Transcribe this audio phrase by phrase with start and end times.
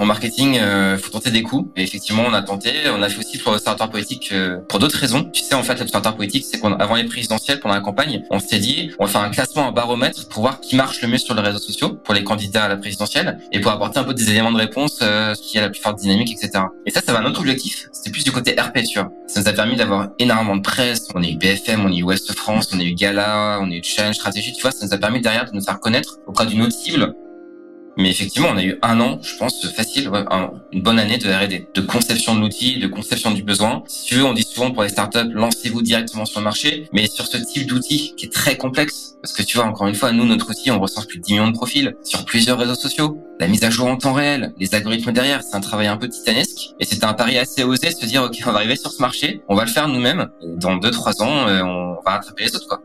[0.00, 1.70] En marketing, euh, faut tenter des coups.
[1.76, 2.72] Et effectivement, on a tenté.
[2.88, 5.24] On a fait aussi pour l'observatoire politique euh, pour d'autres raisons.
[5.24, 8.60] Tu sais, en fait, l'observatoire politique, c'est qu'avant les présidentielles, pendant la campagne, on s'est
[8.60, 11.34] dit, on va faire un classement, un baromètre pour voir qui marche le mieux sur
[11.34, 14.30] les réseaux sociaux pour les candidats à la présidentielle et pour apporter un peu des
[14.30, 16.64] éléments de réponse euh, qui a la plus forte dynamique, etc.
[16.86, 17.90] Et ça, ça va un autre objectif.
[17.92, 19.12] C'était plus du côté RP, tu vois.
[19.26, 21.08] Ça nous a permis d'avoir énormément de presse.
[21.14, 23.74] On a eu BFM, on a eu Ouest France, on a eu Gala, on a
[23.74, 24.54] eu Challenge Stratégie.
[24.54, 27.14] Tu vois, ça nous a permis derrière de nous faire connaître auprès d'une autre cible
[27.96, 30.24] mais effectivement, on a eu un an, je pense, facile, ouais,
[30.72, 33.82] une bonne année de R&D, de conception de l'outil, de conception du besoin.
[33.86, 37.06] Si tu veux, on dit souvent pour les startups, lancez-vous directement sur le marché, mais
[37.06, 40.12] sur ce type d'outil qui est très complexe, parce que tu vois, encore une fois,
[40.12, 43.20] nous, notre outil, on recense plus de 10 millions de profils sur plusieurs réseaux sociaux.
[43.38, 46.08] La mise à jour en temps réel, les algorithmes derrière, c'est un travail un peu
[46.08, 46.74] titanesque.
[46.78, 49.02] Et c'était un pari assez osé de se dire, OK, on va arriver sur ce
[49.02, 50.28] marché, on va le faire nous-mêmes.
[50.42, 52.80] Dans 2-3 ans, euh, on va rattraper les autres, quoi.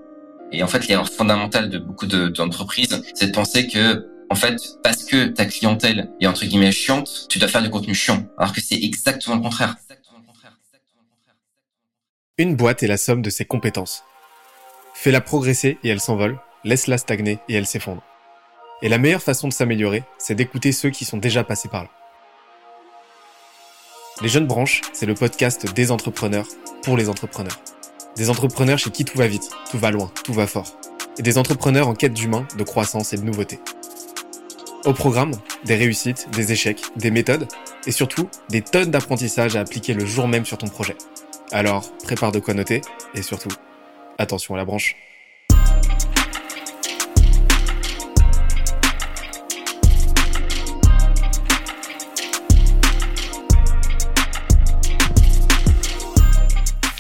[0.52, 5.04] Et en fait, l'erreur fondamentale de beaucoup d'entreprises, c'est de penser que en fait, parce
[5.04, 8.26] que ta clientèle est entre guillemets chiante, tu dois faire du contenu chiant.
[8.38, 9.76] Alors que c'est exactement le contraire.
[12.38, 14.04] Une boîte est la somme de ses compétences.
[14.94, 18.04] Fais-la progresser et elle s'envole, laisse-la stagner et elle s'effondre.
[18.82, 21.90] Et la meilleure façon de s'améliorer, c'est d'écouter ceux qui sont déjà passés par là.
[24.22, 26.48] Les Jeunes Branches, c'est le podcast des entrepreneurs
[26.84, 27.60] pour les entrepreneurs.
[28.18, 30.78] Des entrepreneurs chez qui tout va vite, tout va loin, tout va fort.
[31.18, 33.60] Et des entrepreneurs en quête d'humain, de croissance et de nouveauté.
[34.86, 35.32] Au programme,
[35.66, 37.48] des réussites, des échecs, des méthodes
[37.88, 40.96] et surtout des tonnes d'apprentissages à appliquer le jour même sur ton projet.
[41.52, 42.82] Alors, prépare de quoi noter
[43.16, 43.50] et surtout,
[44.20, 44.96] attention à la branche.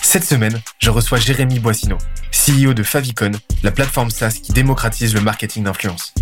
[0.01, 1.99] Cette semaine, je reçois Jérémy Boissino,
[2.31, 6.15] CEO de Favicon, la plateforme SaaS qui démocratise le marketing d'influence.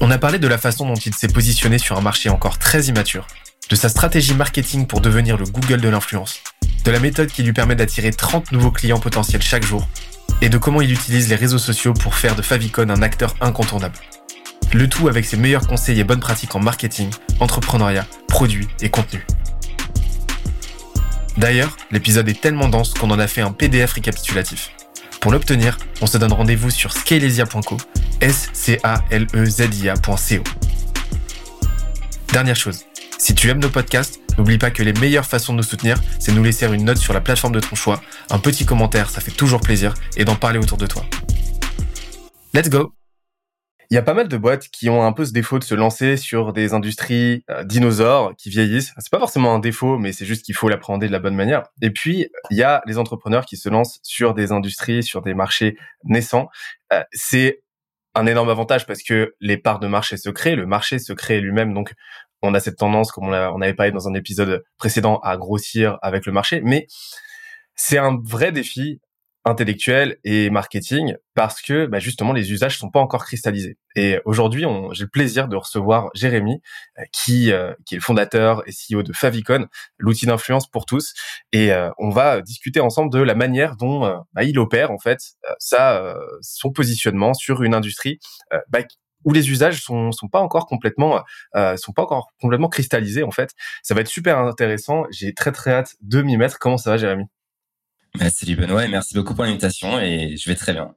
[0.00, 2.84] On a parlé de la façon dont il s'est positionné sur un marché encore très
[2.84, 3.26] immature,
[3.70, 6.40] de sa stratégie marketing pour devenir le Google de l'influence,
[6.84, 9.88] de la méthode qui lui permet d'attirer 30 nouveaux clients potentiels chaque jour,
[10.40, 13.96] et de comment il utilise les réseaux sociaux pour faire de Favicon un acteur incontournable.
[14.72, 19.24] Le tout avec ses meilleurs conseils et bonnes pratiques en marketing, entrepreneuriat, produits et contenu.
[21.36, 24.70] D'ailleurs, l'épisode est tellement dense qu'on en a fait un PDF récapitulatif.
[25.24, 27.78] Pour l'obtenir, on se donne rendez-vous sur scalesia.co,
[28.20, 30.40] s c a l e z i.
[32.30, 32.84] Dernière chose,
[33.16, 36.32] si tu aimes nos podcasts, n'oublie pas que les meilleures façons de nous soutenir, c'est
[36.32, 39.22] de nous laisser une note sur la plateforme de ton choix, un petit commentaire, ça
[39.22, 41.06] fait toujours plaisir, et d'en parler autour de toi.
[42.52, 42.92] Let's go
[43.90, 45.74] il y a pas mal de boîtes qui ont un peu ce défaut de se
[45.74, 48.92] lancer sur des industries euh, dinosaures qui vieillissent.
[48.98, 51.64] C'est pas forcément un défaut, mais c'est juste qu'il faut l'appréhender de la bonne manière.
[51.82, 55.34] Et puis, il y a les entrepreneurs qui se lancent sur des industries, sur des
[55.34, 56.48] marchés naissants.
[56.92, 57.62] Euh, c'est
[58.14, 61.40] un énorme avantage parce que les parts de marché se créent, le marché se crée
[61.40, 61.74] lui-même.
[61.74, 61.92] Donc,
[62.42, 65.98] on a cette tendance, comme on, on avait parlé dans un épisode précédent, à grossir
[66.02, 66.60] avec le marché.
[66.62, 66.86] Mais
[67.74, 69.00] c'est un vrai défi
[69.44, 73.76] intellectuel et marketing parce que bah, justement les usages sont pas encore cristallisés.
[73.94, 76.60] Et aujourd'hui, j'ai le plaisir de recevoir Jérémy
[76.98, 79.66] euh, qui euh, qui est le fondateur et CEO de Favicon,
[79.98, 81.12] l'outil d'influence pour tous
[81.52, 84.00] et euh, on va discuter ensemble de la manière dont
[84.32, 85.18] bah, il opère en fait
[85.58, 88.18] ça son positionnement sur une industrie
[88.68, 88.80] bah,
[89.24, 91.22] où les usages sont sont pas encore complètement
[91.76, 93.50] sont pas encore complètement cristallisés en fait.
[93.82, 96.58] Ça va être super intéressant, j'ai très très hâte de m'y mettre.
[96.58, 97.24] Comment ça va Jérémy?
[98.18, 100.94] Bah, salut Benoît et merci beaucoup pour l'invitation et je vais très bien.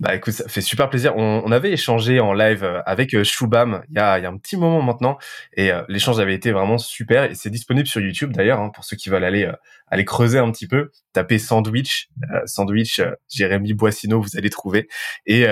[0.00, 1.14] Bah écoute, ça fait super plaisir.
[1.16, 4.26] On, on avait échangé en live euh, avec euh, Shubham il y a, il y
[4.26, 5.18] a un petit moment maintenant
[5.54, 8.84] et euh, l'échange avait été vraiment super et c'est disponible sur YouTube d'ailleurs hein, pour
[8.84, 9.50] ceux qui veulent aller
[9.88, 10.90] aller creuser un petit peu.
[11.12, 12.08] Tapez sandwich,
[12.46, 14.88] sandwich Jérémy Boissino, vous allez trouver.
[15.26, 15.46] Et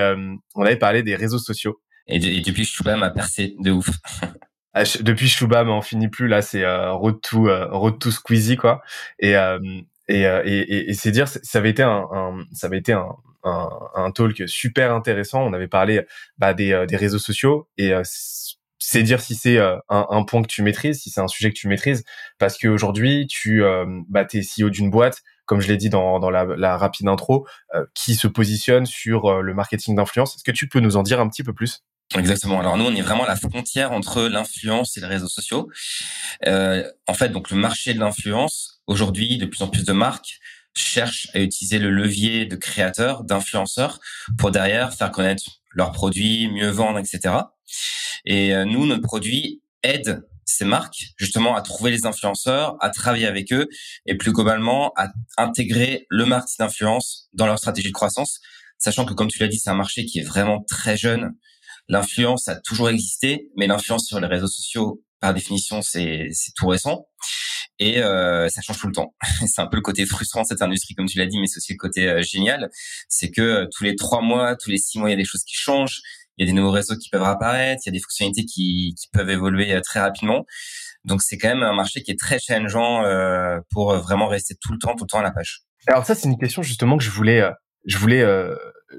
[0.55, 1.79] on avait parlé des réseaux sociaux.
[2.07, 3.89] Et, depuis Shubham a percé de ouf.
[4.75, 8.83] Ah, depuis Shubham, on finit plus là, c'est road to road to Squeezie quoi.
[9.17, 9.35] Et
[10.09, 12.93] et, euh, et, et, et c'est dire, ça avait été un, un ça avait été
[12.93, 15.43] un, un, un, talk super intéressant.
[15.43, 16.01] On avait parlé
[16.39, 18.01] bah, des, euh, des réseaux sociaux et euh,
[18.79, 21.55] c'est dire si c'est un, un, point que tu maîtrises, si c'est un sujet que
[21.55, 22.03] tu maîtrises,
[22.39, 23.61] parce qu'aujourd'hui tu
[24.07, 27.45] bah, es CEO d'une boîte, comme je l'ai dit dans, dans la, la, rapide intro,
[27.93, 30.37] qui se positionne sur le marketing d'influence.
[30.37, 31.83] Est-ce que tu peux nous en dire un petit peu plus?
[32.17, 32.59] Exactement.
[32.59, 35.69] Alors nous, on est vraiment à la frontière entre l'influence et les réseaux sociaux.
[36.47, 40.39] Euh, en fait, donc le marché de l'influence, aujourd'hui, de plus en plus de marques
[40.75, 43.99] cherchent à utiliser le levier de créateurs, d'influenceurs,
[44.37, 47.35] pour derrière faire connaître leurs produits, mieux vendre, etc.
[48.25, 53.27] Et euh, nous, notre produit aide ces marques justement à trouver les influenceurs, à travailler
[53.27, 53.67] avec eux
[54.07, 58.39] et plus globalement à intégrer le marketing d'influence dans leur stratégie de croissance,
[58.79, 61.33] sachant que comme tu l'as dit, c'est un marché qui est vraiment très jeune
[61.89, 67.07] L'influence a toujours existé, mais l'influence sur les réseaux sociaux, par définition, c'est tout récent
[67.79, 69.15] et euh, ça change tout le temps.
[69.47, 71.57] c'est un peu le côté frustrant de cette industrie, comme tu l'as dit, mais c'est
[71.57, 72.69] aussi le côté euh, génial.
[73.07, 75.25] C'est que euh, tous les trois mois, tous les six mois, il y a des
[75.25, 76.01] choses qui changent.
[76.37, 77.81] Il y a des nouveaux réseaux qui peuvent apparaître.
[77.85, 80.45] Il y a des fonctionnalités qui, qui peuvent évoluer très rapidement.
[81.03, 83.03] Donc c'est quand même un marché qui est très challengeant
[83.71, 85.63] pour vraiment rester tout le temps, tout le temps à la page.
[85.87, 87.43] Alors ça, c'est une question justement que je voulais,
[87.85, 88.23] je voulais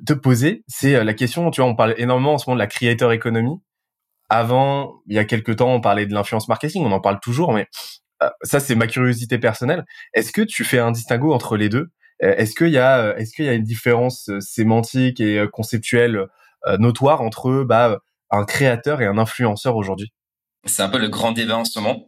[0.07, 0.65] te poser.
[0.69, 1.51] C'est la question.
[1.51, 3.57] Tu vois, on parle énormément en ce moment de la creator economy.
[4.29, 6.85] Avant, il y a quelques temps, on parlait de l'influence marketing.
[6.85, 7.67] On en parle toujours, mais euh,
[8.43, 9.85] ça c'est ma curiosité personnelle.
[10.15, 11.91] Est-ce que tu fais un distinguo entre les deux?
[12.23, 16.27] Euh, Est-ce qu'il y a euh, est-ce qu'il y a une différence sémantique et conceptuelle
[16.79, 18.01] notoire entre bah,
[18.31, 20.13] un créateur et un influenceur aujourd'hui?
[20.67, 22.07] C'est un peu le grand débat en ce moment.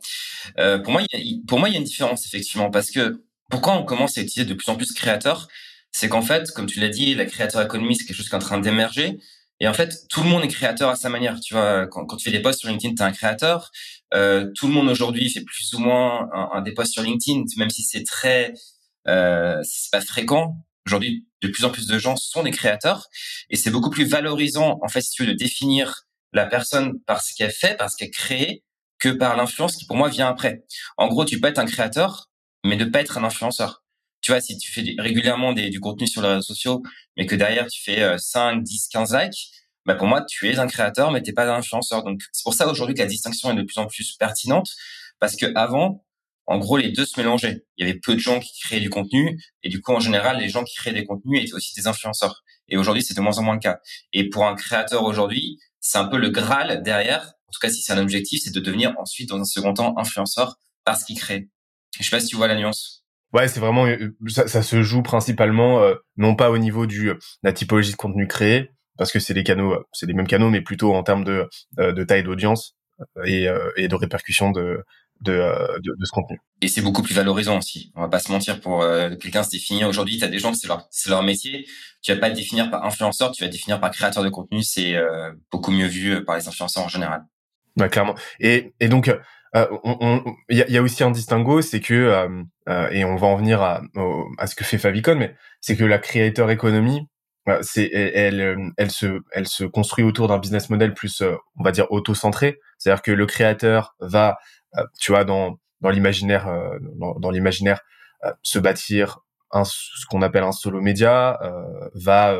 [0.85, 3.25] pour moi, il y a, pour moi, il y a une différence effectivement parce que
[3.51, 5.49] pourquoi on commence à utiliser de plus en plus créateur?
[5.91, 8.37] C'est qu'en fait, comme tu l'as dit, la créateur économie c'est quelque chose qui est
[8.37, 9.19] en train d'émerger.
[9.61, 11.39] Et en fait, tout le monde est créateur à sa manière.
[11.39, 13.71] Tu vois, quand, quand tu fais des posts sur LinkedIn, tu es un créateur.
[14.15, 17.83] Euh, tout le monde aujourd'hui fait plus ou moins un, un sur LinkedIn, même si
[17.83, 18.53] c'est très,
[19.09, 20.57] euh, c'est pas fréquent.
[20.87, 23.07] Aujourd'hui, de plus en plus de gens sont des créateurs,
[23.51, 27.23] et c'est beaucoup plus valorisant, en fait, si tu veux, de définir la personne par
[27.23, 28.65] ce qu'elle fait, par ce qu'elle crée,
[28.99, 30.65] que par l'influence qui, pour moi, vient après.
[30.97, 32.31] En gros, tu peux être un créateur,
[32.65, 33.85] mais ne pas être un influenceur.
[34.23, 36.83] Tu vois, si tu fais régulièrement des, du contenu sur les réseaux sociaux,
[37.17, 39.51] mais que derrière tu fais 5, 10, 15 likes,
[39.85, 42.05] bah pour moi, tu es un créateur, mais t'es pas un influenceur.
[42.05, 44.71] Donc c'est pour ça aujourd'hui que la distinction est de plus en plus pertinente,
[45.19, 46.05] parce que avant,
[46.47, 47.65] en gros, les deux se mélangeaient.
[47.77, 50.39] Il y avait peu de gens qui créaient du contenu, et du coup, en général,
[50.39, 52.43] les gens qui créaient des contenus étaient aussi des influenceurs.
[52.69, 53.79] Et aujourd'hui, c'est de moins en moins le cas.
[54.13, 57.35] Et pour un créateur aujourd'hui, c'est un peu le graal derrière.
[57.49, 59.95] En tout cas, si c'est un objectif, c'est de devenir ensuite, dans un second temps,
[59.99, 61.49] influenceur parce qu'il crée.
[61.99, 63.05] Je sais pas si tu vois la nuance.
[63.33, 67.11] Ouais, c'est vraiment euh, ça, ça, se joue principalement euh, non pas au niveau du
[67.11, 70.51] euh, la typologie de contenu créé, parce que c'est des canaux, c'est les mêmes canaux,
[70.51, 71.49] mais plutôt en termes de,
[71.79, 74.85] euh, de taille d'audience euh, et, euh, et, de répercussion de,
[75.21, 76.41] de, de, de, ce contenu.
[76.61, 77.93] Et c'est beaucoup plus valorisant aussi.
[77.95, 78.85] On va pas se mentir pour
[79.21, 79.89] quelqu'un se définir.
[79.89, 81.67] Aujourd'hui, tu as des gens, c'est leur, c'est leur métier.
[82.03, 84.63] Tu vas pas te définir par influenceur, tu vas te définir par créateur de contenu.
[84.63, 84.97] C'est
[85.51, 87.25] beaucoup mieux vu par les influenceurs en général.
[87.77, 88.15] Bah, clairement.
[88.41, 89.11] Et, et donc,
[89.55, 91.95] il euh, y, a, y, a, aussi un distinguo, c'est que
[92.69, 93.83] euh, et on va en venir à,
[94.39, 97.07] à ce que fait Favicon, mais c'est que la creator economy,
[97.63, 101.65] c'est elle, euh, elle, se elle se construit autour d'un business model plus euh, on
[101.65, 102.61] va dire auto-centré.
[102.79, 104.39] C'est-à-dire que le créateur va
[104.77, 106.49] euh, tu vois dans dans l'imaginaire
[106.95, 107.81] dans, dans l'imaginaire
[108.43, 109.19] se bâtir
[109.51, 111.41] un ce qu'on appelle un solo média
[111.95, 112.39] va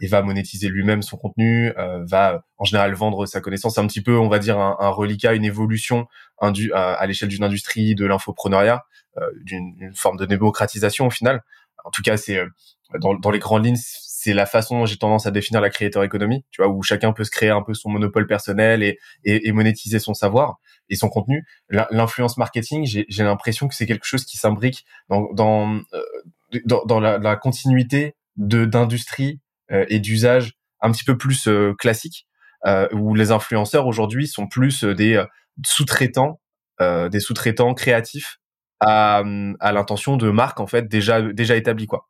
[0.00, 3.76] et va monétiser lui-même son contenu va en général vendre sa connaissance.
[3.76, 6.06] Un petit peu on va dire un, un reliquat une évolution
[6.40, 8.86] à, l'échelle d'une industrie de l'infopreneuriat
[9.42, 11.42] d'une forme de démocratisation au final.
[11.84, 12.40] En tout cas c'est
[13.00, 13.76] dans, dans les grandes lignes
[14.20, 17.12] c'est la façon dont j'ai tendance à définir la creator economy, tu vois, où chacun
[17.12, 20.96] peut se créer un peu son monopole personnel et, et, et monétiser son savoir et
[20.96, 21.46] son contenu.
[21.68, 27.18] L'influence marketing, j'ai l'impression que c'est quelque chose qui s'imbrique dans dans, euh, dans, la,
[27.18, 29.38] la, continuité d'industrie
[29.70, 32.26] euh, et d'usage un petit peu plus euh, classique,
[32.92, 35.24] où les influenceurs aujourd'hui sont plus des
[35.64, 36.40] sous-traitants,
[36.80, 38.40] des sous-traitants créatifs
[38.80, 39.22] à,
[39.60, 42.08] à l'intention de marques en fait déjà déjà établies quoi.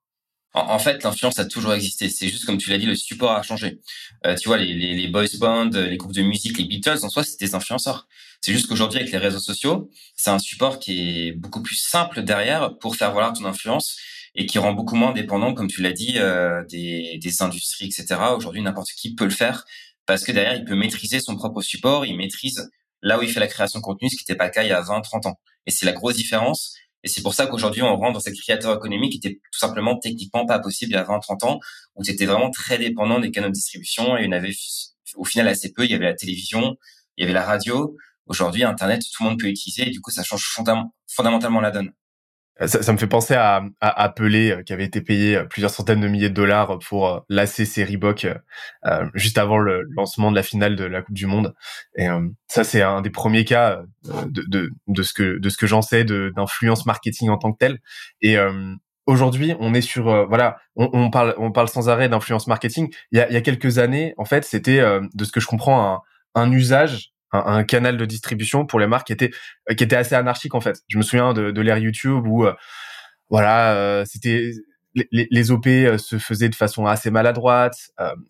[0.54, 2.08] En, fait, l'influence a toujours existé.
[2.08, 3.80] C'est juste comme tu l'as dit, le support a changé.
[4.26, 7.10] Euh, tu vois, les, les, les, boys bands, les groupes de musique, les Beatles, en
[7.10, 8.08] soi, c'était des influenceurs.
[8.40, 12.22] C'est juste qu'aujourd'hui, avec les réseaux sociaux, c'est un support qui est beaucoup plus simple
[12.22, 13.98] derrière pour faire valoir ton influence
[14.34, 18.20] et qui rend beaucoup moins dépendant, comme tu l'as dit, euh, des, des industries, etc.
[18.34, 19.64] Aujourd'hui, n'importe qui peut le faire
[20.06, 22.70] parce que derrière, il peut maîtriser son propre support, il maîtrise
[23.02, 24.70] là où il fait la création de contenu, ce qui n'était pas le cas il
[24.70, 25.38] y a 20, 30 ans.
[25.66, 26.74] Et c'est la grosse différence.
[27.04, 29.98] Et c'est pour ça qu'aujourd'hui, on rentre dans cette créateur économique qui était tout simplement
[29.98, 31.60] techniquement pas possible il y a 20, 30 ans,
[31.94, 34.52] où tu étais vraiment très dépendant des canaux de distribution et il y en avait
[35.14, 35.84] au final assez peu.
[35.84, 36.76] Il y avait la télévision,
[37.16, 37.96] il y avait la radio.
[38.26, 40.44] Aujourd'hui, Internet, tout le monde peut utiliser et du coup, ça change
[41.06, 41.92] fondamentalement la donne.
[42.66, 46.00] Ça, ça, me fait penser à, à euh, qui avait été payé euh, plusieurs centaines
[46.00, 50.36] de milliers de dollars pour euh, lasser ses Reebok euh, juste avant le lancement de
[50.36, 51.54] la finale de la Coupe du Monde.
[51.96, 52.08] Et
[52.48, 55.82] ça, c'est un des premiers cas de, de, de ce que de ce que j'en
[55.82, 57.78] sais d'influence marketing en tant que tel.
[58.22, 58.36] Et
[59.06, 62.92] aujourd'hui, on est sur voilà, on, on, parle on parle sans arrêt d'influence marketing.
[63.12, 65.46] Il y a, il y a quelques années, en fait, c'était de ce que je
[65.46, 65.94] comprends
[66.34, 69.30] un, un usage un, un, canal de distribution pour les marques qui était
[69.70, 70.82] euh, qui était assez anarchique en fait.
[70.88, 72.54] Je me souviens de, de l'ère YouTube où euh,
[73.30, 74.50] voilà, euh, c'était
[74.94, 77.76] les, les, OP se faisaient de façon assez maladroite.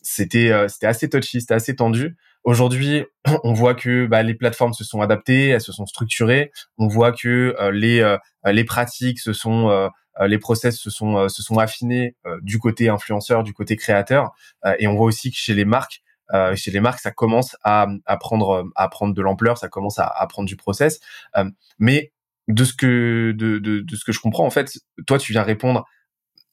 [0.02, 2.17] c'était c'était assez touchy, c'était assez tendu.
[2.45, 3.05] Aujourd'hui,
[3.45, 6.50] on voit que bah, les plateformes se sont adaptées, elles se sont structurées.
[6.76, 9.88] On voit que les les pratiques se sont
[10.21, 14.33] les process se sont se sont affinés du côté influenceur, du côté créateur,
[14.78, 16.02] et on voit aussi que chez les marques,
[16.35, 19.99] euh, chez les marques, ça commence à, à prendre à prendre de l'ampleur, ça commence
[19.99, 21.00] à, à, prendre du process.
[21.37, 22.12] Euh, mais
[22.49, 25.42] de ce que de, de, de, ce que je comprends, en fait, toi, tu viens
[25.42, 25.85] répondre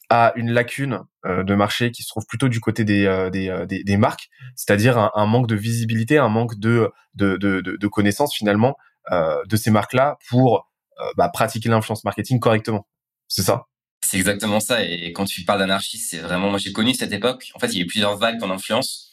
[0.09, 3.65] à une lacune euh, de marché qui se trouve plutôt du côté des, euh, des,
[3.67, 7.87] des, des, marques, c'est-à-dire un, un, manque de visibilité, un manque de, de, de, de
[7.87, 8.77] connaissances finalement
[9.11, 10.67] de ces marques-là pour
[11.15, 12.87] bah, pratiquer l'influence marketing correctement.
[13.27, 13.67] C'est ça?
[14.05, 14.83] C'est exactement ça.
[14.83, 17.51] Et quand tu parles d'anarchie, c'est vraiment, moi j'ai connu cette époque.
[17.55, 19.04] En fait, il y a eu plusieurs vagues en influence.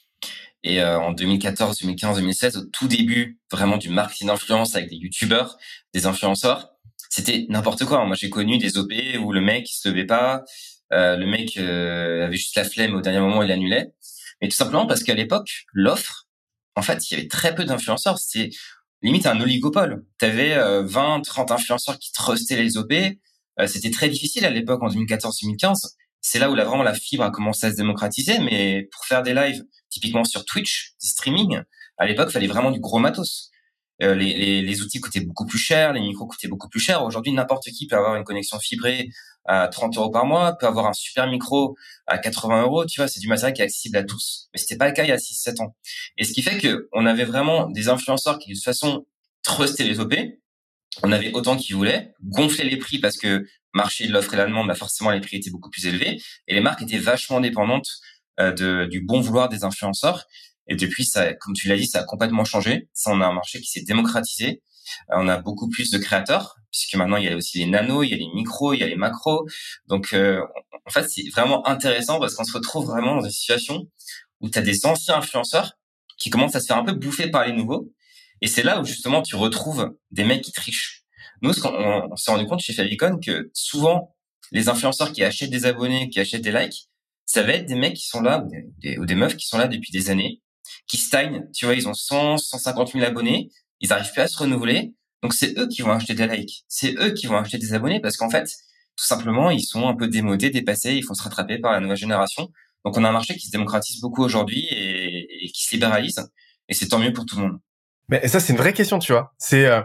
[0.65, 4.97] Et euh, en 2014, 2015, 2016, au tout début vraiment du marketing d'influence avec des
[4.97, 5.57] youtubeurs,
[5.93, 6.71] des influenceurs,
[7.11, 8.05] c'était n'importe quoi.
[8.05, 10.45] Moi j'ai connu des OP où le mec il se levait pas,
[10.93, 13.93] euh, le mec euh, avait juste la flemme au dernier moment il annulait.
[14.41, 16.29] Mais tout simplement parce qu'à l'époque, l'offre,
[16.75, 18.19] en fait, il y avait très peu d'influenceurs.
[18.19, 18.51] C'était
[19.03, 20.05] limite un oligopole.
[20.19, 22.93] Tu avais 20, 30 influenceurs qui trustaient les OP
[23.61, 25.95] euh, c'était très difficile à l'époque en 2014-2015.
[26.21, 28.39] C'est là où là, vraiment la fibre a commencé à se démocratiser.
[28.39, 31.61] Mais pour faire des lives, typiquement sur Twitch, des streaming,
[31.99, 33.51] à l'époque, il fallait vraiment du gros matos.
[34.03, 37.05] Euh, les, les, les, outils coûtaient beaucoup plus cher, les micros coûtaient beaucoup plus cher.
[37.05, 39.11] Aujourd'hui, n'importe qui peut avoir une connexion fibrée
[39.45, 42.87] à 30 euros par mois, peut avoir un super micro à 80 euros.
[42.87, 44.49] Tu vois, c'est du matériel qui est accessible à tous.
[44.53, 45.77] Mais c'était pas le cas il y a 6-7 ans.
[46.17, 49.07] Et ce qui fait que on avait vraiment des influenceurs qui de toute façon
[49.43, 50.15] trustaient les OP,
[51.03, 54.47] on avait autant qu'ils voulaient, gonfler les prix parce que marché de l'offre et la
[54.47, 57.89] demande, bah forcément les prix étaient beaucoup plus élevés et les marques étaient vachement dépendantes
[58.39, 60.27] de, du bon vouloir des influenceurs.
[60.69, 62.89] Et depuis, ça, comme tu l'as dit, ça a complètement changé.
[62.93, 64.63] Ça, on a un marché qui s'est démocratisé.
[65.11, 68.05] Euh, on a beaucoup plus de créateurs puisque maintenant il y a aussi les nanos,
[68.07, 69.47] il y a les micros, il y a les macros.
[69.87, 70.41] Donc, euh,
[70.87, 73.87] en fait, c'est vraiment intéressant parce qu'on se retrouve vraiment dans une situation
[74.41, 75.75] où tu as des anciens influenceurs
[76.19, 77.93] qui commencent à se faire un peu bouffer par les nouveaux
[78.41, 81.05] et c'est là où justement tu retrouves des mecs qui trichent.
[81.43, 84.17] Nous, on, s'est rendu compte chez Favicon que souvent
[84.51, 86.89] les influenceurs qui achètent des abonnés, qui achètent des likes,
[87.27, 88.45] ça va être des mecs qui sont là
[88.99, 90.41] ou des, meufs qui sont là depuis des années,
[90.87, 91.49] qui stagnent.
[91.55, 93.51] Tu vois, ils ont 100, 150 000 abonnés,
[93.81, 94.93] ils n'arrivent plus à se renouveler.
[95.23, 98.01] Donc c'est eux qui vont acheter des likes, c'est eux qui vont acheter des abonnés
[98.01, 98.51] parce qu'en fait,
[98.97, 101.97] tout simplement, ils sont un peu démodés, dépassés, il faut se rattraper par la nouvelle
[101.97, 102.51] génération.
[102.85, 106.29] Donc on a un marché qui se démocratise beaucoup aujourd'hui et, et qui se libéralise,
[106.69, 107.59] et c'est tant mieux pour tout le monde.
[108.09, 109.33] Mais ça, c'est une vraie question, tu vois.
[109.39, 109.81] C'est euh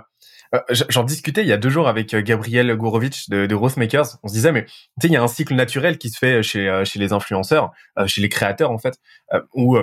[0.70, 4.18] J'en discutais il y a deux jours avec euh, Gabriel Gourovitch de, de Rosemakers.
[4.24, 6.44] On se disait, mais tu sais, il y a un cycle naturel qui se fait
[6.44, 7.72] chez, euh, chez les influenceurs,
[8.06, 9.00] chez les créateurs, en fait,
[9.54, 9.78] où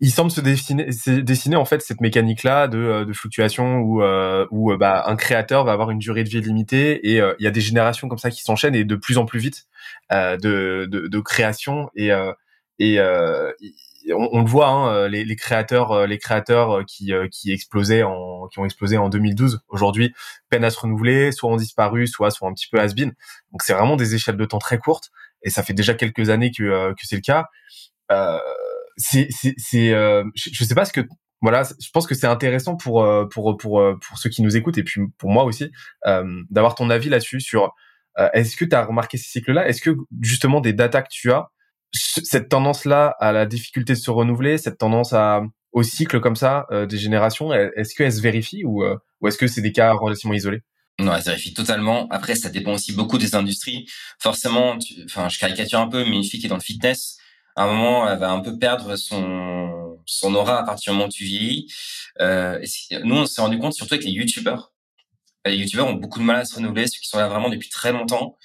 [0.00, 0.88] il semble se dessiner,
[1.22, 4.02] dessiner en fait cette mécanique-là de, de fluctuation où,
[4.50, 7.50] où bah, un créateur va avoir une durée de vie limitée et il y a
[7.50, 9.66] des générations comme ça qui s'enchaînent et de plus en plus vite
[10.10, 12.10] de, de, de création et,
[12.78, 12.98] et
[14.12, 18.48] on, le voit, hein, euh, les, créateurs, euh, les créateurs euh, qui, qui explosaient en,
[18.48, 20.12] qui ont explosé en 2012, aujourd'hui
[20.50, 23.14] peinent à se renouveler, soit ont disparu, soit sont un petit peu has-been.
[23.52, 25.10] Donc c'est vraiment des échelles de temps très courtes,
[25.42, 27.46] et ça fait déjà quelques années que, que c'est le cas.
[28.12, 28.38] Euh,
[28.96, 31.00] c'est, c'est, c'est je, je sais pas ce que
[31.40, 34.84] voilà, je pense que c'est intéressant pour pour pour pour ceux qui nous écoutent et
[34.84, 35.70] puis pour moi aussi
[36.06, 37.74] euh, d'avoir ton avis là-dessus sur
[38.32, 39.66] est-ce que tu as remarqué ces cycles-là?
[39.66, 39.90] Est-ce que
[40.20, 41.50] justement des datas que tu as
[41.94, 46.66] cette tendance-là à la difficulté de se renouveler, cette tendance à au cycle comme ça
[46.70, 49.92] euh, des générations, est-ce qu'elle se vérifie ou, euh, ou est-ce que c'est des cas
[49.92, 50.62] relativement isolés?
[51.00, 52.06] Non, elle se vérifie totalement.
[52.10, 53.86] Après, ça dépend aussi beaucoup des industries.
[54.20, 57.16] Forcément, enfin, je caricature un peu, mais une fille qui est dans le fitness,
[57.56, 61.08] à un moment, elle va un peu perdre son son aura à partir du moment
[61.08, 61.72] où tu vieillis.
[62.20, 62.62] Euh,
[63.04, 64.74] nous, on s'est rendu compte surtout avec les youtubeurs
[65.50, 67.68] les youtubeurs ont beaucoup de mal à se renouveler, ceux qui sont là vraiment depuis
[67.68, 68.38] très longtemps.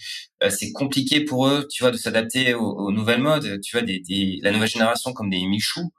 [0.43, 3.59] Euh, c'est compliqué pour eux, tu vois, de s'adapter aux, nouvelles modes.
[3.61, 5.91] Tu vois, des, des, la nouvelle génération comme des Michou,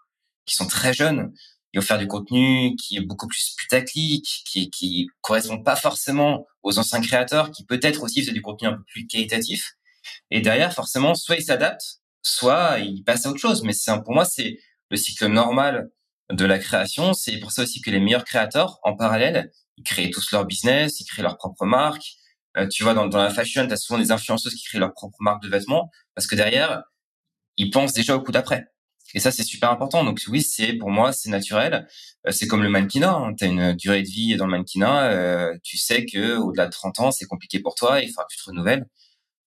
[0.47, 1.33] qui sont très jeunes,
[1.73, 6.47] ils vont faire du contenu qui est beaucoup plus putaclic, qui qui correspond pas forcément
[6.63, 9.75] aux anciens créateurs, qui peut-être aussi faisaient du contenu un peu plus qualitatif.
[10.31, 13.63] Et derrière, forcément, soit ils s'adaptent, soit ils passent à autre chose.
[13.63, 14.59] Mais c'est pour moi, c'est
[14.91, 15.91] le cycle normal
[16.31, 17.13] de la création.
[17.13, 21.01] C'est pour ça aussi que les meilleurs créateurs, en parallèle, ils créent tous leur business,
[21.01, 22.17] ils créent leur propre marque.
[22.57, 24.92] Euh, tu vois, dans, dans la fashion, tu as souvent des influenceuses qui créent leur
[24.92, 26.83] propre marque de vêtements parce que derrière,
[27.57, 28.66] ils pensent déjà au coup d'après.
[29.14, 30.04] Et ça, c'est super important.
[30.04, 31.87] Donc oui, c'est pour moi, c'est naturel.
[32.26, 33.12] Euh, c'est comme le mannequinat.
[33.12, 33.35] Hein.
[33.37, 35.11] Tu as une durée de vie dans le mannequinat.
[35.11, 38.00] Euh, tu sais que au-delà de 30 ans, c'est compliqué pour toi.
[38.00, 38.87] Il faudra que tu te renouvelles.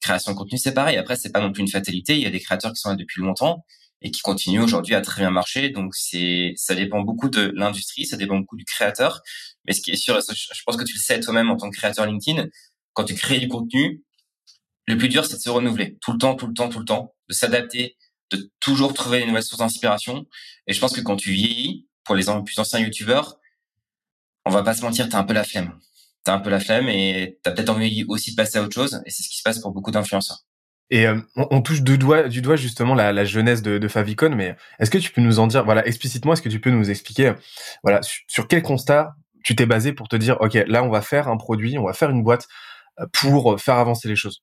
[0.02, 0.98] Création de contenu, c'est pareil.
[0.98, 2.16] Après, c'est pas non plus une fatalité.
[2.16, 3.66] Il y a des créateurs qui sont là depuis longtemps
[4.02, 5.70] et qui continuent aujourd'hui à très bien marcher.
[5.70, 9.22] Donc c'est, ça dépend beaucoup de l'industrie, ça dépend beaucoup du créateur.
[9.66, 11.78] Mais ce qui est sûr, je pense que tu le sais toi-même en tant que
[11.78, 12.48] créateur LinkedIn,
[12.94, 14.04] quand tu crées du contenu,
[14.88, 16.86] le plus dur, c'est de se renouveler tout le temps, tout le temps, tout le
[16.86, 17.98] temps, de s'adapter,
[18.32, 20.26] de toujours trouver une nouvelle source d'inspiration.
[20.68, 23.38] Et je pense que quand tu vieillis, pour les plus anciens youtubeurs,
[24.46, 25.80] on va pas se mentir, t'as un peu la flemme.
[26.24, 29.02] T'as un peu la flemme et t'as peut-être envie aussi de passer à autre chose.
[29.06, 30.44] Et c'est ce qui se passe pour beaucoup d'influenceurs.
[30.90, 35.12] Et euh, on, touche du doigt, justement la, jeunesse de, Favicon, mais est-ce que tu
[35.12, 37.34] peux nous en dire, voilà, explicitement, est-ce que tu peux nous expliquer,
[37.84, 41.30] voilà, sur, quel constat tu t'es basé pour te dire, ok, là, on va faire
[41.30, 42.48] un produit, on va faire une boîte
[43.12, 44.42] pour faire avancer les choses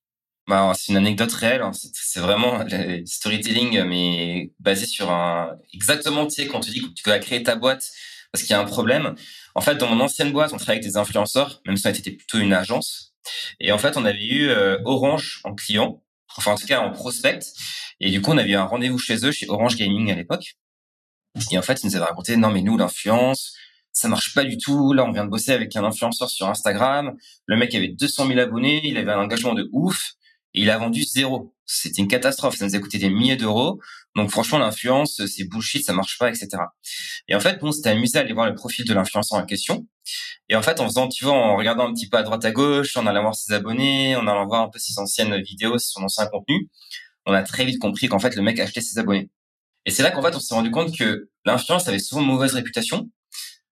[0.49, 1.63] bah, c'est une anecdote réelle.
[1.63, 1.71] Hein.
[1.73, 6.89] C'est vraiment le storytelling, mais basé sur un exactement, tu sais, quand tu dis que
[6.89, 7.89] tu dois créer ta boîte
[8.33, 9.15] parce qu'il y a un problème.
[9.55, 12.11] En fait, dans mon ancienne boîte, on travaillait avec des influenceurs, même si on était
[12.11, 13.15] plutôt une agence.
[13.61, 16.03] Et en fait, on avait eu euh, Orange en client
[16.37, 17.41] enfin en tout cas en prospect.
[18.01, 20.57] Et du coup, on avait eu un rendez-vous chez eux, chez Orange Gaming à l'époque.
[21.51, 23.55] Et en fait, ils nous avaient raconté, non mais nous, l'influence,
[23.93, 24.93] ça marche pas du tout.
[24.93, 27.17] Là, on vient de bosser avec un influenceur sur Instagram.
[27.47, 30.13] Le mec avait 200 000 abonnés, il avait un engagement de ouf,
[30.55, 31.55] et il a vendu zéro.
[31.67, 32.57] C'était une catastrophe.
[32.57, 33.81] Ça nous a coûté des milliers d'euros.
[34.17, 36.49] Donc franchement, l'influence, c'est bullshit, ça marche pas, etc.
[37.29, 39.87] Et en fait, on s'était amusé à aller voir le profil de l'influenceur en question.
[40.49, 42.51] Et en fait, en faisant, tu vois, en regardant un petit peu à droite à
[42.51, 46.03] gauche, en allant voir ses abonnés, en allant voir un peu ses anciennes vidéos, son
[46.03, 46.69] ancien contenu,
[47.27, 49.31] on a très vite compris qu'en fait, le mec achetait ses abonnés.
[49.87, 53.09] Et c'est là qu'en fait, on s'est rendu compte que l'influence avait souvent mauvaise réputation.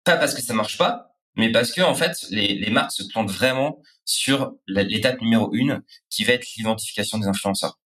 [0.04, 3.04] Pas parce que ça marche pas, mais parce que en fait, les, les marques se
[3.04, 7.80] plantent vraiment sur l'étape numéro une, qui va être l'identification des influenceurs.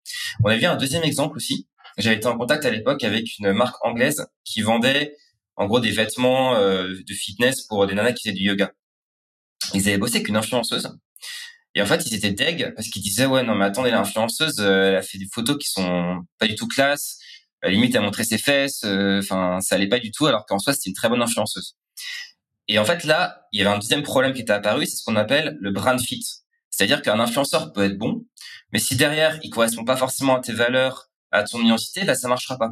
[0.44, 1.68] On a vu un deuxième exemple aussi.
[1.98, 5.16] J'avais été en contact à l'époque avec une marque anglaise qui vendait
[5.56, 8.72] en gros des vêtements euh, de fitness pour des nanas qui faisaient du yoga.
[9.74, 10.90] Ils avaient bossé avec une influenceuse.
[11.76, 14.90] Et en fait, ils étaient deg parce qu'ils disaient ouais non mais attendez l'influenceuse euh,
[14.90, 17.18] elle a fait des photos qui sont pas du tout classe,
[17.62, 20.60] à limite elle montrait ses fesses, euh, enfin ça allait pas du tout alors qu'en
[20.60, 21.76] soi c'était une très bonne influenceuse.
[22.68, 25.04] Et en fait là, il y avait un deuxième problème qui était apparu, c'est ce
[25.04, 26.24] qu'on appelle le brand fit.
[26.70, 28.26] C'est-à-dire qu'un influenceur peut être bon,
[28.72, 32.28] mais si derrière il correspond pas forcément à tes valeurs, à ton identité, là, ça
[32.28, 32.70] marchera pas.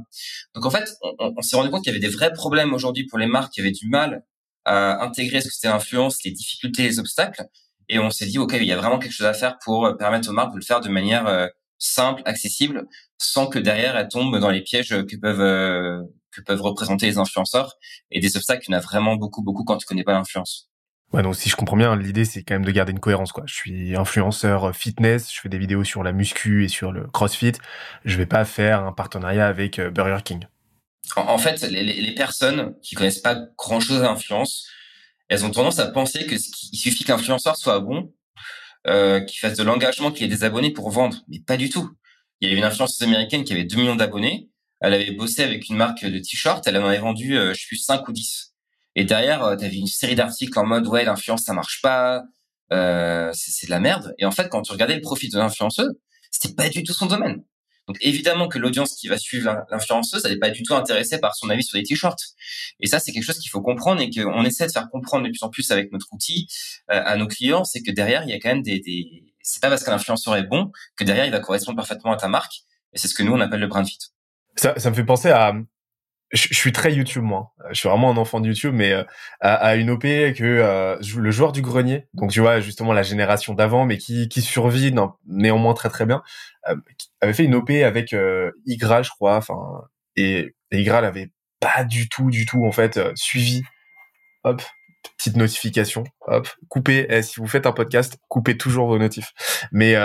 [0.55, 3.05] Donc en fait, on, on s'est rendu compte qu'il y avait des vrais problèmes aujourd'hui
[3.07, 4.23] pour les marques qui avaient du mal
[4.65, 7.45] à intégrer ce que c'était l'influence, les difficultés, les obstacles.
[7.89, 9.93] Et on s'est dit, OK, il y a vraiment quelque chose à faire pour euh,
[9.93, 14.07] permettre aux marques de le faire de manière euh, simple, accessible, sans que derrière elles
[14.07, 17.75] tombent dans les pièges que peuvent euh, que peuvent représenter les influenceurs
[18.09, 20.69] et des obstacles qu'il y en a vraiment beaucoup, beaucoup quand tu connais pas l'influence.
[21.13, 23.43] Ouais, donc si je comprends bien, l'idée c'est quand même de garder une cohérence quoi.
[23.45, 27.53] Je suis influenceur fitness, je fais des vidéos sur la muscu et sur le CrossFit.
[28.05, 30.45] Je vais pas faire un partenariat avec euh, Burger King.
[31.17, 34.69] En, fait, les, les, personnes qui connaissent pas grand chose à l'influence,
[35.27, 38.13] elles ont tendance à penser que il suffit qu'un influenceur soit bon,
[38.87, 41.91] euh, qu'il fasse de l'engagement, qu'il ait des abonnés pour vendre, mais pas du tout.
[42.39, 44.49] Il y avait une influenceuse américaine qui avait 2 millions d'abonnés.
[44.81, 46.65] Elle avait bossé avec une marque de t-shirts.
[46.67, 48.53] Elle en avait vendu, euh, je sais plus, 5 ou 10.
[48.95, 52.23] Et derrière, euh, tu avais une série d'articles en mode ouais, l'influence ça marche pas,
[52.73, 54.13] euh, c'est de la merde.
[54.17, 55.93] Et en fait, quand tu regardais le profil de l'influenceuse,
[56.31, 57.43] c'était pas du tout son domaine.
[57.87, 61.35] Donc évidemment que l'audience qui va suivre l'influenceuse, elle n'est pas du tout intéressée par
[61.35, 62.19] son avis sur les t-shirts.
[62.79, 65.29] Et ça, c'est quelque chose qu'il faut comprendre et qu'on essaie de faire comprendre de
[65.29, 66.47] plus en plus avec notre outil
[66.91, 69.33] euh, à nos clients, c'est que derrière, il y a quand même des, des...
[69.41, 72.27] c'est pas parce qu'un influenceur est bon que derrière il va correspondre parfaitement à ta
[72.27, 72.61] marque.
[72.93, 73.97] Et c'est ce que nous on appelle le brand fit.
[74.55, 75.53] Ça, ça me fait penser à
[76.31, 77.53] je, suis très YouTube moi.
[77.71, 79.03] Je suis vraiment un enfant de YouTube, mais euh,
[79.41, 83.53] à, une OP que euh, le joueur du grenier, donc tu vois justement la génération
[83.53, 84.93] d'avant, mais qui, qui survit
[85.27, 86.23] néanmoins très très bien,
[86.69, 86.75] euh,
[87.21, 89.55] avait fait une OP avec euh, je crois, enfin
[90.15, 93.63] et, et Igral avait pas du tout du tout en fait suivi.
[94.43, 94.61] Hop,
[95.17, 97.05] petite notification, hop, coupez.
[97.09, 99.33] Eh, si vous faites un podcast, coupez toujours vos notifs.
[99.71, 99.95] Mais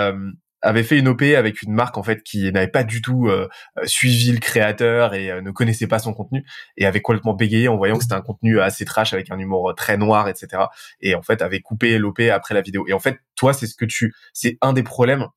[0.67, 3.47] avait fait une OP avec une marque en fait qui n'avait pas du tout euh,
[3.85, 7.77] suivi le créateur et euh, ne connaissait pas son contenu et avait complètement bégayé en
[7.77, 10.63] voyant que c'était un contenu assez trash avec un humour très noir etc
[10.99, 12.85] et en fait avait coupé l'OP après la vidéo.
[12.87, 15.27] Et en fait toi c'est ce que tu c'est un des problèmes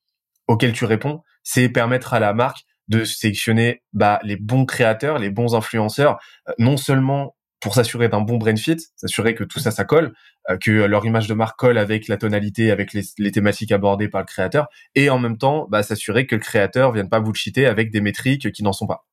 [0.48, 5.30] auxquels tu réponds c'est permettre à la marque de sélectionner bah, les bons créateurs les
[5.30, 9.70] bons influenceurs euh, non seulement pour s'assurer d'un bon brain fit, s'assurer que tout ça,
[9.70, 10.14] ça colle,
[10.48, 14.22] euh, que leur image de marque colle avec la tonalité, avec les, thématiques abordées par
[14.22, 17.90] le créateur, et en même temps, bah, s'assurer que le créateur vienne pas bullshiter avec
[17.90, 19.06] des métriques qui n'en sont pas.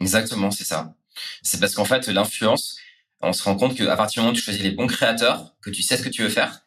[0.00, 0.94] Exactement, c'est ça.
[1.42, 2.78] C'est parce qu'en fait, l'influence,
[3.20, 5.70] on se rend compte qu'à partir du moment où tu choisis les bons créateurs, que
[5.70, 6.60] tu sais ce que tu veux faire,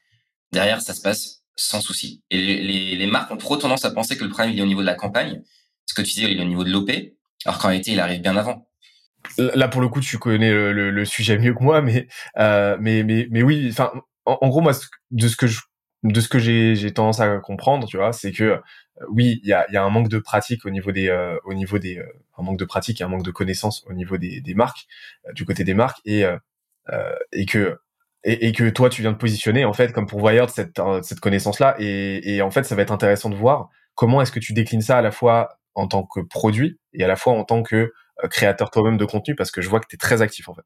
[0.52, 2.24] derrière, ça se passe sans souci.
[2.32, 2.38] Et
[2.98, 4.86] les, marques ont trop tendance à penser que le problème, il est au niveau de
[4.86, 5.42] la campagne,
[5.86, 6.90] ce que tu disais, il est au niveau de l'OP,
[7.46, 8.71] alors qu'en réalité, il arrive bien avant.
[9.38, 12.08] Là, pour le coup, tu connais le, sujet mieux que moi, mais
[12.38, 13.70] euh, mais mais mais oui.
[13.72, 13.92] Enfin,
[14.26, 14.74] en, gros, moi,
[15.12, 15.60] de ce que je
[16.04, 18.60] de ce que j'ai j'ai tendance à comprendre, tu vois, c'est que euh,
[19.10, 21.54] oui, il y a y a un manque de pratique au niveau des euh, au
[21.54, 22.06] niveau des euh,
[22.38, 24.88] un manque de pratique et un manque de connaissances au niveau des des marques
[25.34, 26.24] du côté des marques et
[27.34, 27.80] et que
[28.24, 31.20] et, et, que toi tu viens de positionner en fait comme pourvoyeur de cette cette
[31.20, 34.40] connaissance là et, et en fait ça va être intéressant de voir comment est-ce que
[34.40, 37.44] tu déclines ça à la fois en tant que produit et à la fois en
[37.44, 37.92] tant que euh,
[38.30, 40.66] créateur toi-même de contenu parce que je vois que tu es très actif en fait.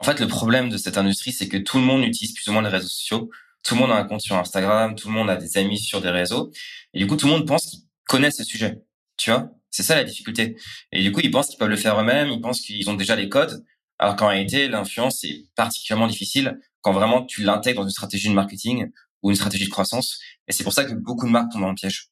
[0.00, 2.52] En fait, le problème de cette industrie, c'est que tout le monde utilise plus ou
[2.52, 3.30] moins les réseaux sociaux.
[3.64, 6.00] Tout le monde a un compte sur Instagram, tout le monde a des amis sur
[6.00, 6.52] des réseaux.
[6.94, 8.80] Et du coup, tout le monde pense qu'il connaît ce sujet.
[9.16, 10.56] Tu vois, c'est ça la difficulté.
[10.92, 13.16] Et du coup, ils pensent qu'ils peuvent le faire eux-mêmes, ils pensent qu'ils ont déjà
[13.16, 13.64] les codes,
[13.98, 18.34] alors qu'en réalité, l'influence est particulièrement difficile quand vraiment tu l'intègres dans une stratégie de
[18.34, 18.90] marketing
[19.22, 20.20] ou une stratégie de croissance.
[20.46, 22.10] Et c'est pour ça que beaucoup de marques tombent dans le piège.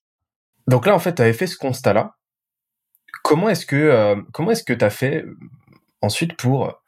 [0.66, 2.16] Donc là, en fait, tu avais fait ce constat-là.
[3.26, 5.36] Comment est-ce que euh, comment est-ce que tu as fait euh,
[6.00, 6.80] ensuite pour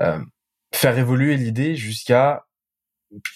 [0.00, 0.18] euh,
[0.72, 2.46] faire évoluer l'idée jusqu'à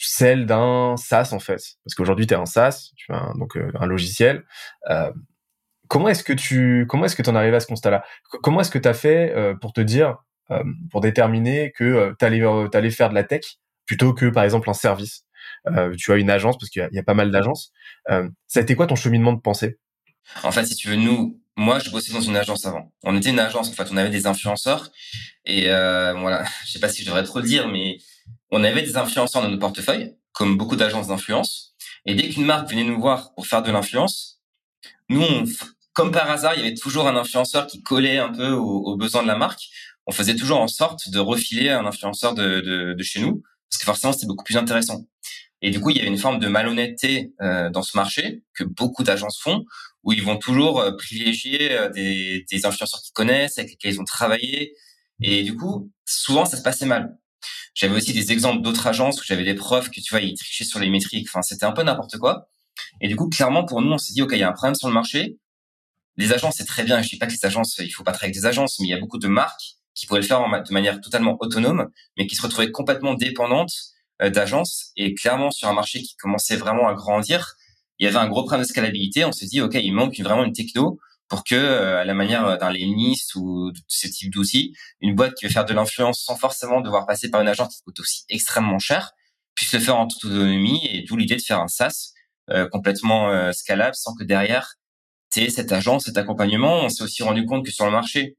[0.01, 1.61] celle d'un SaaS en fait?
[1.85, 4.47] Parce qu'aujourd'hui, tu es un SaaS, tu as donc un logiciel.
[5.89, 8.03] comment est-ce que tu comment est-ce que tu en arrives à ce constat-là?
[8.43, 10.17] Comment est-ce que tu as fait pour te dire
[10.91, 13.45] pour déterminer que tu allais, allais faire de la tech
[13.85, 15.27] plutôt que par exemple un service?
[15.99, 17.75] Tu as une agence parce qu'il y, a pas mal d'agences.
[18.07, 19.79] Ça a été quoi ton cheminement de pensée?
[20.43, 22.93] En fait, si tu veux, nous, moi, je bossais dans une agence avant.
[23.03, 24.93] On était une agence, en fait, on avait des influenceurs
[25.45, 27.99] et euh, voilà, je sais pas si je devrais trop dire, mais
[28.53, 31.75] on avait des influenceurs dans nos portefeuilles, comme beaucoup d'agences d'influence.
[32.07, 34.41] Et dès qu'une marque venait nous voir pour faire de l'influence,
[35.09, 35.25] nous,
[35.95, 39.25] comme par hasard, il y avait toujours un influenceur qui collait un peu aux, besoins
[39.25, 39.63] de la marque.
[40.07, 43.81] On faisait toujours en sorte de refiler un influenceur de, de, de chez nous, parce
[43.81, 45.05] que forcément, c'était beaucoup plus intéressant.
[45.61, 48.63] Et du coup, il y avait une forme de malhonnêteté euh, dans ce marché que
[48.63, 49.65] beaucoup d'agences font,
[50.09, 54.07] où ils vont toujours euh, privilégier euh, des, influenceurs qu'ils connaissent, avec lesquels ils ont
[54.07, 54.75] travaillé.
[55.21, 57.19] Et du coup, souvent, ça se passait mal.
[57.75, 60.65] J'avais aussi des exemples d'autres agences où j'avais des preuves que tu vois, ils trichaient
[60.65, 61.29] sur les métriques.
[61.29, 62.49] Enfin, c'était un peu n'importe quoi.
[63.03, 64.75] Et du coup, clairement, pour nous, on s'est dit, OK, il y a un problème
[64.77, 65.37] sur le marché.
[66.17, 67.03] Les agences, c'est très bien.
[67.03, 68.91] Je dis pas que les agences, il faut pas travailler avec des agences, mais il
[68.91, 72.35] y a beaucoup de marques qui pourraient le faire de manière totalement autonome, mais qui
[72.35, 73.75] se retrouvaient complètement dépendantes
[74.23, 74.93] euh, d'agences.
[74.97, 77.59] Et clairement, sur un marché qui commençait vraiment à grandir,
[77.99, 79.25] il y avait un gros problème de scalabilité.
[79.25, 82.59] On s'est dit, OK, il manque vraiment une techno pour que, euh, à la manière
[82.59, 86.37] d'un Lenis ou de ce type d'outils, une boîte qui veut faire de l'influence sans
[86.37, 89.13] forcément devoir passer par une agence qui coûte aussi extrêmement cher,
[89.55, 90.87] puisse le faire en toute autonomie.
[90.91, 92.13] Et d'où l'idée de faire un SaaS
[92.51, 94.75] euh, complètement scalable sans que derrière,
[95.31, 96.85] tu cette agence, cet accompagnement.
[96.85, 98.37] On s'est aussi rendu compte que sur le marché,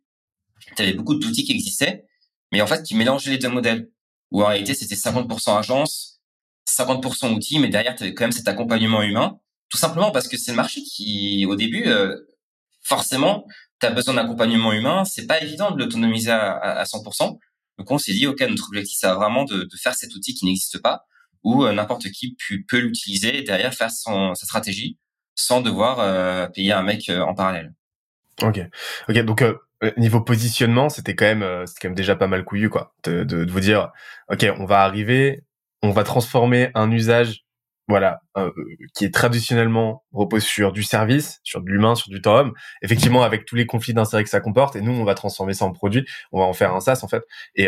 [0.75, 2.05] tu avais beaucoup d'outils qui existaient,
[2.51, 3.89] mais en fait, qui mélangeaient les deux modèles
[4.31, 6.21] où en réalité c'était 50% agence,
[6.67, 9.39] 50% outils, mais derrière tu avais quand même cet accompagnement humain,
[9.69, 12.15] tout simplement parce que c'est le marché qui, au début, euh,
[12.82, 13.45] forcément,
[13.79, 17.38] tu as besoin d'accompagnement humain, c'est pas évident de l'autonomiser à, à, 100%.
[17.77, 20.45] Donc on s'est dit, ok, notre objectif c'est vraiment de, de, faire cet outil qui
[20.45, 21.05] n'existe pas,
[21.43, 22.36] où euh, n'importe qui
[22.67, 24.97] peut, l'utiliser et derrière faire son, sa stratégie
[25.36, 27.73] sans devoir euh, payer un mec en parallèle.
[28.41, 28.60] Ok,
[29.08, 29.43] ok, donc
[29.84, 32.93] euh, niveau positionnement, c'était quand même, euh, c'était quand même déjà pas mal couillu, quoi,
[33.05, 33.91] de, de, vous dire,
[34.29, 35.43] ok, on va arriver,
[35.82, 37.45] on va transformer un usage,
[37.89, 38.52] voilà, euh,
[38.95, 43.23] qui est traditionnellement repose sur du service, sur de l'humain, sur du temps homme, effectivement
[43.23, 45.71] avec tous les conflits d'intérêts que ça comporte, et nous, on va transformer ça en
[45.71, 47.23] produit, on va en faire un SaaS en fait.
[47.56, 47.67] Et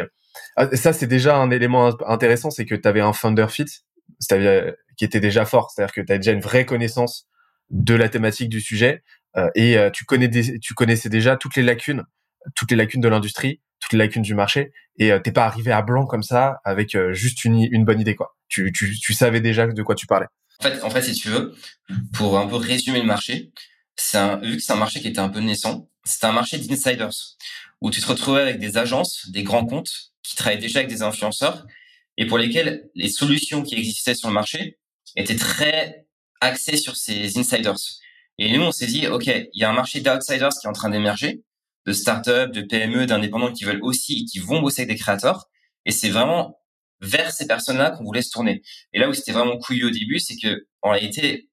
[0.73, 3.65] ça, c'est déjà un élément intéressant, c'est que tu avais un founder fit,
[4.19, 7.27] c'est-à-dire qui était déjà fort, c'est-à-dire que tu as déjà une vraie connaissance
[7.71, 9.01] de la thématique du sujet,
[9.37, 12.03] euh, et euh, tu connais tu connaissais déjà toutes les lacunes,
[12.55, 15.71] toutes les lacunes de l'industrie, toutes les lacunes du marché, et euh, t'es pas arrivé
[15.71, 18.35] à blanc comme ça avec juste une, bonne idée quoi.
[18.47, 20.27] Tu, tu, savais déjà de quoi tu parlais.
[20.59, 21.55] En fait, en fait, si tu veux,
[22.13, 23.51] pour un peu résumer le marché,
[24.13, 27.11] un, vu que c'est un marché qui était un peu naissant, c'est un marché d'insiders
[27.81, 31.01] où tu te retrouvais avec des agences, des grands comptes qui travaillaient déjà avec des
[31.01, 31.65] influenceurs
[32.17, 34.77] et pour lesquels les solutions qui existaient sur le marché
[35.15, 36.07] étaient très
[36.39, 37.77] axées sur ces insiders.
[38.37, 40.73] Et nous, on s'est dit, OK, il y a un marché d'outsiders qui est en
[40.73, 41.41] train d'émerger,
[41.85, 45.47] de startups, de PME, d'indépendants qui veulent aussi, qui vont bosser avec des créateurs.
[45.85, 46.59] Et c'est vraiment
[47.01, 48.61] vers ces personnes-là qu'on voulait se tourner.
[48.93, 51.49] Et là où c'était vraiment couillu au début, c'est que, en réalité,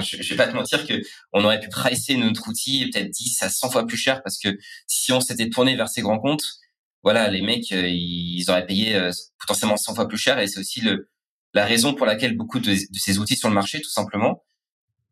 [0.00, 0.94] je, je vais pas te mentir que
[1.32, 4.56] on aurait pu pricer notre outil peut-être 10 à 100 fois plus cher parce que
[4.86, 6.44] si on s'était tourné vers ces grands comptes,
[7.02, 10.58] voilà, les mecs, euh, ils auraient payé euh, potentiellement 100 fois plus cher et c'est
[10.58, 11.10] aussi le,
[11.52, 14.42] la raison pour laquelle beaucoup de, de, ces outils sur le marché, tout simplement,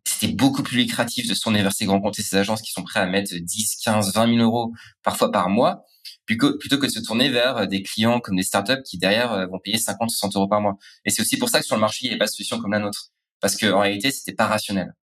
[0.05, 2.73] c'était beaucoup plus lucratif de se tourner vers ces grands comptes et ces agences qui
[2.73, 5.85] sont prêts à mettre 10, 15, 20 000 euros parfois par mois,
[6.27, 9.59] plutôt, que de se tourner vers des clients comme des startups qui derrière euh, vont
[9.59, 10.77] payer 50, 60 euros par mois.
[11.05, 12.61] Et c'est aussi pour ça que sur le marché, il n'y a pas de solution
[12.61, 13.11] comme la nôtre.
[13.41, 14.95] Parce qu'en réalité, c'était pas rationnel.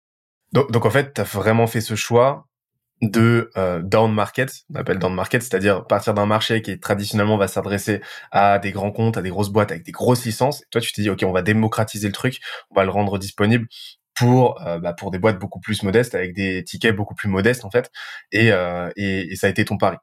[0.53, 2.49] Donc, donc en fait, tu as vraiment fait ce choix
[3.01, 7.47] de euh, down market, on appelle down market, c'est-à-dire partir d'un marché qui traditionnellement va
[7.47, 8.01] s'adresser
[8.33, 10.63] à des grands comptes, à des grosses boîtes avec des grosses licences.
[10.63, 13.19] Et toi, tu t'es dit, ok, on va démocratiser le truc, on va le rendre
[13.19, 13.69] disponible
[14.19, 17.65] pour euh, bah, pour des boîtes beaucoup plus modestes avec des tickets beaucoup plus modestes
[17.65, 17.91] en fait.
[18.33, 19.97] Et, euh, et, et ça a été ton pari.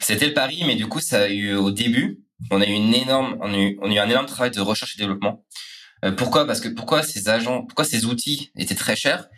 [0.00, 2.94] C'était le pari mais du coup ça a eu au début on a eu une
[2.94, 5.44] énorme on a eu, on a eu un énorme travail de recherche et développement.
[6.04, 6.46] Euh, pourquoi?
[6.46, 9.28] Parce que pourquoi ces agents pourquoi ces outils étaient très chers?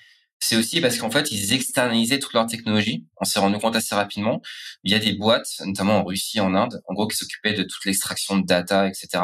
[0.42, 3.06] C'est aussi parce qu'en fait ils externalisaient toute leur technologie.
[3.20, 4.42] On s'est rendu compte assez rapidement.
[4.84, 7.62] Il y a des boîtes notamment en Russie en Inde en gros qui s'occupaient de
[7.62, 9.22] toute l'extraction de data etc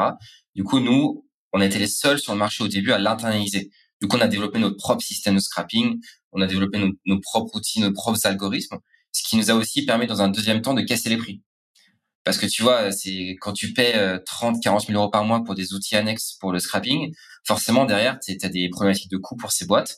[0.55, 4.07] du coup nous on été les seuls sur le marché au début à l'internaliser Du
[4.07, 5.99] coup, on a développé notre propre système de scrapping,
[6.31, 8.77] on a développé nos, propres outils, nos propres algorithmes,
[9.11, 11.41] ce qui nous a aussi permis dans un deuxième temps de casser les prix.
[12.23, 15.55] Parce que tu vois, c'est quand tu paies 30, 40 000 euros par mois pour
[15.55, 17.13] des outils annexes pour le scrapping,
[17.45, 19.97] forcément derrière, tu as des problématiques de coûts pour ces boîtes.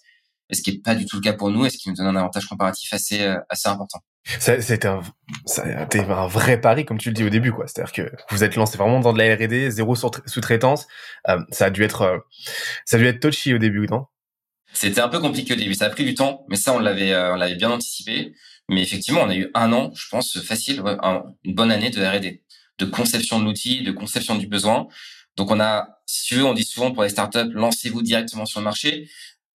[0.50, 1.96] Et ce qui est pas du tout le cas pour nous et ce qui nous
[1.96, 4.00] donne un avantage comparatif assez euh, assez important.
[4.26, 5.02] C'était un,
[5.58, 7.66] un vrai pari, comme tu le dis au début, quoi.
[7.68, 10.88] C'est-à-dire que vous êtes lancé vraiment dans de la R&D, zéro sous-traitance.
[11.28, 12.18] Euh, ça a dû être, euh,
[12.86, 14.06] ça a dû être touchy au début, non?
[14.74, 15.74] C'était un peu compliqué au début.
[15.74, 18.36] Ça a pris du temps, mais ça, on l'avait, on l'avait bien anticipé.
[18.70, 20.84] Mais effectivement, on a eu un an, je pense, facile,
[21.44, 22.44] une bonne année de R&D,
[22.78, 24.88] de conception de l'outil, de conception du besoin.
[25.38, 28.60] Donc on a, si tu veux, on dit souvent pour les startups, lancez-vous directement sur
[28.60, 29.10] le marché.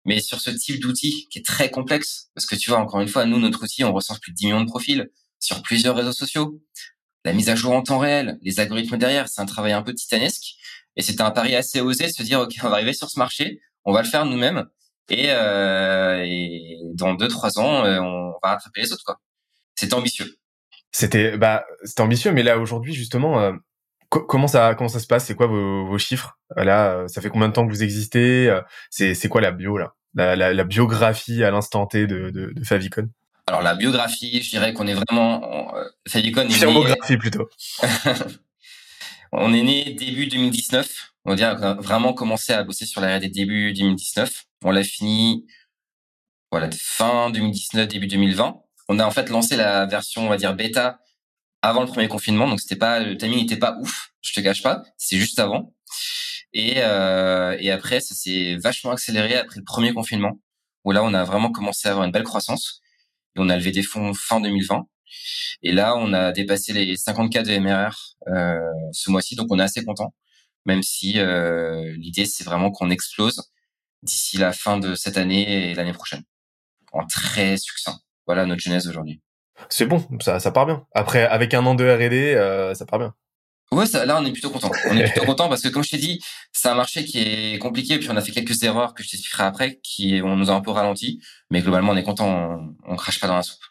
[0.04, 3.08] Mais sur ce type d'outil qui est très complexe, parce que tu vois, encore une
[3.08, 6.12] fois, nous, notre outil, on recense plus de 10 millions de profils sur plusieurs réseaux
[6.12, 6.60] sociaux.
[7.24, 9.94] La mise à jour en temps réel, les algorithmes derrière, c'est un travail un peu
[9.94, 10.56] titanesque.
[10.96, 13.18] Et c'était un pari assez osé de se dire, OK, on va arriver sur ce
[13.18, 14.66] marché, on va le faire nous-mêmes.
[15.10, 19.20] Et, euh, et dans deux trois ans, euh, on va rattraper les autres quoi.
[19.74, 20.36] C'était ambitieux.
[20.92, 23.52] C'était bah c'était ambitieux, mais là aujourd'hui justement, euh,
[24.20, 25.26] comment ça comment ça se passe?
[25.26, 26.38] C'est quoi vos, vos chiffres?
[26.56, 28.48] Là, euh, ça fait combien de temps que vous existez?
[28.48, 29.94] Euh, C'est quoi la bio là?
[30.14, 33.08] La, la, la, biographie à l'instant T de, de, de, Favicon?
[33.48, 35.74] Alors la biographie, je dirais qu'on est vraiment
[36.08, 36.42] Favicon.
[36.48, 37.48] Est plutôt.
[39.32, 41.14] on est né début 2019.
[41.24, 44.44] On qu'on a vraiment commencé à bosser sur la R&D début 2019.
[44.64, 45.46] On l'a fini
[46.50, 48.60] voilà fin 2019 début 2020.
[48.88, 51.00] On a en fait lancé la version on va dire bêta
[51.64, 54.62] avant le premier confinement, donc c'était pas le timing n'était pas ouf, je te cache
[54.62, 55.74] pas, c'est juste avant.
[56.52, 60.38] Et euh, et après ça s'est vachement accéléré après le premier confinement
[60.84, 62.82] où là on a vraiment commencé à avoir une belle croissance
[63.36, 64.86] et on a levé des fonds fin 2020.
[65.62, 67.96] Et là, on a dépassé les 50 cas de MRR
[68.28, 68.58] euh,
[68.92, 70.14] ce mois-ci, donc on est assez content.
[70.66, 73.42] Même si euh, l'idée c'est vraiment qu'on explose
[74.02, 76.24] d'ici la fin de cette année et l'année prochaine.
[76.92, 77.98] En très succinct.
[78.26, 79.20] Voilà notre genèse aujourd'hui.
[79.68, 80.86] C'est bon, ça, ça part bien.
[80.92, 83.14] Après, avec un an de R&D, euh, ça part bien.
[83.72, 84.70] Ouais, ça, là, on est plutôt content.
[84.90, 86.20] On est plutôt content parce que, comme je t'ai dit,
[86.52, 87.98] c'est un marché qui est compliqué.
[87.98, 90.60] Puis on a fait quelques erreurs que je t'expliquerai après, qui on nous a un
[90.60, 91.20] peu ralenti.
[91.50, 92.28] Mais globalement, on est content.
[92.28, 93.62] On, on crache pas dans la soupe.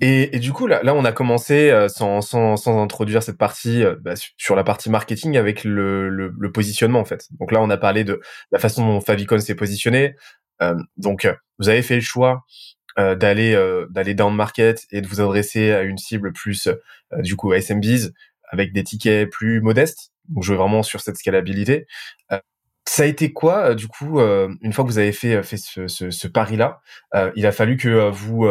[0.00, 3.38] Et, et, du coup, là, là, on a commencé euh, sans, sans, sans introduire cette
[3.38, 7.26] partie euh, bah, sur la partie marketing avec le, le, le, positionnement en fait.
[7.40, 8.20] Donc là, on a parlé de
[8.52, 10.14] la façon dont Favicon s'est positionné.
[10.60, 11.26] Euh, donc,
[11.58, 12.44] vous avez fait le choix
[12.98, 13.54] euh, d'aller
[13.90, 16.68] d'aller down market et de vous adresser à une cible plus
[17.18, 18.12] du coup SMBs
[18.50, 20.12] avec des tickets plus modestes.
[20.28, 21.86] Donc, je veux vraiment sur cette scalabilité.
[22.86, 26.10] ça a été quoi, du coup, une fois que vous avez fait, fait ce, ce,
[26.10, 26.80] ce pari-là,
[27.36, 28.46] il a fallu que vous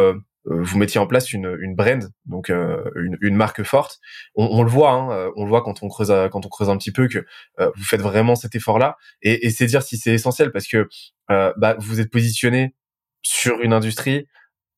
[0.49, 3.99] euh, vous mettiez en place une, une brand, donc euh, une, une, marque forte.
[4.36, 6.69] On, on, le voit, hein, euh, on le voit quand on creuse quand on creuse
[6.69, 7.25] un petit peu que
[7.57, 8.97] vous faites vraiment cet effort-là.
[9.21, 10.88] Et, et c'est dire si c'est essentiel parce que
[11.29, 12.75] bah, vous êtes positionné
[13.21, 14.27] sur une industrie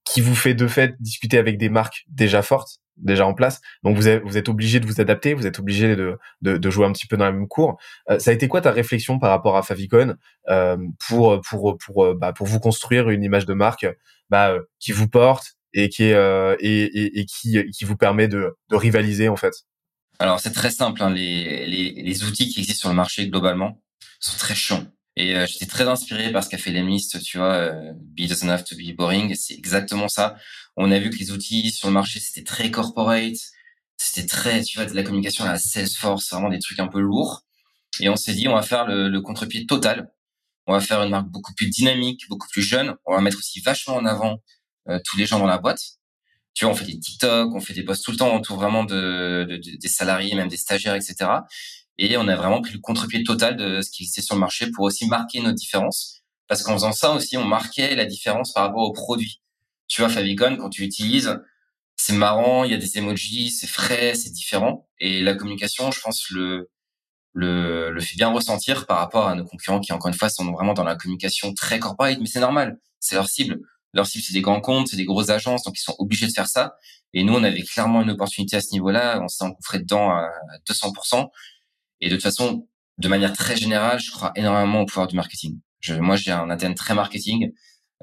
[0.06, 3.62] qui vous fait de fait discuter avec des marques déjà fortes, déjà en place.
[3.84, 6.70] Donc vous êtes, vous êtes obligé de vous adapter, vous êtes obligé de, de, de,
[6.70, 7.80] jouer un petit peu dans la même cour.
[8.18, 10.16] ça a été quoi ta réflexion par rapport à Favicon
[10.50, 13.86] euh, pour pour pour bah, pour vous construire une image de marque
[14.30, 18.28] bah, qui vous porte, et qui est euh, et, et, et, qui qui vous permet
[18.28, 19.54] de, de rivaliser en fait?
[20.20, 21.02] Alors c'est très simple.
[21.02, 21.12] Hein.
[21.12, 23.82] Les, les, les outils qui existent sur le marché globalement
[24.20, 24.86] sont très chiants.
[25.20, 28.50] Et euh, j'étais très inspiré par ce qu'a fait Lemlist, tu vois, euh, Be doesn't
[28.50, 29.36] have to be boring.
[29.36, 30.38] C'est exactement ça.
[30.78, 33.36] On a vu que les outils sur le marché c'était très corporate,
[33.98, 37.02] c'était très, tu vois, de la communication à la Salesforce, vraiment des trucs un peu
[37.02, 37.42] lourds.
[38.00, 40.10] Et on s'est dit, on va faire le, le contre-pied total.
[40.68, 42.96] On va faire une marque beaucoup plus dynamique, beaucoup plus jeune.
[43.06, 44.42] On va mettre aussi vachement en avant
[44.88, 45.82] euh, tous les gens dans la boîte.
[46.54, 48.86] Tu vois, on fait des TikTok, on fait des posts tout le temps autour vraiment
[48.86, 51.30] de, de, des salariés, même des stagiaires, etc.
[52.02, 54.72] Et on a vraiment pris le contre-pied total de ce qui existait sur le marché
[54.72, 56.24] pour aussi marquer notre différence.
[56.48, 59.42] Parce qu'en faisant ça aussi, on marquait la différence par rapport aux produits.
[59.88, 61.38] Tu vois, Favicon, quand tu utilises,
[61.98, 64.88] c'est marrant, il y a des emojis, c'est frais, c'est différent.
[65.00, 66.70] Et la communication, je pense, le,
[67.34, 70.50] le, le fait bien ressentir par rapport à nos concurrents qui, encore une fois, sont
[70.52, 72.18] vraiment dans la communication très corporate.
[72.22, 73.60] Mais c'est normal, c'est leur cible
[73.94, 76.32] leur cible c'est des grands comptes, c'est des grosses agences, donc ils sont obligés de
[76.32, 76.76] faire ça.
[77.14, 79.20] Et nous, on avait clairement une opportunité à ce niveau-là.
[79.22, 80.30] On s'est engouffré dedans à
[80.70, 81.28] 200%.
[82.02, 85.60] Et de toute façon, de manière très générale, je crois énormément au pouvoir du marketing.
[85.80, 87.52] Je, moi, j'ai un ADN très marketing.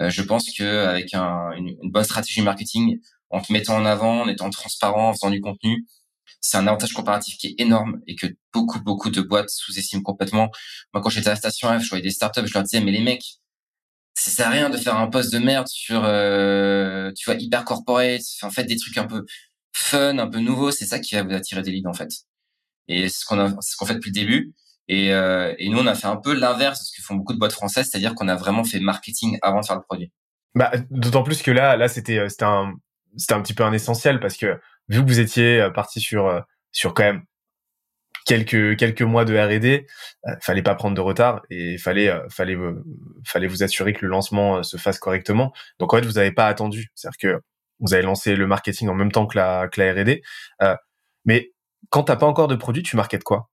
[0.00, 2.98] Euh, je pense que avec un, une, bonne stratégie marketing,
[3.30, 5.86] en te mettant en avant, en étant transparent, en faisant du contenu,
[6.40, 10.50] c'est un avantage comparatif qui est énorme et que beaucoup, beaucoup de boîtes sous-estiment complètement.
[10.94, 12.92] Moi, quand j'étais à la station F, je voyais des startups, je leur disais, mais
[12.92, 13.24] les mecs,
[14.14, 17.64] ça sert à rien de faire un poste de merde sur, euh, tu vois, hyper
[17.64, 18.22] corporate.
[18.42, 19.24] En fait, des trucs un peu
[19.72, 20.70] fun, un peu nouveaux.
[20.70, 22.10] C'est ça qui va vous attirer des leads, en fait.
[22.88, 24.54] Et c'est ce qu'on a, ce qu'on fait depuis le début.
[24.88, 27.32] Et, euh, et nous, on a fait un peu l'inverse de ce que font beaucoup
[27.32, 30.12] de boîtes françaises, c'est-à-dire qu'on a vraiment fait marketing avant de faire le produit.
[30.54, 32.74] Bah, d'autant plus que là, là, c'était, euh, c'était un,
[33.16, 36.26] c'était un petit peu un essentiel parce que vu que vous étiez euh, parti sur,
[36.26, 36.40] euh,
[36.72, 37.22] sur quand même
[38.26, 39.86] quelques quelques mois de R&D,
[40.26, 42.56] euh, fallait pas prendre de retard et fallait fallait
[43.24, 45.52] fallait vous assurer que le lancement se fasse correctement.
[45.78, 47.42] Donc en fait, vous n'avez pas attendu, c'est-à-dire que
[47.80, 50.22] vous avez lancé le marketing en même temps que la que la R&D.
[51.24, 51.52] mais
[51.90, 53.50] quand t'as pas encore de produit, tu marketes quoi?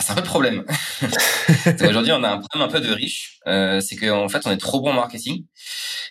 [0.00, 0.64] C'est un peu le problème.
[1.88, 3.38] Aujourd'hui, on a un problème un peu de riche.
[3.46, 5.46] Euh, c'est qu'en fait, on est trop bon en marketing.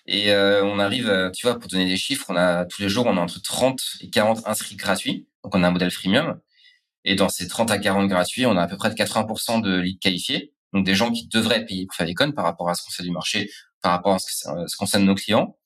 [0.06, 2.89] Et euh, on arrive, euh, tu vois, pour donner des chiffres, on a tous les
[2.89, 5.28] jours, on a entre 30 et 40 inscrits gratuits.
[5.43, 6.39] Donc, on a un modèle freemium.
[7.04, 9.76] Et dans ces 30 à 40 gratuits, on a à peu près de 80% de
[9.80, 10.54] leads qualifiés.
[10.71, 13.12] Donc, des gens qui devraient payer pour Favicon par rapport à ce qu'on fait du
[13.12, 15.58] marché, par rapport à ce qu'on sait de nos clients.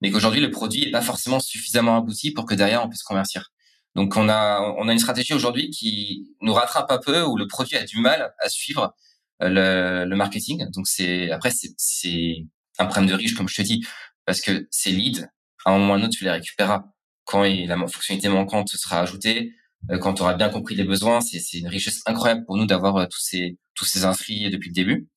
[0.00, 3.52] Mais qu'aujourd'hui, le produit n'est pas forcément suffisamment abouti pour que derrière, on puisse convertir.
[3.94, 7.46] Donc on a on a une stratégie aujourd'hui qui nous rattrape un peu où le
[7.46, 8.94] produit a du mal à suivre
[9.42, 10.68] euh, le, le marketing.
[10.70, 12.46] Donc c'est après c'est
[12.78, 13.86] un problème de riche comme je te dis
[14.26, 15.26] parce que ces leads
[15.64, 16.84] à un moment ou à un autre tu les récupéreras
[17.24, 19.52] quand la fonctionnalité manquante sera ajoutée
[19.90, 22.66] euh, quand tu auras bien compris les besoins c'est c'est une richesse incroyable pour nous
[22.66, 25.08] d'avoir euh, tous ces tous ces inscrits depuis le début.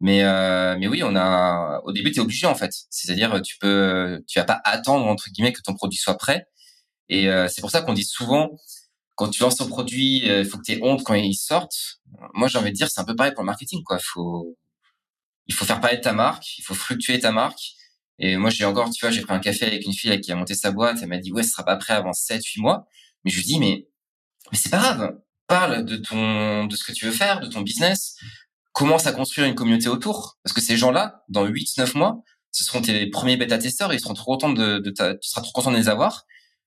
[0.00, 2.72] Mais euh, mais oui, on a au début tu es obligé en fait.
[2.90, 6.46] C'est-à-dire tu peux tu vas pas attendre entre guillemets que ton produit soit prêt
[7.08, 8.50] et euh, c'est pour ça qu'on dit souvent,
[9.14, 12.00] quand tu lances ton produit, il euh, faut que tu aies honte quand il sorte.
[12.34, 13.82] Moi, j'ai envie de dire, c'est un peu pareil pour le marketing.
[13.84, 13.98] Quoi.
[13.98, 14.56] Faut,
[15.46, 17.60] il faut faire parler de ta marque, il faut fluctuer ta marque.
[18.18, 20.36] Et moi, j'ai encore, tu vois, j'ai pris un café avec une fille qui a
[20.36, 20.98] monté sa boîte.
[21.02, 22.86] Elle m'a dit, ouais, ce sera pas prêt avant 7, 8 mois.
[23.24, 23.86] Mais je lui dis, mais,
[24.52, 25.18] mais c'est pas grave.
[25.46, 28.16] Parle de ton, de ce que tu veux faire, de ton business.
[28.72, 30.38] Commence à construire une communauté autour.
[30.42, 34.14] Parce que ces gens-là, dans 8, 9 mois, ce seront tes premiers bêta-testeurs ils seront
[34.14, 36.24] trop contents de, de ta, tu seras trop content de les avoir.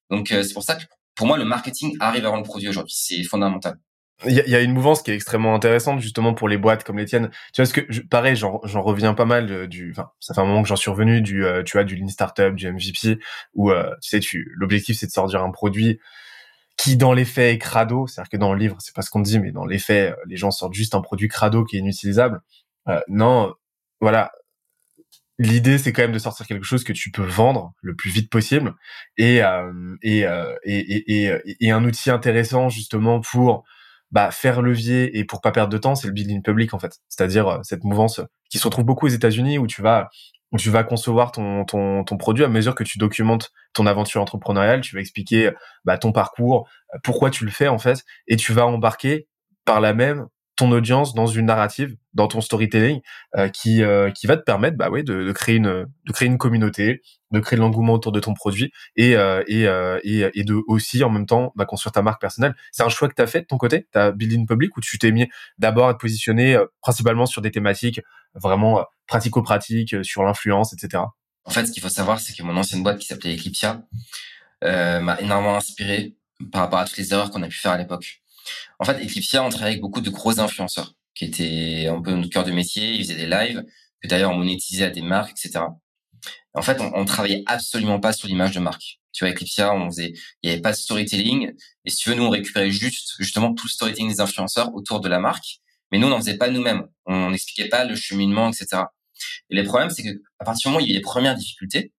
[0.10, 0.84] Donc euh, c'est pour ça que
[1.16, 3.78] pour moi le marketing arrive avant le produit aujourd'hui, c'est fondamental.
[4.26, 7.06] Il y, a, une mouvance qui est extrêmement intéressante justement pour les boîtes comme les
[7.06, 7.30] tiennes.
[7.54, 9.92] Tu vois ce que pareil, j'en reviens pas mal euh, du.
[9.92, 11.46] Enfin, ça fait un moment que j'en suis revenu du.
[11.46, 13.20] Euh, tu vois du lean startup, du MVP,
[13.54, 16.00] où tu sais, tu l'objectif c'est de sortir un produit
[16.78, 18.08] qui dans les faits est crado.
[18.08, 20.36] C'est-à-dire que dans le livre c'est pas ce qu'on dit, mais dans les faits les
[20.36, 22.42] gens sortent juste un produit crado qui est inutilisable.
[23.08, 23.54] non,
[24.02, 24.32] voilà,
[25.40, 28.30] l'idée c'est quand même de sortir quelque chose que tu peux vendre le plus vite
[28.30, 28.74] possible
[29.18, 29.72] et euh,
[30.06, 33.64] euh, et, et, et, et, un outil intéressant justement pour
[34.12, 36.98] bah, faire levier et pour pas perdre de temps c'est le building public en fait.
[37.10, 40.10] C'est-à-dire euh, cette mouvance qui se retrouve beaucoup aux États-Unis où tu vas
[40.54, 44.22] où tu vas concevoir ton, ton, ton produit à mesure que tu documentes ton aventure
[44.22, 45.52] entrepreneuriale tu vas expliquer
[45.84, 46.70] bah, ton parcours
[47.04, 49.28] pourquoi tu le fais en fait et tu vas embarquer
[49.66, 53.00] par la même ton audience dans une narrative, dans ton storytelling,
[53.38, 56.28] euh, qui euh, qui va te permettre, bah ouais, de, de, créer une de créer
[56.28, 59.64] une communauté, de créer de l'engouement autour de ton produit et euh, et,
[60.04, 62.56] et, et de aussi en même temps bah, construire ta marque personnelle.
[62.72, 64.82] C'est un choix que tu as fait de ton côté, tu as building public ou
[64.82, 68.02] tu t'es mis d'abord à te positionner principalement sur des thématiques
[68.34, 71.04] vraiment pratico-pratiques, sur l'influence, etc.
[71.46, 73.84] En fait, ce qu'il faut savoir, c'est que mon ancienne boîte qui s'appelait Eclipsia
[74.64, 76.16] m'a énormément inspiré
[76.52, 78.22] par rapport à toutes les erreurs qu'on a pu faire à l'époque.
[78.80, 82.30] En fait, Eclipsia, on travaillait avec beaucoup de gros influenceurs qui étaient un peu notre
[82.30, 82.94] cœur de métier.
[82.94, 83.64] Ils faisaient des lives,
[84.02, 85.66] que d'ailleurs on monétisait à des marques, etc.
[86.54, 89.00] En fait, on, on travaillait absolument pas sur l'image de marque.
[89.14, 91.52] Tu vois, Eclipsia, on faisait, il y avait pas de storytelling.
[91.86, 95.00] Et si tu veux, nous, on récupérait juste, justement, tout le storytelling des influenceurs autour
[95.00, 95.60] de la marque.
[95.92, 96.88] Mais nous, on n'en faisait pas nous-mêmes.
[97.06, 98.84] On n'expliquait pas le cheminement, etc.
[99.50, 101.36] Et les problèmes, c'est que à partir du moment où il y a les premières
[101.36, 101.94] difficultés,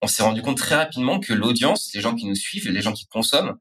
[0.00, 2.92] on s'est rendu compte très rapidement que l'audience, les gens qui nous suivent, les gens
[2.92, 3.58] qui consomment,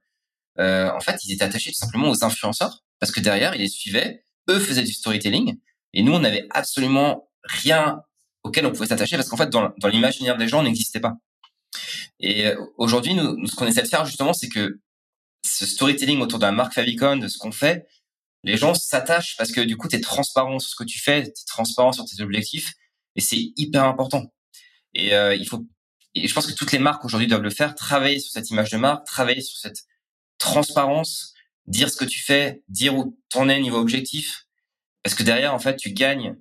[0.60, 3.68] euh, en fait, ils étaient attachés tout simplement aux influenceurs parce que derrière, ils les
[3.68, 5.58] suivaient, eux faisaient du storytelling
[5.94, 8.02] et nous, on n'avait absolument rien
[8.44, 11.16] auquel on pouvait s'attacher parce qu'en fait, dans, dans l'imaginaire des gens, on n'existait pas.
[12.20, 14.80] Et euh, aujourd'hui, nous, ce qu'on essaie de faire justement, c'est que
[15.46, 17.88] ce storytelling autour de la marque Favicon, de ce qu'on fait,
[18.44, 21.24] les gens s'attachent parce que du coup, tu es transparent sur ce que tu fais,
[21.24, 22.74] tu es transparent sur tes objectifs
[23.16, 24.32] et c'est hyper important.
[24.94, 25.66] Et euh, il faut
[26.16, 28.72] et je pense que toutes les marques aujourd'hui doivent le faire, travailler sur cette image
[28.72, 29.86] de marque, travailler sur cette
[30.38, 31.34] transparence,
[31.66, 34.48] dire ce que tu fais, dire où t'en es niveau objectif.
[35.04, 36.36] Parce que derrière, en fait, tu gagnes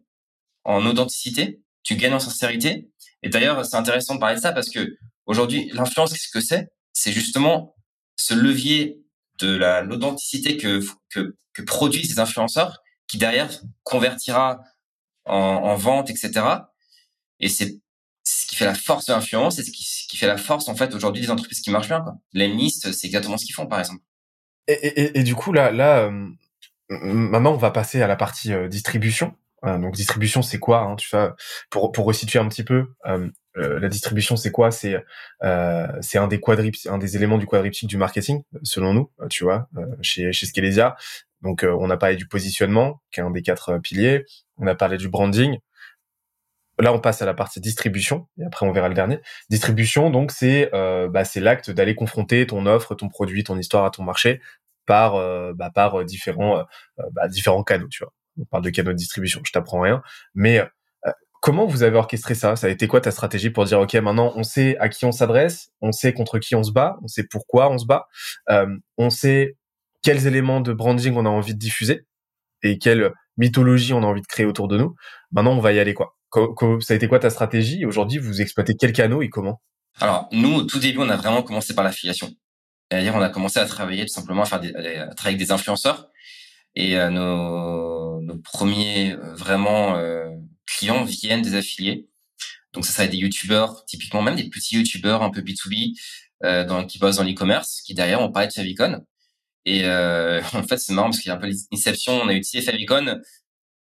[0.65, 2.91] en authenticité, tu gagnes en sincérité.
[3.23, 6.69] Et d'ailleurs, c'est intéressant de parler de ça parce que aujourd'hui, l'influence, qu'est-ce que c'est?
[6.93, 7.75] C'est justement
[8.17, 9.01] ce levier
[9.39, 10.81] de la l'authenticité que,
[11.11, 13.51] que produisent ces influenceurs, qui derrière
[13.83, 14.61] convertira
[15.25, 16.45] en, en vente, etc.
[17.41, 17.81] Et c'est
[18.25, 20.75] ce qui fait la force de l'influence et ce qui, qui, fait la force en
[20.75, 22.01] fait aujourd'hui des entreprises qui marchent bien.
[22.01, 22.17] Quoi.
[22.33, 24.03] L'Emlist, c'est exactement ce qu'ils font par exemple.
[24.69, 26.29] Et, du coup là, là, euh,
[26.91, 29.35] maintenant on va passer à la partie euh, distribution.
[29.65, 31.37] Euh, donc distribution, c'est quoi hein, Tu vois,
[31.71, 32.87] pour pour resituer un petit peu,
[33.55, 34.71] la distribution, c'est quoi?
[34.71, 35.03] C'est
[36.01, 39.11] c'est un des quadrips, un des éléments du quadriptyque du marketing, selon nous.
[39.31, 39.69] tu vois,
[40.03, 40.97] chez chez Skelesia,
[41.43, 44.25] Donc, on a parlé du positionnement, qui est un des quatre piliers.
[44.59, 45.59] On a parlé du branding.
[46.79, 49.21] Là, on passe à la partie distribution, et après on verra le dernier.
[49.51, 53.91] Distribution, donc c'est bah, c'est l'acte d'aller confronter ton offre, ton produit, ton histoire à
[53.91, 54.41] ton marché
[54.85, 55.15] par
[55.55, 56.65] bah, par différents
[57.13, 57.89] bah, différents canaux.
[57.89, 59.41] Tu vois, on parle de canaux de distribution.
[59.45, 60.03] Je t'apprends rien,
[60.35, 60.63] mais
[61.47, 62.57] Comment vous avez orchestré ça?
[62.57, 65.13] Ça a été quoi ta stratégie pour dire ok maintenant on sait à qui on
[65.13, 68.09] s'adresse, on sait contre qui on se bat, on sait pourquoi on se bat,
[68.51, 68.67] euh,
[68.99, 69.57] on sait
[70.03, 72.05] quels éléments de branding on a envie de diffuser
[72.63, 74.97] et quelle mythologie on a envie de créer autour de nous?
[75.31, 76.17] Maintenant on va y aller quoi.
[76.81, 77.85] Ça a été quoi ta stratégie?
[77.85, 79.61] Aujourd'hui vous exploitez quel canaux et comment?
[80.01, 82.31] Alors nous au tout début on a vraiment commencé par l'affiliation.
[82.91, 85.51] C'est-à-dire on a commencé à travailler tout simplement à faire des, à travailler avec des
[85.51, 86.09] influenceurs
[86.75, 89.97] et euh, nos, nos premiers euh, vraiment
[90.67, 92.09] clients viennent des affiliés.
[92.73, 95.99] Donc ça, ça va des youtubeurs, typiquement même des petits youtubeurs un peu B2B
[96.45, 99.03] euh, dans, qui bossent dans l'e-commerce, qui derrière ont parlé de Favicon.
[99.65, 102.21] Et euh, en fait, c'est marrant parce qu'il y a un peu l'inception.
[102.21, 103.19] On a utilisé Favicon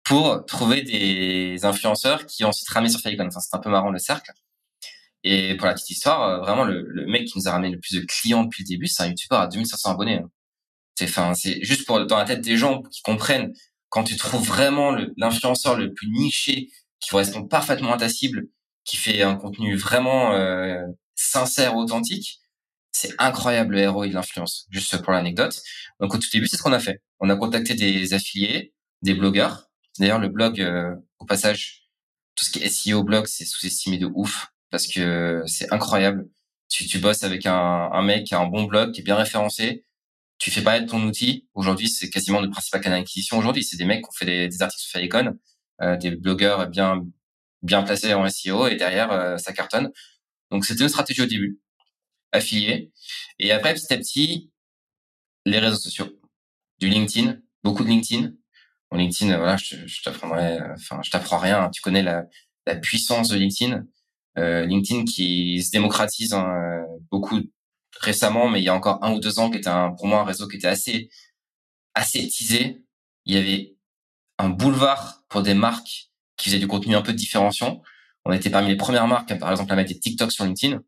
[0.08, 3.28] pour trouver des influenceurs qui ont ensuite ramené sur Favicon.
[3.28, 4.32] Enfin, c'est un peu marrant le cercle.
[5.24, 7.80] Et pour la petite histoire, euh, vraiment, le, le, mec qui nous a ramené le
[7.80, 10.20] plus de clients depuis le début, c'est un youtubeur à 2500 abonnés.
[10.20, 10.30] Hein.
[10.96, 13.54] C'est, enfin, c'est juste pour dans la tête des gens qui comprennent
[13.90, 18.48] quand tu trouves vraiment l'influenceur le, plus niché, qui correspond parfaitement à ta cible,
[18.86, 20.82] qui fait un contenu vraiment euh,
[21.16, 22.40] sincère, authentique,
[22.92, 24.68] c'est incroyable le ROI de l'influence.
[24.72, 25.62] Juste pour l'anecdote.
[26.00, 27.02] Donc au tout début, c'est ce qu'on a fait.
[27.20, 29.67] On a contacté des affiliés, des blogueurs.
[30.00, 31.90] D'ailleurs, le blog, euh, au passage,
[32.36, 36.28] tout ce qui est SEO blog, c'est sous-estimé de ouf parce que c'est incroyable.
[36.70, 39.16] Tu, tu bosses avec un, un mec qui a un bon blog, qui est bien
[39.16, 39.86] référencé,
[40.38, 41.48] tu fais pas être ton outil.
[41.54, 43.38] Aujourd'hui, c'est quasiment le principal canal d'acquisition.
[43.38, 45.38] Aujourd'hui, c'est des mecs qui ont fait des, articles sur Falicon,
[45.82, 47.06] euh, des blogueurs bien
[47.64, 49.92] bien placés en SEO et derrière euh, ça cartonne.
[50.52, 51.60] Donc c'était une stratégie au début,
[52.32, 52.92] affilié.
[53.40, 54.52] Et après petit à petit,
[55.46, 56.08] les réseaux sociaux,
[56.80, 58.32] du LinkedIn, beaucoup de LinkedIn.
[58.92, 61.70] Bon, LinkedIn, voilà, je, je t'apprendrai, enfin, je t'apprends rien.
[61.70, 62.26] Tu connais la,
[62.82, 63.86] puissance de LinkedIn.
[64.38, 67.42] Euh, LinkedIn qui se démocratise hein, beaucoup
[68.00, 70.20] récemment, mais il y a encore un ou deux ans, qui était un, pour moi
[70.20, 71.10] un réseau qui était assez,
[71.96, 72.84] assez teasé.
[73.26, 73.76] Il y avait
[74.38, 77.82] un boulevard pour des marques qui faisaient du contenu un peu différenciant.
[78.26, 80.82] On était parmi les premières marques, par exemple, à mettre des TikTok sur LinkedIn.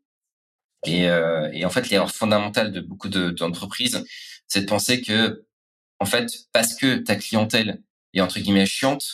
[0.86, 4.04] Et, euh, et en fait, l'erreur fondamentale de beaucoup d'entreprises,
[4.46, 5.44] c'est de penser que,
[5.98, 7.82] en fait, parce que ta clientèle
[8.14, 9.04] est entre guillemets chiante,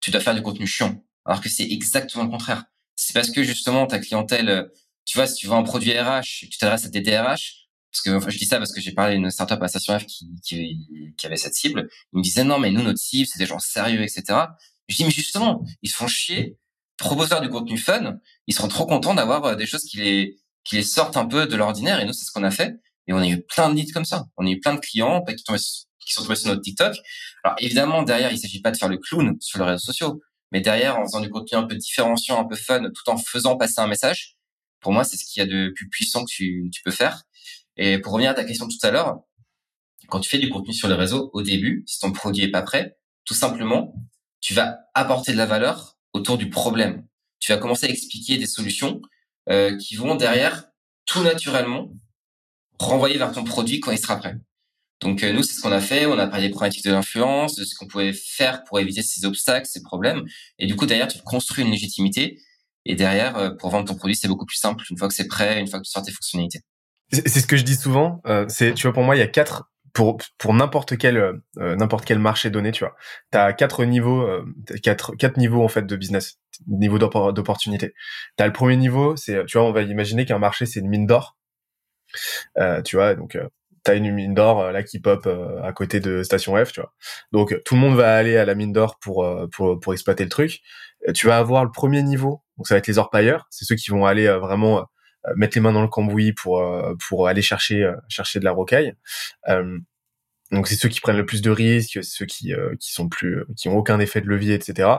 [0.00, 1.02] tu dois faire du contenu chiant.
[1.24, 2.64] Alors que c'est exactement le contraire.
[2.96, 4.70] C'est parce que justement ta clientèle
[5.04, 8.10] tu vois, si tu vends un produit RH, tu t'adresses à des DRH, parce que
[8.10, 11.14] enfin, je dis ça parce que j'ai parlé d'une startup à Station F qui, qui,
[11.16, 11.88] qui avait cette cible.
[12.12, 14.46] Ils me disaient non, mais nous notre cible c'est des gens sérieux, etc.
[14.88, 16.56] Je dis mais justement, ils se font chier,
[16.96, 20.76] proposeurs du contenu fun, ils seront trop contents d'avoir euh, des choses qui les qui
[20.76, 22.00] les sortent un peu de l'ordinaire.
[22.00, 22.76] Et nous c'est ce qu'on a fait.
[23.08, 24.26] Et on a eu plein de leads comme ça.
[24.36, 25.44] On a eu plein de clients qui,
[26.06, 26.96] qui sont tombés sur notre TikTok.
[27.44, 30.60] Alors évidemment derrière il s'agit pas de faire le clown sur les réseaux sociaux, mais
[30.60, 33.80] derrière en faisant du contenu un peu différenciant, un peu fun, tout en faisant passer
[33.80, 34.36] un message
[34.82, 37.22] pour moi, c'est ce qu'il y a de plus puissant que tu, tu peux faire.
[37.76, 39.20] Et pour revenir à ta question tout à l'heure,
[40.08, 42.62] quand tu fais du contenu sur les réseaux, au début, si ton produit est pas
[42.62, 43.94] prêt, tout simplement,
[44.40, 47.06] tu vas apporter de la valeur autour du problème.
[47.38, 49.00] Tu vas commencer à expliquer des solutions
[49.48, 50.64] euh, qui vont derrière,
[51.06, 51.92] tout naturellement,
[52.78, 54.36] renvoyer vers ton produit quand il sera prêt.
[55.02, 56.06] Donc euh, nous, c'est ce qu'on a fait.
[56.06, 59.24] On a parlé des problématiques de l'influence, de ce qu'on pouvait faire pour éviter ces
[59.24, 60.24] obstacles, ces problèmes.
[60.58, 62.38] Et du coup, derrière, tu construis une légitimité
[62.84, 65.28] et derrière, euh, pour vendre ton produit, c'est beaucoup plus simple une fois que c'est
[65.28, 66.60] prêt, une fois que tu sors tes fonctionnalités.
[67.12, 68.22] C'est ce que je dis souvent.
[68.26, 71.36] Euh, c'est, tu vois, pour moi, il y a quatre pour pour n'importe quel euh,
[71.58, 72.96] n'importe quel marché donné, tu vois.
[73.30, 74.42] T'as quatre niveaux, euh,
[74.82, 77.92] quatre quatre niveaux en fait de business, niveau d'opportunité.
[78.36, 81.06] T'as le premier niveau, c'est, tu vois, on va imaginer qu'un marché c'est une mine
[81.06, 81.36] d'or.
[82.86, 83.36] tu vois, donc
[83.84, 85.28] t'as une mine d'or là qui pop
[85.62, 86.92] à côté de Station F, tu vois.
[87.32, 90.30] Donc tout le monde va aller à la mine d'or pour pour pour exploiter le
[90.30, 90.60] truc.
[91.14, 93.90] Tu vas avoir le premier niveau donc ça va être les orpailleurs, c'est ceux qui
[93.90, 94.78] vont aller euh, vraiment
[95.26, 98.52] euh, mettre les mains dans le cambouis pour euh, pour aller chercher chercher de la
[98.52, 98.94] rocaille.
[100.52, 103.68] donc c'est ceux qui prennent le plus de risques, ceux qui qui sont plus qui
[103.68, 104.90] ont aucun effet de levier, etc.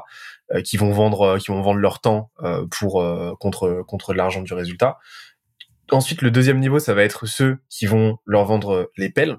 [0.65, 2.31] qui vont vendre qui vont vendre leur temps
[2.71, 3.03] pour
[3.39, 4.97] contre contre l'argent du résultat.
[5.93, 9.37] Ensuite, le deuxième niveau, ça va être ceux qui vont leur vendre les pelles.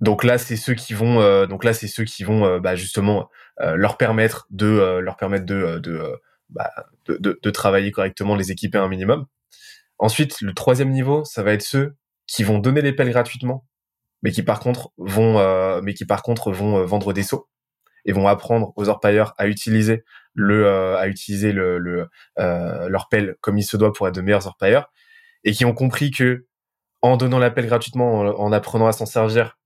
[0.00, 3.28] Donc là, c'est ceux qui vont, donc là, c'est ceux qui vont, bah, justement,
[3.60, 6.16] euh, leur permettre de euh, leur permettre euh,
[6.48, 6.70] bah,
[7.06, 9.26] de, de, travailler correctement, les équiper un minimum.
[9.98, 11.94] Ensuite, le troisième niveau, ça va être ceux
[12.26, 13.66] qui vont donner les pelles gratuitement,
[14.22, 17.48] mais qui par contre vont, mais qui par contre vont vendre des sauts
[18.06, 20.04] et vont apprendre aux orpailleurs à utiliser
[20.40, 24.90] le, à utiliser le leur pelle comme il se doit pour être de meilleurs orpailleurs
[25.44, 26.46] et qui ont compris que
[27.02, 29.58] en donnant la pelle gratuitement, en, en apprenant à s'en servir,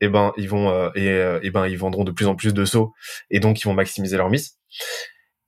[0.00, 2.92] et ben ils vont et, et, ben ils vendront de plus en plus de sauts
[3.30, 4.56] et donc ils vont maximiser leur mise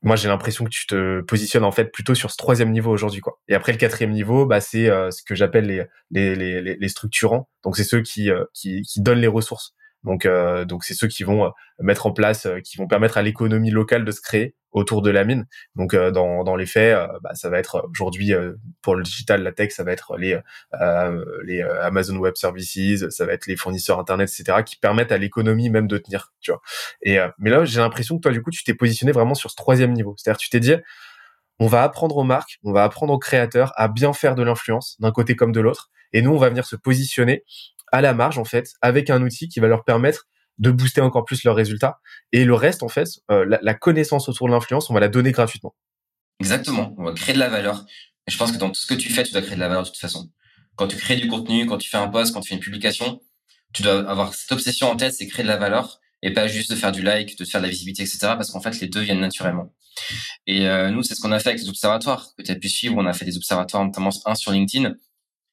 [0.05, 3.21] moi j'ai l'impression que tu te positionnes en fait plutôt sur ce troisième niveau aujourd'hui
[3.21, 3.41] quoi.
[3.49, 7.49] Et après le quatrième niveau, bah c'est ce que j'appelle les, structurants.
[7.65, 8.31] Donc c'est ceux qui
[8.99, 9.75] donnent les ressources.
[10.05, 11.51] Donc, euh, donc c'est ceux qui vont euh,
[11.81, 15.11] mettre en place, euh, qui vont permettre à l'économie locale de se créer autour de
[15.11, 15.47] la mine.
[15.77, 18.33] Donc, dans, dans les faits, bah, ça va être aujourd'hui
[18.83, 20.37] pour le digital, la tech, ça va être les
[21.45, 25.71] les Amazon Web Services, ça va être les fournisseurs internet, etc., qui permettent à l'économie
[25.71, 26.33] même de tenir.
[26.41, 26.61] Tu vois.
[27.03, 29.55] Et mais là, j'ai l'impression que toi, du coup, tu t'es positionné vraiment sur ce
[29.55, 30.17] troisième niveau.
[30.19, 30.75] C'est-à-dire, tu t'es dit
[31.61, 34.97] on va apprendre aux marques, on va apprendre aux créateurs à bien faire de l'influence
[35.01, 35.91] d'un côté comme de l'autre.
[36.13, 37.45] Et nous, on va venir se positionner
[37.95, 40.27] à la marge en fait avec un outil qui va leur permettre
[40.59, 42.01] de booster encore plus leurs résultats.
[42.33, 45.31] Et le reste en fait euh, la, connaissance autour de l'influence on va la donner
[45.31, 45.77] gratuitement.
[46.41, 46.93] Exactement.
[46.99, 47.87] On va créer de la valeur.
[48.27, 49.69] Et je pense que dans tout ce que tu fais tu dois créer de la
[49.69, 50.29] valeur de toute façon.
[50.75, 53.21] Quand tu crées du contenu quand tu fais un post quand tu fais une publication
[53.73, 56.71] tu dois avoir cette obsession en tête c'est créer de la valeur et pas juste
[56.73, 59.03] de faire du like de faire de la visibilité etc parce qu'en fait les deux
[59.03, 59.73] viennent naturellement.
[60.49, 62.69] Et euh, nous c'est ce qu'on a fait avec les observatoires que tu as pu
[62.69, 62.97] suivre.
[62.99, 64.95] On a fait des observatoires notamment un sur LinkedIn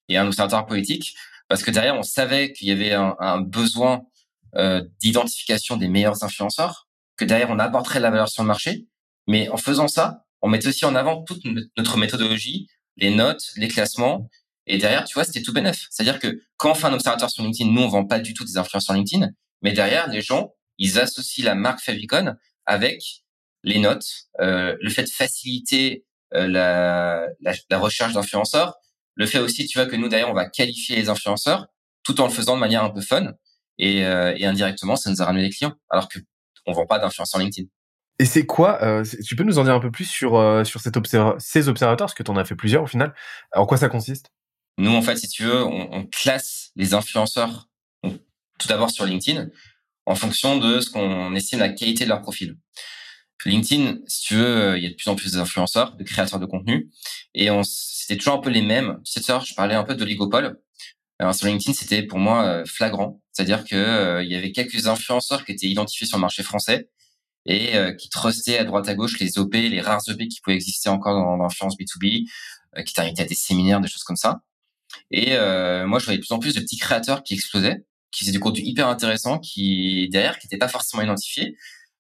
[0.10, 1.16] et un observatoire politique
[1.52, 4.06] parce que derrière, on savait qu'il y avait un, besoin
[4.56, 6.88] euh, d'identification des meilleurs influenceurs,
[7.18, 8.88] que derrière, on apporterait de la valeur sur le marché.
[9.28, 11.44] Mais en faisant ça, on mettait aussi en avant toute
[11.76, 14.30] notre méthodologie, les notes, les classements.
[14.66, 15.88] Et derrière, tu vois, c'était tout bénef.
[15.90, 18.46] C'est-à-dire que quand on fait un observateur sur LinkedIn, nous, on vend pas du tout
[18.46, 19.28] des influenceurs LinkedIn.
[19.62, 22.34] Mais derrière, les gens, ils associent la marque Favicon
[22.66, 23.26] avec
[23.66, 24.08] les notes,
[24.40, 28.78] euh, le fait de faciliter euh, la, la, recherche d'influenceurs,
[29.16, 31.68] le fait aussi, tu vois, que nous, d'ailleurs, on va qualifier les influenceurs
[32.04, 33.34] tout en le faisant de manière un peu fun.
[33.78, 36.20] Et, euh, et indirectement, ça nous a ramené des clients, alors que
[36.68, 37.68] on vend pas d'influenceurs LinkedIn.
[38.20, 40.82] Et c'est quoi euh, Tu peux nous en dire un peu plus sur euh, sur
[40.82, 40.96] cet
[41.40, 43.16] ces observateurs, parce que tu en as fait plusieurs au final.
[43.56, 44.28] En quoi ça consiste?
[44.78, 47.68] Nous, en fait, si tu veux, on, on classe les influenceurs
[48.04, 49.48] tout d'abord sur LinkedIn
[50.06, 52.58] en fonction de ce qu'on estime la qualité de leur profil.
[53.50, 56.46] LinkedIn, si tu veux, il y a de plus en plus d'influenceurs, de créateurs de
[56.46, 56.90] contenu,
[57.34, 59.00] et on c'était toujours un peu les mêmes.
[59.06, 60.60] Tu sais, je parlais un peu d'oligopole.
[61.20, 64.88] Alors sur LinkedIn, c'était pour moi euh, flagrant, c'est-à-dire que euh, il y avait quelques
[64.88, 66.90] influenceurs qui étaient identifiés sur le marché français
[67.46, 70.56] et euh, qui trustaient à droite à gauche les OP, les rares OP qui pouvaient
[70.56, 72.26] exister encore dans l'influence B2B,
[72.86, 74.42] qui t'invitaient à des séminaires, des choses comme ça.
[75.12, 75.38] Et
[75.86, 78.40] moi, je voyais de plus en plus de petits créateurs qui explosaient, qui faisaient du
[78.40, 81.56] contenu hyper intéressant, qui derrière, qui n'étaient pas forcément identifiés.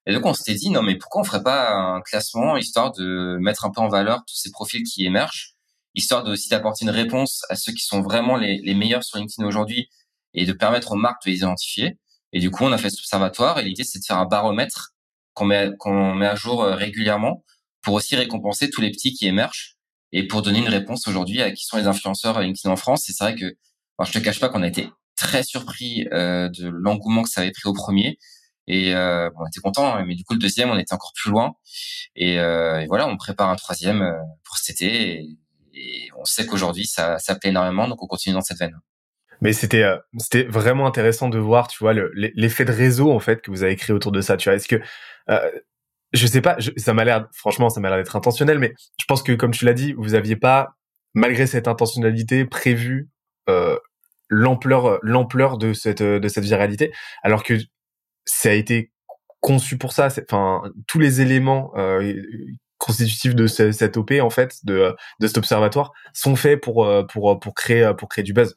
[0.05, 3.37] Et donc on s'était dit non mais pourquoi on ferait pas un classement histoire de
[3.39, 5.55] mettre un peu en valeur tous ces profils qui émergent
[5.95, 9.47] histoire de aussi d'apporter une réponse à ceux qui sont vraiment les, meilleurs sur LinkedIn
[9.47, 9.89] aujourd'hui
[10.33, 11.97] et de permettre aux marques de les identifier.
[12.33, 14.93] Et du coup, on a fait cet observatoire et l'idée, c'est de faire un baromètre
[15.33, 17.43] qu'on met, qu'on met à jour euh, régulièrement
[17.81, 19.75] pour aussi récompenser tous les petits qui émergent
[20.13, 23.09] et pour donner une réponse aujourd'hui à qui sont les influenceurs LinkedIn en France.
[23.09, 23.45] Et c'est vrai que,
[23.97, 27.41] alors je te cache pas qu'on a été très surpris euh, de l'engouement que ça
[27.41, 28.17] avait pris au premier.
[28.67, 31.31] Et euh, on était content, hein, mais du coup le deuxième, on était encore plus
[31.31, 31.55] loin.
[32.15, 35.25] Et, euh, voilà, on prépare un troisième euh, pour cet été.
[35.73, 38.79] Et on sait qu'aujourd'hui ça, ça plaît énormément, donc on continue dans cette veine.
[39.41, 39.83] Mais c'était
[40.19, 43.75] c'était vraiment intéressant de voir, tu vois, l'effet de réseau en fait que vous avez
[43.75, 44.37] créé autour de ça.
[44.37, 44.79] Tu vois, est-ce que
[46.13, 49.23] je sais pas, ça m'a l'air, franchement, ça m'a l'air d'être intentionnel, mais je pense
[49.23, 50.75] que comme tu l'as dit, vous aviez pas,
[51.13, 53.09] malgré cette intentionnalité, prévu
[54.29, 56.91] l'ampleur l'ampleur de cette de cette viralité,
[57.23, 57.57] alors que
[58.25, 58.91] ça a été
[59.39, 60.09] conçu pour ça.
[60.29, 62.13] Enfin, tous les éléments euh,
[62.77, 67.53] constitutifs de cette OP en fait de, cet observatoire sont faits pour euh, pour pour
[67.53, 68.55] créer pour créer du buzz.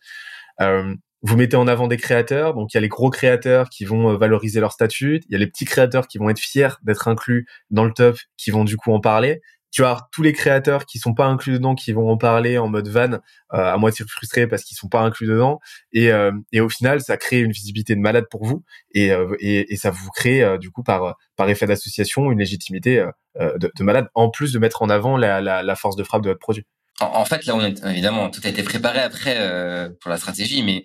[0.60, 0.94] Euh,
[1.24, 4.10] vous mettez en avant des créateurs, donc il y a les gros créateurs qui vont
[4.10, 7.08] euh, valoriser leur statut, il y a les petits créateurs qui vont être fiers d'être
[7.08, 9.40] inclus dans le top, qui vont du coup en parler,
[9.74, 12.68] tu as tous les créateurs qui sont pas inclus dedans qui vont en parler en
[12.68, 13.18] mode van euh,
[13.50, 15.58] à moitié frustrés parce qu'ils sont pas inclus dedans
[15.92, 18.62] et, euh, et au final ça crée une visibilité de malade pour vous
[18.92, 23.04] et, euh, et, et, ça vous crée du coup par par effet d'association une légitimité
[23.36, 26.22] de, de, malade en plus de mettre en avant la, la, la force de frappe
[26.22, 26.64] de votre produit.
[27.00, 30.84] En, fait là on est, évidemment tout a été préparé après pour la stratégie mais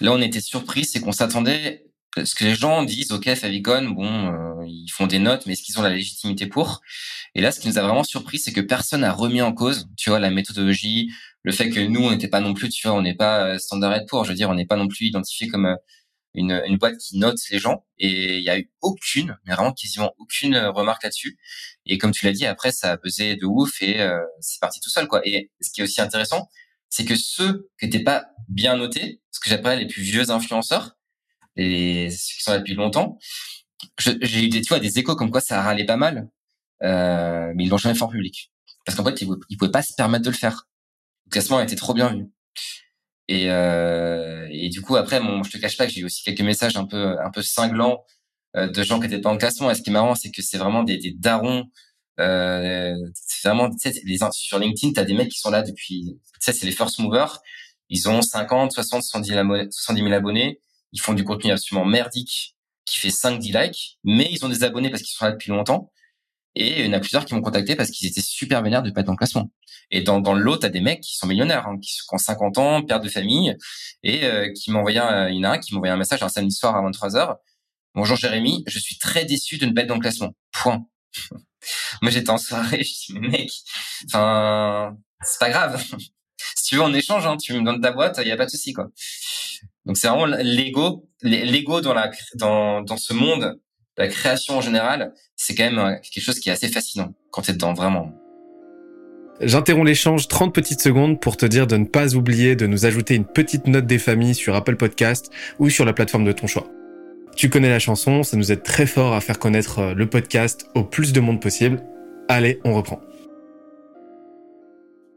[0.00, 1.84] là on était surpris c'est qu'on s'attendait
[2.24, 5.78] ce que les gens disent, ok, Favicon, bon, ils font des notes, mais est-ce qu'ils
[5.78, 6.80] ont la légitimité pour?
[7.34, 9.88] Et là, ce qui nous a vraiment surpris, c'est que personne n'a remis en cause,
[9.96, 11.10] tu vois, la méthodologie,
[11.42, 13.58] le fait que nous, on n'était pas non plus, tu vois, on n'est pas euh,
[13.58, 15.76] standard pour, je veux dire, on n'est pas non plus identifié comme euh,
[16.34, 17.84] une, une boîte qui note les gens.
[17.98, 21.38] Et il y a eu aucune, mais vraiment quasiment aucune euh, remarque là-dessus.
[21.86, 23.98] Et comme tu l'as dit, après, ça a pesé de ouf et
[24.40, 25.20] c'est parti tout seul, quoi.
[25.24, 26.48] Et ce qui est aussi intéressant,
[26.88, 30.96] c'est que ceux qui n'étaient pas bien notés, ce que j'appelle les plus vieux influenceurs,
[31.56, 33.18] et ceux qui sont là depuis longtemps,
[33.98, 36.28] j'ai eu des, tu vois, des échos comme quoi ça râlait pas mal
[36.82, 38.50] euh, mais ils l'ont jamais fait en public.
[38.84, 40.68] Parce qu'en fait, ils, ne pouvaient pas se permettre de le faire.
[41.26, 42.26] Le classement été trop bien vu.
[43.28, 46.22] Et, euh, et du coup, après, bon, je te cache pas que j'ai eu aussi
[46.24, 48.04] quelques messages un peu, un peu cinglants
[48.56, 49.70] euh, de gens qui étaient pas en classement.
[49.70, 51.64] Et ce qui est marrant, c'est que c'est vraiment des, des darons.
[52.20, 56.18] Euh, c'est vraiment, tu sais, les, sur LinkedIn, t'as des mecs qui sont là depuis,
[56.34, 57.40] tu sais, c'est les first movers.
[57.88, 60.60] Ils ont 50, 60, 70 000 abonnés.
[60.92, 64.64] Ils font du contenu absolument merdique qui fait 5, 10 likes, mais ils ont des
[64.64, 65.92] abonnés parce qu'ils sont là depuis longtemps.
[66.54, 68.90] Et il y en a plusieurs qui m'ont contacté parce qu'ils étaient super vénères de
[68.90, 69.50] pas être en classement.
[69.90, 72.58] Et dans, dans le lot, t'as des mecs qui sont millionnaires, hein, qui, ont 50
[72.58, 73.56] ans, père de famille,
[74.02, 76.54] et euh, qui m'envoyaient, il y en a un qui m'envoyait un message un samedi
[76.54, 77.36] soir à 23 h
[77.94, 80.34] Bonjour Jérémy, je suis très déçu de ne pas être dans le classement.
[80.50, 80.86] Point.
[82.02, 83.50] Moi j'étais en soirée, je dis mais mec,
[84.06, 85.84] enfin c'est pas grave.
[86.56, 88.46] si tu veux on échange, hein, tu me donnes ta boîte, il y a pas
[88.46, 88.88] de souci quoi.
[89.86, 93.58] Donc c'est vraiment l'ego, l'ego dans la dans dans ce monde,
[93.96, 97.42] la création en général, c'est quand même euh, quelque chose qui est assez fascinant quand
[97.42, 98.12] tu es dedans vraiment.
[99.40, 103.16] J'interromps l'échange 30 petites secondes pour te dire de ne pas oublier de nous ajouter
[103.16, 106.68] une petite note des familles sur Apple Podcast ou sur la plateforme de ton choix.
[107.34, 110.68] Tu connais la chanson, ça nous aide très fort à faire connaître euh, le podcast
[110.74, 111.82] au plus de monde possible.
[112.28, 113.00] Allez, on reprend.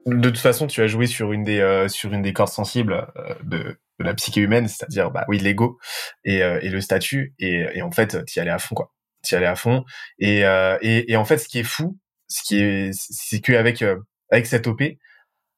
[0.07, 3.07] De toute façon, tu as joué sur une des euh, sur une des cordes sensibles
[3.43, 5.79] de de la psyché humaine, c'est-à-dire bah oui l'ego
[6.23, 9.35] et, euh, et le statut et, et en fait t'y allais à fond quoi, t'y
[9.35, 9.85] allais à fond
[10.19, 13.53] et, euh, et, et en fait ce qui est fou, ce qui est c'est que
[13.53, 13.97] avec euh,
[14.43, 14.81] cette op,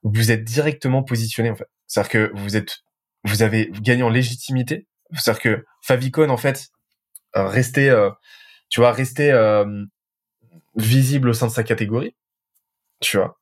[0.04, 2.80] vous êtes directement positionné en fait, c'est-à-dire que vous êtes
[3.24, 6.68] vous avez gagné en légitimité, c'est-à-dire que Favicon en fait
[7.34, 7.92] restait
[8.70, 9.32] tu vois restait
[10.76, 12.16] visible au sein de sa catégorie,
[13.02, 13.40] tu vois.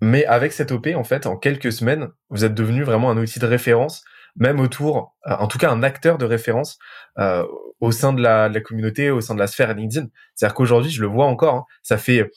[0.00, 3.38] Mais avec cette OP, en fait, en quelques semaines, vous êtes devenu vraiment un outil
[3.38, 4.04] de référence
[4.36, 6.78] même autour, euh, en tout cas un acteur de référence
[7.18, 7.44] euh,
[7.80, 10.08] au sein de la, de la, communauté, au sein de la sphère LinkedIn.
[10.34, 12.30] C'est-à-dire qu'aujourd'hui, je le vois encore, hein, ça fait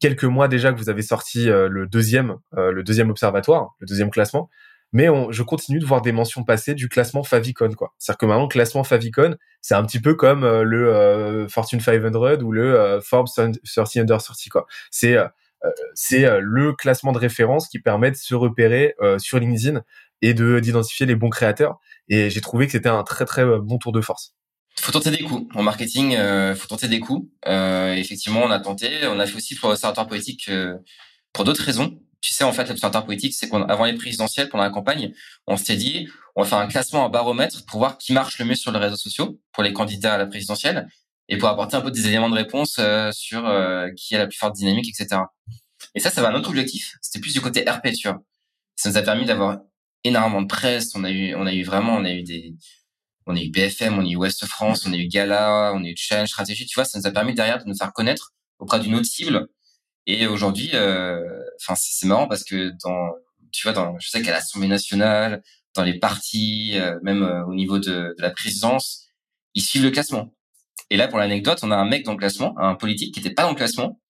[0.00, 4.10] quelques mois déjà que vous avez sorti euh, le deuxième, le deuxième observatoire, le deuxième
[4.10, 4.48] classement,
[4.92, 7.94] mais on, je continue de voir des mentions passer du classement Favicon, quoi.
[7.98, 12.52] C'est-à-dire que maintenant, le classement Favicon, c'est un petit peu comme le Fortune 500 ou
[12.52, 14.66] le Forbes 30 Under 30, quoi.
[14.90, 15.16] C'est
[15.94, 19.82] c'est le classement de référence qui permet de se repérer sur LinkedIn
[20.22, 21.78] et de d'identifier les bons créateurs.
[22.08, 24.34] Et j'ai trouvé que c'était un très très bon tour de force.
[24.80, 25.46] Faut tenter des coups.
[25.54, 27.28] En marketing, euh, faut tenter des coups.
[27.46, 29.06] Euh, effectivement, on a tenté.
[29.06, 30.76] On a fait aussi pour l'observatoire politique euh,
[31.32, 32.00] pour d'autres raisons.
[32.20, 35.12] Tu sais, en fait, l'observatoire politique, c'est qu'avant les présidentielles, pendant la campagne,
[35.46, 38.44] on s'était dit, on va faire un classement, un baromètre pour voir qui marche le
[38.44, 40.88] mieux sur les réseaux sociaux pour les candidats à la présidentielle
[41.28, 44.26] et pour apporter un peu des éléments de réponse euh, sur euh, qui a la
[44.26, 45.22] plus forte dynamique, etc.
[45.94, 46.96] Et ça, ça va un autre objectif.
[47.00, 48.22] C'était plus du côté RP, tu vois.
[48.76, 49.60] Ça nous a permis d'avoir
[50.04, 50.94] énormément de presse.
[50.94, 52.54] On a eu, on a eu vraiment, on a eu des,
[53.26, 55.88] on a eu BFM, on a eu Ouest France, on a eu Gala, on a
[55.88, 56.66] eu Challenge Stratégie.
[56.66, 59.48] Tu vois, ça nous a permis derrière de nous faire connaître auprès d'une autre cible.
[60.06, 61.20] Et aujourd'hui, euh,
[61.60, 63.12] enfin, c'est marrant parce que dans,
[63.52, 65.42] tu vois, dans, je sais qu'à l'Assemblée nationale,
[65.74, 69.06] dans les partis, euh, même euh, au niveau de, de, la présidence,
[69.54, 70.34] ils suivent le classement.
[70.90, 73.30] Et là, pour l'anecdote, on a un mec dans le classement, un politique qui était
[73.30, 74.00] pas dans le classement,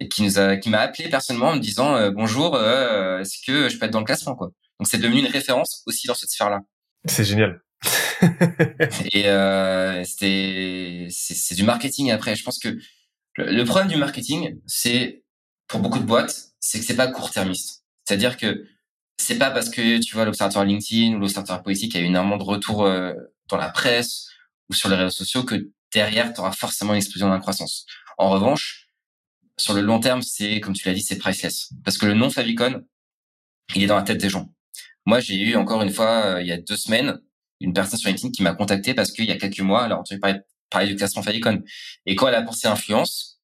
[0.00, 3.78] et qui nous a, qui m'a appelé personnellement en me disant bonjour, est-ce que je
[3.78, 4.50] peux être dans le classement, quoi?
[4.80, 6.62] Donc c'est devenu une référence aussi dans cette sphère-là.
[7.04, 7.60] C'est génial.
[9.12, 12.34] et euh, c'est c'est du marketing après.
[12.34, 12.78] Je pense que
[13.36, 15.22] le, problème du marketing, c'est
[15.66, 17.84] pour beaucoup de boîtes, c'est que c'est pas court-termiste.
[18.06, 18.64] C'est-à-dire que
[19.18, 22.42] c'est pas parce que tu vois l'observatoire LinkedIn ou l'observatoire politique a eu énormément de
[22.42, 23.12] retour euh,
[23.48, 24.28] dans la presse
[24.70, 27.84] ou sur les réseaux sociaux que derrière tu auras forcément une explosion dans la croissance.
[28.16, 28.88] En revanche,
[29.58, 32.30] sur le long terme, c'est comme tu l'as dit, c'est priceless parce que le nom
[32.30, 32.82] Favicon,
[33.74, 34.50] il est dans la tête des gens.
[35.06, 37.20] Moi, j'ai eu encore une fois, euh, il y a deux semaines,
[37.60, 39.98] une personne sur LinkedIn qui m'a contacté parce qu'il y a quelques mois, elle a
[39.98, 41.62] entendu parler, du classement Favicon.
[42.06, 43.40] Et quand elle a pensé influence,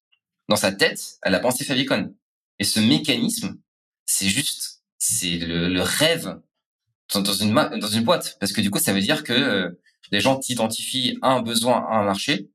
[0.49, 2.15] dans sa tête, elle a pensé Favicon.
[2.59, 3.57] Et ce mécanisme,
[4.05, 6.39] c'est juste, c'est le, rêve
[7.13, 8.37] dans une, dans une boîte.
[8.39, 9.81] Parce que du coup, ça veut dire que euh,
[10.11, 12.49] les gens t'identifient à un besoin, à un marché.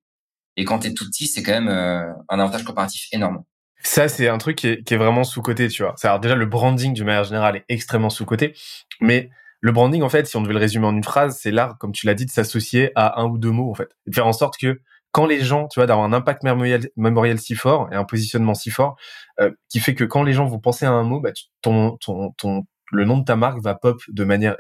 [0.57, 3.45] Et quand t'es tout petit, c'est quand même euh, un avantage comparatif énorme.
[3.83, 5.95] Ça, c'est un truc qui est, qui est vraiment sous-côté, tu vois.
[6.03, 8.55] Alors déjà, le branding, d'une manière générale, est extrêmement sous-côté.
[9.01, 9.31] Mais
[9.61, 11.93] le branding, en fait, si on devait le résumer en une phrase, c'est l'art, comme
[11.93, 13.89] tu l'as dit, de s'associer à un ou deux mots, en fait.
[14.07, 14.81] de faire en sorte que
[15.11, 18.55] quand les gens, tu vois, d'avoir un impact mémoriel, mémoriel si fort et un positionnement
[18.55, 18.97] si fort,
[19.41, 22.33] euh, qui fait que quand les gens vont penser à un mot, bah, ton, ton,
[22.39, 24.57] ton, le nom de ta marque va pop de manière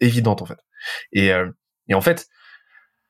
[0.00, 0.58] évidente, en fait.
[1.12, 1.50] Et, euh,
[1.88, 2.26] et en fait,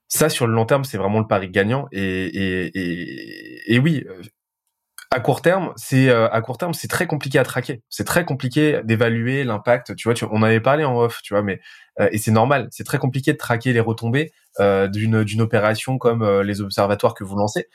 [0.09, 1.89] ça, sur le long terme, c'est vraiment le pari gagnant.
[1.93, 4.23] Et, et, et, et oui, euh,
[5.13, 7.83] à court terme, c'est euh, à court terme, c'est très compliqué à traquer.
[7.91, 9.95] C'est très compliqué d'évaluer l'impact.
[9.95, 11.61] Tu vois, tu, on avait parlé en off, tu vois, mais
[12.01, 12.69] euh, et c'est normal.
[12.71, 17.25] C'est très compliqué de traquer les retombées euh, d'une d'une opération comme les observatoires que
[17.25, 17.69] vous lancez.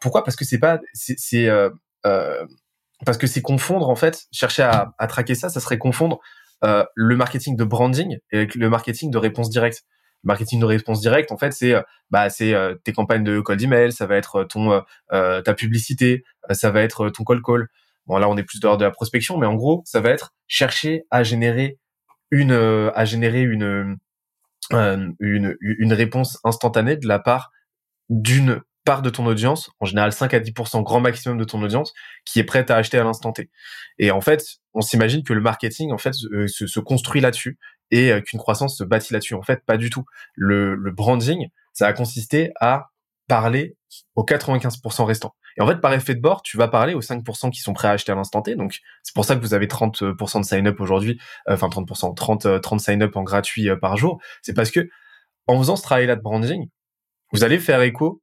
[0.00, 0.24] pourquoi?
[0.24, 1.48] Parce que c'est pas c'est
[3.06, 4.26] parce que c'est confondre en fait.
[4.32, 6.18] Chercher à, à traquer ça, ça serait confondre
[6.62, 9.84] le marketing de branding et le marketing de réponse directe
[10.22, 11.74] marketing de réponse directe, en fait, c'est
[12.10, 12.54] bah c'est
[12.84, 17.24] tes campagnes de cold email, ça va être ton ta publicité, ça va être ton
[17.24, 17.68] call call.
[18.06, 20.32] Bon là, on est plus dehors de la prospection, mais en gros, ça va être
[20.48, 21.78] chercher à générer
[22.30, 23.98] une à générer une
[24.70, 27.50] une réponse instantanée de la part
[28.08, 31.92] d'une part de ton audience, en général 5 à 10% grand maximum de ton audience,
[32.24, 33.50] qui est prête à acheter à l'instant T.
[33.98, 34.42] Et en fait,
[34.74, 37.58] on s'imagine que le marketing en fait se, se construit là-dessus
[37.90, 39.34] et euh, qu'une croissance se bâtit là-dessus.
[39.34, 40.04] En fait, pas du tout.
[40.34, 42.90] Le, branding, ça a consisté à
[43.28, 43.76] parler
[44.16, 45.34] aux 95% restants.
[45.56, 47.88] Et en fait, par effet de bord, tu vas parler aux 5% qui sont prêts
[47.88, 48.54] à acheter à l'instant T.
[48.54, 52.60] Donc, c'est pour ça que vous avez 30% de sign-up aujourd'hui, euh, enfin 30%, 30,
[52.60, 54.20] 30 sign-up en gratuit euh, par jour.
[54.42, 54.88] C'est parce que
[55.46, 56.68] en faisant ce travail-là de branding,
[57.32, 58.22] vous allez faire écho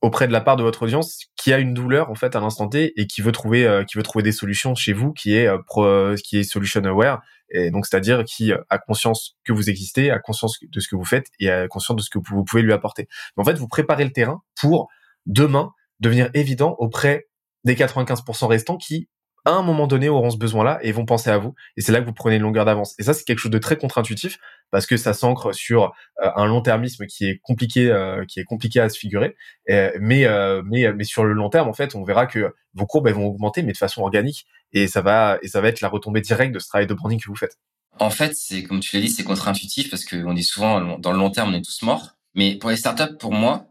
[0.00, 2.68] auprès de la part de votre audience qui a une douleur en fait à l'instant
[2.68, 5.46] T et qui veut trouver euh, qui veut trouver des solutions chez vous qui est
[5.46, 7.20] euh, euh, qui est solution aware
[7.50, 11.04] et donc c'est-à-dire qui a conscience que vous existez, a conscience de ce que vous
[11.04, 13.08] faites et a conscience de ce que vous pouvez lui apporter.
[13.38, 14.88] en fait, vous préparez le terrain pour
[15.24, 17.26] demain devenir évident auprès
[17.64, 19.08] des 95% restants qui
[19.44, 21.54] à un moment donné auront ce besoin-là et vont penser à vous.
[21.76, 22.94] Et c'est là que vous prenez une longueur d'avance.
[22.98, 24.38] Et ça, c'est quelque chose de très contre-intuitif
[24.70, 28.80] parce que ça s'ancre sur euh, un long-termisme qui est compliqué, euh, qui est compliqué
[28.80, 29.36] à se figurer.
[29.66, 33.06] mais, euh, mais, mais sur le long terme, en fait, on verra que vos courbes
[33.08, 34.46] elles vont augmenter, mais de façon organique.
[34.72, 37.20] Et ça va, et ça va être la retombée directe de ce travail de branding
[37.20, 37.58] que vous faites.
[37.98, 41.18] En fait, c'est comme tu l'as dit, c'est contre-intuitif parce qu'on dit souvent dans le
[41.18, 42.16] long terme, on est tous morts.
[42.34, 43.66] Mais pour les startups, pour moi,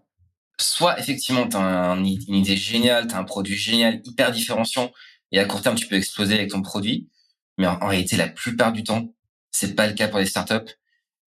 [0.59, 4.91] soit effectivement, tu as une idée géniale, tu as un produit génial, hyper différenciant,
[5.31, 7.09] et à court terme, tu peux exploser avec ton produit.
[7.57, 9.13] Mais en, réalité, la plupart du temps,
[9.51, 10.71] c'est pas le cas pour les startups.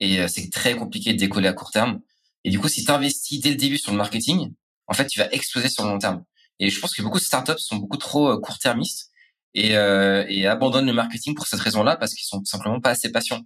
[0.00, 2.00] Et euh, c'est très compliqué de décoller à court terme.
[2.44, 4.52] Et du coup, si tu investis dès le début sur le marketing,
[4.86, 6.24] en fait, tu vas exploser sur le long terme.
[6.58, 9.10] Et je pense que beaucoup de startups sont beaucoup trop euh, court-termistes
[9.54, 13.10] et, euh, et abandonnent le marketing pour cette raison-là parce qu'ils sont simplement pas assez
[13.10, 13.42] patients.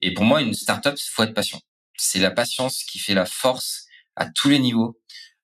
[0.00, 1.60] Et pour moi, une startup, faut être patient.
[1.96, 3.86] C'est la patience qui fait la force
[4.16, 4.98] à tous les niveaux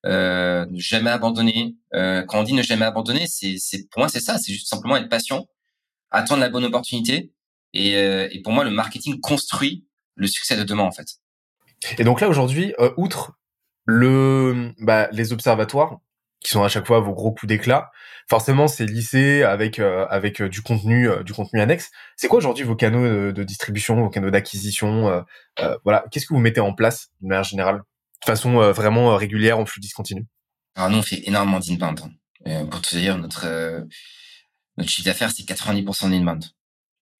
[0.05, 1.75] euh, ne jamais abandonner.
[1.93, 4.67] Euh, quand on dit ne jamais abandonner, c'est, c'est pour moi c'est ça, c'est juste
[4.67, 5.47] simplement être patient,
[6.11, 7.31] attendre la bonne opportunité.
[7.73, 9.85] Et, euh, et pour moi, le marketing construit
[10.15, 11.07] le succès de demain en fait.
[11.97, 13.33] Et donc là aujourd'hui, euh, outre
[13.85, 15.99] le bah, les observatoires
[16.41, 17.91] qui sont à chaque fois vos gros coups d'éclat,
[18.29, 21.91] forcément c'est lissé avec euh, avec du contenu du contenu annexe.
[22.17, 25.23] C'est quoi aujourd'hui vos canaux de, de, distribution, vos canaux d'acquisition
[25.83, 27.83] Voilà, qu'est-ce que vous mettez en place de manière générale?
[28.21, 30.25] De façon euh, vraiment euh, régulière en flux discontinu
[30.75, 31.99] Alors nous, on fait énormément d'inbound.
[32.01, 32.11] Hein.
[32.47, 33.47] Euh, pour te dire, notre
[34.77, 36.45] notre chiffre d'affaires, c'est 90% d'inbound.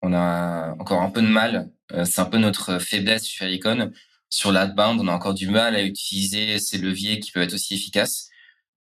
[0.02, 1.70] On a encore un peu de mal.
[2.06, 3.92] c'est un peu notre faiblesse sur Icon.
[4.30, 7.76] Sur l'outbound, on a encore du mal à utiliser ces leviers qui peuvent être aussi
[7.76, 8.30] efficaces.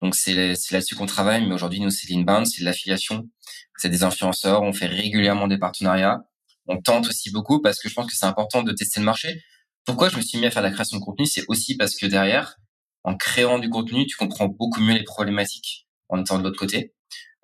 [0.00, 3.28] Donc c'est là-dessus qu'on travaille, mais aujourd'hui nous c'est l'inbound, c'est de l'affiliation,
[3.76, 6.22] c'est des influenceurs, on fait régulièrement des partenariats,
[6.66, 9.42] on tente aussi beaucoup parce que je pense que c'est important de tester le marché.
[9.84, 12.06] Pourquoi je me suis mis à faire la création de contenu C'est aussi parce que
[12.06, 12.56] derrière,
[13.04, 16.94] en créant du contenu, tu comprends beaucoup mieux les problématiques en étant de l'autre côté,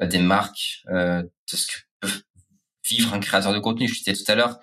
[0.02, 2.10] euh, des marques, euh, de ce que peut
[2.88, 3.88] vivre un créateur de contenu.
[3.88, 4.58] Je disais tout à l'heure,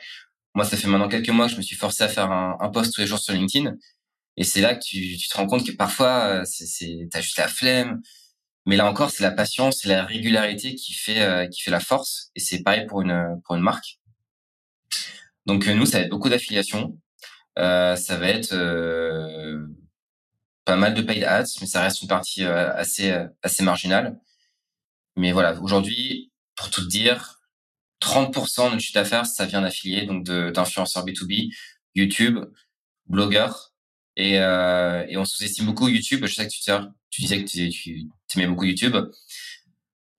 [0.55, 2.69] moi, ça fait maintenant quelques mois que je me suis forcé à faire un, un
[2.69, 3.75] post tous les jours sur LinkedIn.
[4.37, 7.37] Et c'est là que tu, tu, te rends compte que parfois, euh, c'est, t'as juste
[7.37, 8.01] la flemme.
[8.65, 11.79] Mais là encore, c'est la patience, c'est la régularité qui fait, euh, qui fait la
[11.79, 12.31] force.
[12.35, 13.99] Et c'est pareil pour une, pour une marque.
[15.45, 16.97] Donc, nous, ça va être beaucoup d'affiliation.
[17.59, 19.67] Euh, ça va être euh,
[20.65, 24.19] pas mal de paid ads, mais ça reste une partie euh, assez assez marginale.
[25.15, 27.39] Mais voilà, aujourd'hui, pour tout dire,
[28.01, 31.53] 30% de notre chiffre d'affaires, ça vient d'affiliés, donc d'influenceurs B2B,
[31.95, 32.39] YouTube,
[33.07, 33.73] blogueurs.
[34.15, 36.25] Et, euh, et on sous-estime beaucoup YouTube.
[36.25, 36.61] Je sais que tu,
[37.09, 38.95] tu disais que tu, tu aimais beaucoup YouTube.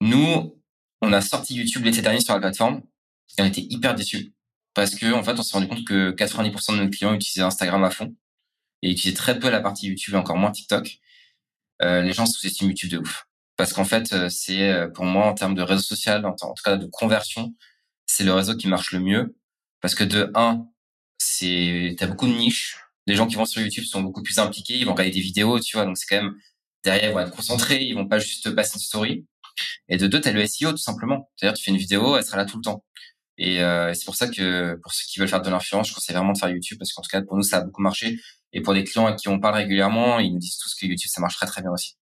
[0.00, 0.60] Nous,
[1.00, 2.82] on a sorti YouTube l'été dernier sur la plateforme
[3.38, 4.33] et on était hyper déçus
[4.74, 7.84] parce que en fait, on s'est rendu compte que 90% de nos clients utilisaient Instagram
[7.84, 8.14] à fond
[8.82, 10.98] et utilisaient très peu la partie YouTube et encore moins TikTok.
[11.82, 13.26] Euh, les gens sous-estiment YouTube de ouf.
[13.56, 16.62] Parce qu'en fait, euh, c'est euh, pour moi en termes de réseau social, en, tout
[16.64, 17.54] cas de conversion,
[18.06, 19.36] c'est le réseau qui marche le mieux.
[19.80, 20.66] Parce que de un,
[21.18, 22.78] c'est t'as beaucoup de niches.
[23.06, 25.60] Les gens qui vont sur YouTube sont beaucoup plus impliqués, ils vont regarder des vidéos,
[25.60, 25.84] tu vois.
[25.86, 26.34] Donc c'est quand même
[26.84, 29.26] derrière, ils vont être concentrés, ils vont pas juste passer une story.
[29.88, 31.30] Et de deux, t'as le SEO tout simplement.
[31.36, 32.84] C'est-à-dire, tu fais une vidéo, elle sera là tout le temps.
[33.40, 36.14] Euh, et, c'est pour ça que pour ceux qui veulent faire de l'influence, je conseille
[36.14, 38.18] vraiment de faire YouTube parce qu'en tout cas pour nous ça a beaucoup marché.
[38.52, 41.10] Et pour des clients à qui on parle régulièrement, ils nous disent tous que YouTube
[41.12, 41.96] ça marche très très bien aussi.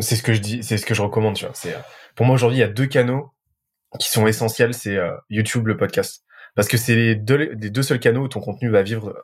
[0.00, 1.36] C'est ce que je dis, c'est ce que je recommande.
[1.36, 1.54] Tu vois.
[1.66, 1.78] Euh,
[2.14, 3.30] pour moi aujourd'hui il y a deux canaux
[3.98, 6.24] qui sont essentiels, c'est euh, YouTube, le podcast,
[6.54, 9.14] parce que c'est les deux les deux seuls canaux où ton contenu va vivre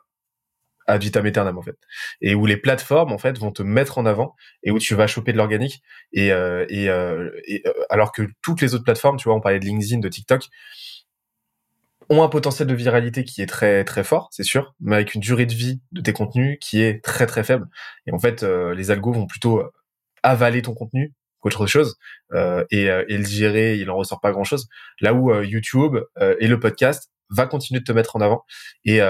[0.87, 1.77] ad vitam aeternam en fait
[2.21, 5.07] et où les plateformes en fait vont te mettre en avant et où tu vas
[5.07, 5.81] choper de l'organique
[6.13, 6.85] et, et,
[7.47, 10.47] et alors que toutes les autres plateformes tu vois on parlait de LinkedIn de TikTok
[12.09, 15.21] ont un potentiel de viralité qui est très très fort, c'est sûr, mais avec une
[15.21, 17.67] durée de vie de tes contenus qui est très très faible.
[18.07, 19.63] Et en fait, les algos vont plutôt
[20.23, 21.97] avaler ton contenu qu'autre chose
[22.33, 24.67] et, et le gérer, il en ressort pas grand chose.
[25.01, 25.97] Là où YouTube
[26.39, 28.43] et le podcast va continuer de te mettre en avant
[28.83, 29.01] et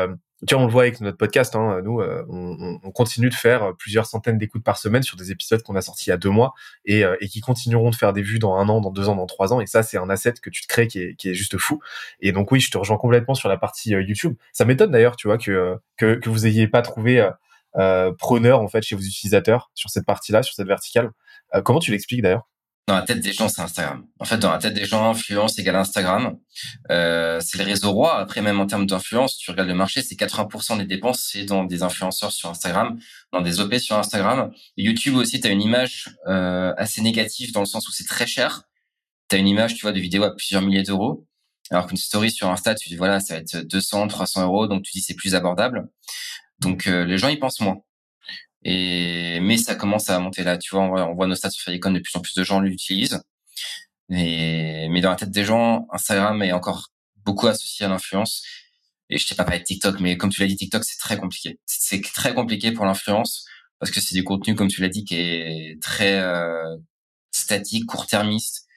[0.47, 1.55] tu vois, on le voit avec notre podcast.
[1.55, 5.31] Hein, nous, euh, on, on, continue de faire plusieurs centaines d'écoutes par semaine sur des
[5.31, 6.53] épisodes qu'on a sortis il y a deux mois
[6.85, 9.15] et, euh, et, qui continueront de faire des vues dans un an, dans deux ans,
[9.15, 9.61] dans trois ans.
[9.61, 11.79] Et ça, c'est un asset que tu te crées qui est, juste fou.
[12.19, 14.35] Et donc oui, je te rejoins complètement sur la partie euh, YouTube.
[14.51, 17.27] Ça m'étonne d'ailleurs, tu vois, que, que, vous ayez pas trouvé
[18.17, 21.11] preneur en fait chez vos utilisateurs sur cette partie-là, sur cette verticale.
[21.63, 22.47] comment tu l'expliques d'ailleurs?
[22.87, 24.05] Dans la tête des gens, c'est Instagram.
[24.19, 26.37] En fait, dans la tête des gens, influence égale Instagram.
[26.91, 28.19] Euh, c'est le réseau roi.
[28.19, 31.63] Après, même en termes d'influence, tu regardes le marché, c'est 80% des dépenses, c'est dans
[31.63, 32.99] des influenceurs sur Instagram,
[33.33, 34.51] dans des OP sur Instagram.
[34.77, 38.27] YouTube aussi, tu as une image euh, assez négative dans le sens où c'est très
[38.27, 38.63] cher.
[39.29, 41.25] Tu as une image, tu vois, de vidéo à plusieurs milliers d'euros.
[41.71, 44.83] Alors qu'une story sur Insta, tu dis, voilà, ça va être 200, 300 euros, donc
[44.83, 45.89] tu dis c'est plus abordable.
[46.59, 47.77] Donc, euh, les gens, ils pensent moins.
[48.65, 50.57] Et mais ça commence à monter là.
[50.57, 53.21] Tu vois, on voit, nos stats sur Falicon, de plus en plus de gens l'utilisent.
[54.09, 56.89] Et mais dans la tête des gens, Instagram est encore
[57.25, 58.43] beaucoup associé à l'influence.
[59.09, 61.17] Et je t'ai pas parlé de TikTok, mais comme tu l'as dit, TikTok c'est très
[61.17, 61.59] compliqué.
[61.65, 63.45] C'est très compliqué pour l'influence
[63.79, 66.77] parce que c'est du contenu, comme tu l'as dit, qui est très euh,
[67.31, 68.67] statique, court-termiste.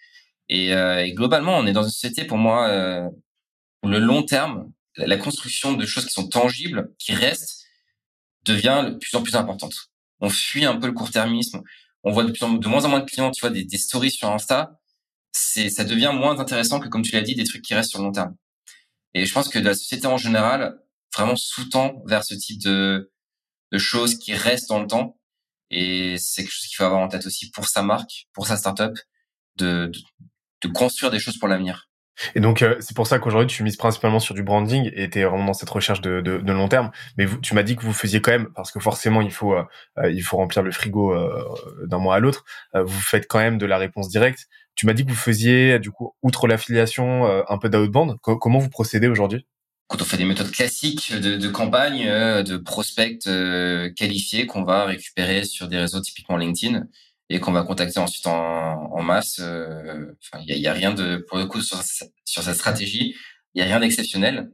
[0.48, 3.08] Et, euh, et, globalement, on est dans une société, pour moi, euh,
[3.82, 7.64] où le long terme, la construction de choses qui sont tangibles, qui restent,
[8.48, 9.90] devient de plus en plus importante.
[10.20, 11.62] On fuit un peu le court-termisme.
[12.04, 13.78] On voit de, plus en, de moins en moins de clients, tu vois, des, des
[13.78, 14.78] stories sur Insta.
[15.32, 17.98] C'est, ça devient moins intéressant que, comme tu l'as dit, des trucs qui restent sur
[18.00, 18.36] le long terme.
[19.14, 20.78] Et je pense que la société en général
[21.14, 23.10] vraiment sous-tend vers ce type de,
[23.72, 25.18] de choses qui restent dans le temps.
[25.70, 28.56] Et c'est quelque chose qu'il faut avoir en tête aussi pour sa marque, pour sa
[28.56, 28.98] startup,
[29.56, 29.98] de, de,
[30.62, 31.88] de construire des choses pour l'avenir.
[32.34, 35.18] Et donc, euh, c'est pour ça qu'aujourd'hui, tu mises principalement sur du branding et tu
[35.18, 36.90] es vraiment dans cette recherche de, de, de long terme.
[37.16, 39.64] Mais tu m'as dit que vous faisiez quand même, parce que forcément, il faut, euh,
[39.98, 41.14] euh, il faut remplir le frigo
[41.86, 42.44] d'un mois à l'autre,
[42.74, 44.46] vous faites quand même de la réponse directe.
[44.74, 48.16] Tu m'as dit que vous faisiez, du coup, outre l'affiliation, un peu d'outbound.
[48.20, 49.46] comment vous procédez aujourd'hui?
[49.88, 53.22] Quand on fait des méthodes classiques de, de campagne, de prospects
[53.96, 56.84] qualifiés qu'on va récupérer sur des réseaux typiquement LinkedIn,
[57.30, 59.38] et qu'on va contacter ensuite en, en masse.
[59.40, 61.80] Euh, il y a, a, rien de pour le coup sur,
[62.24, 63.14] sur cette stratégie,
[63.54, 64.50] il y a rien d'exceptionnel.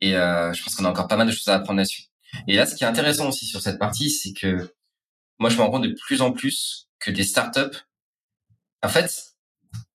[0.00, 2.04] Et euh, je pense qu'on a encore pas mal de choses à apprendre là-dessus.
[2.46, 4.74] Et là, ce qui est intéressant aussi sur cette partie, c'est que
[5.38, 7.78] moi, je me rends compte de plus en plus que des startups,
[8.82, 9.34] en fait,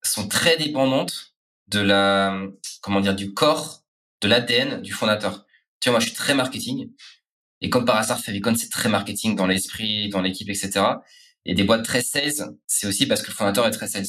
[0.02, 1.36] sont très dépendantes
[1.68, 2.38] de la,
[2.82, 3.84] comment dire, du corps,
[4.22, 5.46] de l'ADN du fondateur.
[5.80, 6.92] Tu vois, moi, je suis très marketing.
[7.62, 10.82] Et comme par hasard, Favicon, c'est très marketing dans l'esprit, dans l'équipe, etc.
[11.46, 14.06] Et des boîtes très sales, c'est aussi parce que le fondateur est très sales.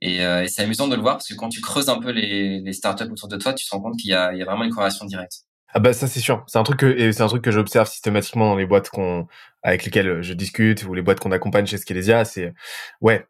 [0.00, 2.10] Et, euh, et c'est amusant de le voir parce que quand tu creuses un peu
[2.10, 4.64] les, les startups autour de toi, tu te rends compte qu'il y y a vraiment
[4.64, 5.44] une corrélation directe.
[5.74, 7.88] Ah bah ça c'est sûr, c'est un truc que et c'est un truc que j'observe
[7.88, 9.26] systématiquement dans les boîtes qu'on
[9.62, 12.54] avec lesquelles je discute ou les boîtes qu'on accompagne chez Skelesia, c'est
[13.02, 13.26] ouais,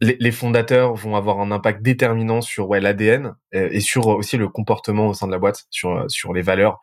[0.00, 4.38] les, les, fondateurs vont avoir un impact déterminant sur ouais l'ADN euh, et sur aussi
[4.38, 6.80] le comportement au sein de la boîte, sur sur les valeurs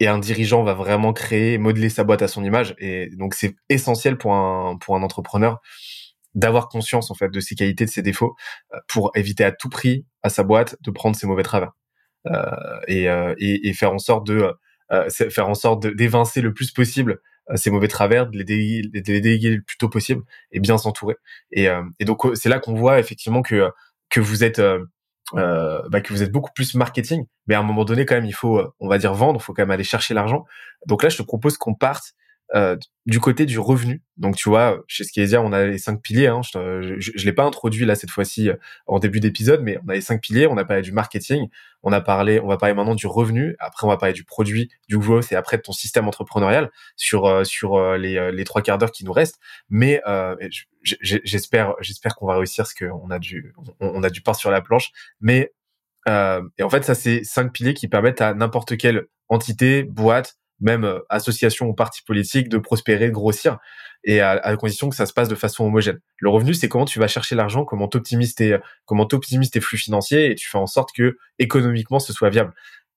[0.00, 2.74] et un dirigeant va vraiment créer, modeler sa boîte à son image.
[2.78, 5.60] Et donc, c'est essentiel pour un, pour un entrepreneur
[6.34, 8.36] d'avoir conscience, en fait, de ses qualités, de ses défauts,
[8.74, 11.72] euh, pour éviter à tout prix à sa boîte de prendre ses mauvais travers.
[12.26, 14.52] Euh, et, euh, et, et, faire en sorte de,
[14.92, 17.20] euh, faire en sorte d'évincer le plus possible
[17.54, 20.22] ces mauvais travers, de les, déléguer, de les déléguer le plus tôt possible
[20.52, 21.14] et bien s'entourer.
[21.50, 21.66] Et,
[21.98, 23.70] et donc, c'est là qu'on voit effectivement que,
[24.10, 24.60] que vous êtes,
[25.34, 28.24] euh, bah, que vous êtes beaucoup plus marketing, mais à un moment donné, quand même,
[28.24, 30.44] il faut, euh, on va dire, vendre, il faut quand même aller chercher l'argent.
[30.86, 32.14] Donc là, je te propose qu'on parte
[32.54, 34.02] euh, du côté du revenu.
[34.16, 36.28] Donc tu vois, chez Skeesia, on a les cinq piliers.
[36.28, 36.40] Hein.
[36.42, 39.94] Je, je, l'ai pas introduit là cette fois-ci euh, en début d'épisode, mais on a
[39.94, 40.46] les cinq piliers.
[40.46, 41.48] On a parlé du marketing,
[41.82, 43.54] on a parlé, on va parler maintenant du revenu.
[43.58, 47.26] Après, on va parler du produit, du growth et après de ton système entrepreneurial sur
[47.26, 49.38] euh, sur les, les trois quarts d'heure qui nous restent.
[49.68, 50.00] Mais
[50.82, 54.62] j'espère j'espère qu'on va réussir parce qu'on a du on, a du pain sur la
[54.62, 54.90] planche.
[55.20, 55.52] Mais
[56.06, 60.84] et en fait, ça c'est cinq piliers qui permettent à n'importe quelle entité, boîte, même
[60.84, 63.58] euh, association ou parti politique, de prospérer, de grossir,
[64.04, 66.00] et à, à condition que ça se passe de façon homogène.
[66.18, 69.78] Le revenu, c'est comment tu vas chercher l'argent, comment t'optimises tes, comment t'optimises tes flux
[69.78, 72.54] financiers, et tu fais en sorte que économiquement ce soit viable.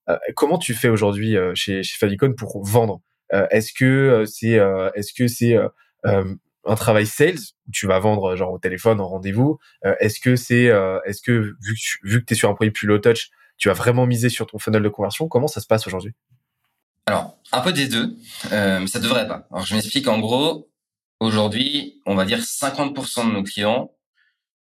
[0.09, 3.01] Euh, comment tu fais aujourd'hui euh, chez, chez pour vendre?
[3.49, 4.59] Est-ce que c'est,
[4.95, 5.55] est-ce que c'est
[6.03, 7.39] un travail sales?
[7.65, 9.57] Où tu vas vendre genre au téléphone en rendez-vous.
[10.01, 10.65] Est-ce que c'est,
[11.05, 11.31] est-ce que
[11.61, 14.05] vu que tu, vu que es sur un produit plus low touch, tu vas vraiment
[14.05, 15.29] miser sur ton funnel de conversion?
[15.29, 16.13] Comment ça se passe aujourd'hui?
[17.05, 18.15] Alors, un peu des deux,
[18.51, 19.47] euh, mais ça devrait pas.
[19.51, 20.07] Alors, je m'explique.
[20.07, 20.69] En gros,
[21.19, 23.91] aujourd'hui, on va dire 50% de nos clients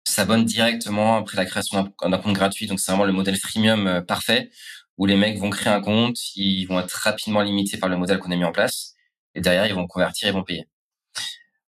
[0.05, 2.67] s'abonnent directement après la création d'un compte gratuit.
[2.67, 4.49] Donc, c'est vraiment le modèle freemium euh, parfait
[4.97, 8.19] où les mecs vont créer un compte, ils vont être rapidement limités par le modèle
[8.19, 8.95] qu'on a mis en place,
[9.35, 10.67] et derrière, ils vont convertir, ils vont payer.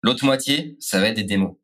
[0.02, 1.58] L'autre moitié, ça va être des démos.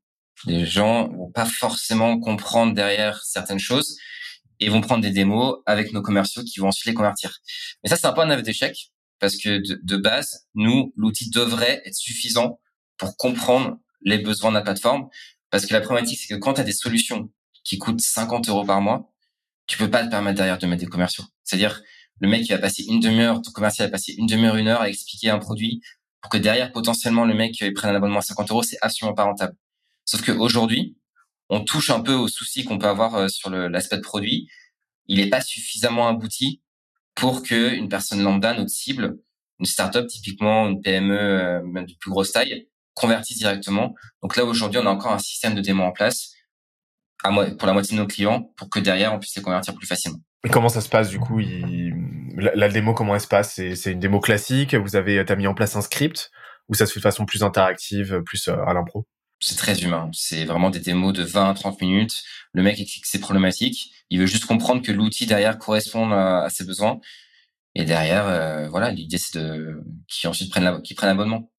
[0.45, 3.97] Les gens vont pas forcément comprendre derrière certaines choses
[4.59, 7.39] et vont prendre des démos avec nos commerciaux qui vont ensuite les convertir.
[7.83, 11.82] Mais ça, c'est un peu un aveu d'échec parce que de, base, nous, l'outil devrait
[11.86, 12.59] être suffisant
[12.97, 15.07] pour comprendre les besoins de la plateforme.
[15.49, 17.32] Parce que la problématique, c'est que quand tu as des solutions
[17.63, 19.11] qui coûtent 50 euros par mois,
[19.68, 21.24] tu peux pas te permettre derrière de mettre des commerciaux.
[21.43, 21.82] C'est-à-dire,
[22.20, 24.82] le mec, qui va passer une demi-heure, ton commercial va passer une demi-heure, une heure
[24.82, 25.82] à expliquer un produit
[26.22, 29.16] pour que derrière, potentiellement, le mec, il prenne un abonnement à 50 euros, c'est absolument
[29.16, 29.55] pas rentable.
[30.05, 30.97] Sauf qu'aujourd'hui,
[31.49, 34.49] on touche un peu aux soucis qu'on peut avoir euh, sur l'aspect produit.
[35.07, 36.61] Il n'est pas suffisamment abouti
[37.16, 39.18] pour que une personne lambda, notre cible,
[39.59, 43.95] une startup typiquement, une PME euh, même de plus grosse taille, convertisse directement.
[44.22, 46.32] Donc là aujourd'hui, on a encore un système de démo en place
[47.24, 49.88] à pour la moitié de nos clients pour que derrière on puisse les convertir plus
[49.88, 50.20] facilement.
[50.43, 51.39] Et comment ça se passe du coup
[52.38, 53.55] la, démo, comment elle se passe?
[53.55, 56.30] C'est une démo classique Vous avez as mis en place un script
[56.68, 59.07] ou ça se fait de façon plus interactive, plus euh, à l'impro?
[59.45, 60.09] C'est très humain.
[60.11, 62.23] C'est vraiment des démos de 20 à 30 minutes.
[62.53, 63.91] Le mec explique ses problématiques.
[64.09, 66.99] Il veut juste comprendre que l'outil derrière correspond à, ses besoins.
[67.75, 71.51] Et derrière, euh, voilà, l'idée c'est de qui ensuite prennent l'abonnement.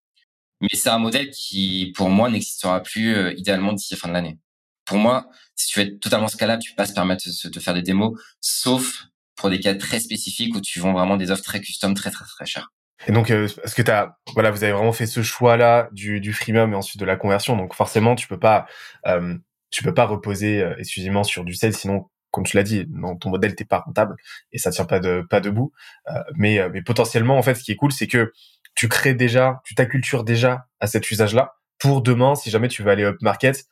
[0.61, 4.15] Mais c'est un modèle qui, pour moi, n'existera plus euh, idéalement d'ici la fin de
[4.15, 4.39] l'année.
[4.85, 7.75] Pour moi, si tu veux être totalement scalable, tu peux pas se permettre de, faire
[7.75, 9.07] des démos, sauf
[9.37, 12.25] pour des cas très spécifiques où tu vends vraiment des offres très custom, très très
[12.25, 12.73] très chères.
[13.07, 16.33] Et donc, euh, est-ce que t'as, voilà, vous avez vraiment fait ce choix-là du, du
[16.33, 17.57] freemium et ensuite de la conversion.
[17.57, 18.67] Donc, forcément, tu peux pas,
[19.07, 19.37] euh,
[19.71, 23.17] tu peux pas reposer euh, exclusivement sur du sales, sinon, comme tu l'as dit, dans
[23.17, 24.17] ton modèle, t'es pas rentable
[24.53, 25.73] et ça tient pas de pas debout.
[26.11, 28.33] Euh, mais, mais potentiellement, en fait, ce qui est cool, c'est que
[28.75, 32.91] tu crées déjà, tu t'accultures déjà à cet usage-là pour demain, si jamais tu veux
[32.91, 33.67] aller up market,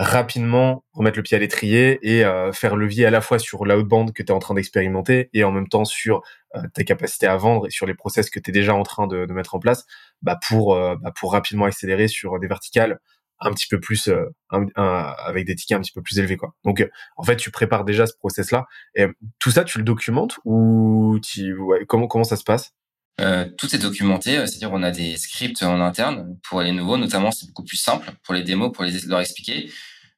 [0.00, 4.14] rapidement remettre le pied à l'étrier et euh, faire levier à la fois sur l'outbound
[4.14, 6.22] que tu es en train d'expérimenter et en même temps sur
[6.56, 9.06] euh, ta capacité à vendre et sur les process que tu es déjà en train
[9.06, 9.84] de, de, mettre en place
[10.22, 12.98] bah pour euh, bah pour rapidement accélérer sur des verticales
[13.40, 14.10] un petit peu plus
[14.48, 16.54] avec des tickets un petit peu plus élevés quoi.
[16.64, 16.86] Donc
[17.16, 19.06] en fait tu prépares déjà ce process là et
[19.38, 22.72] tout ça tu le documentes ou tu ouais, comment comment ça se passe?
[23.20, 27.30] Euh, tout est documenté, c'est-à-dire on a des scripts en interne pour les nouveaux, notamment
[27.30, 29.70] c'est beaucoup plus simple pour les démos, pour les leur expliquer.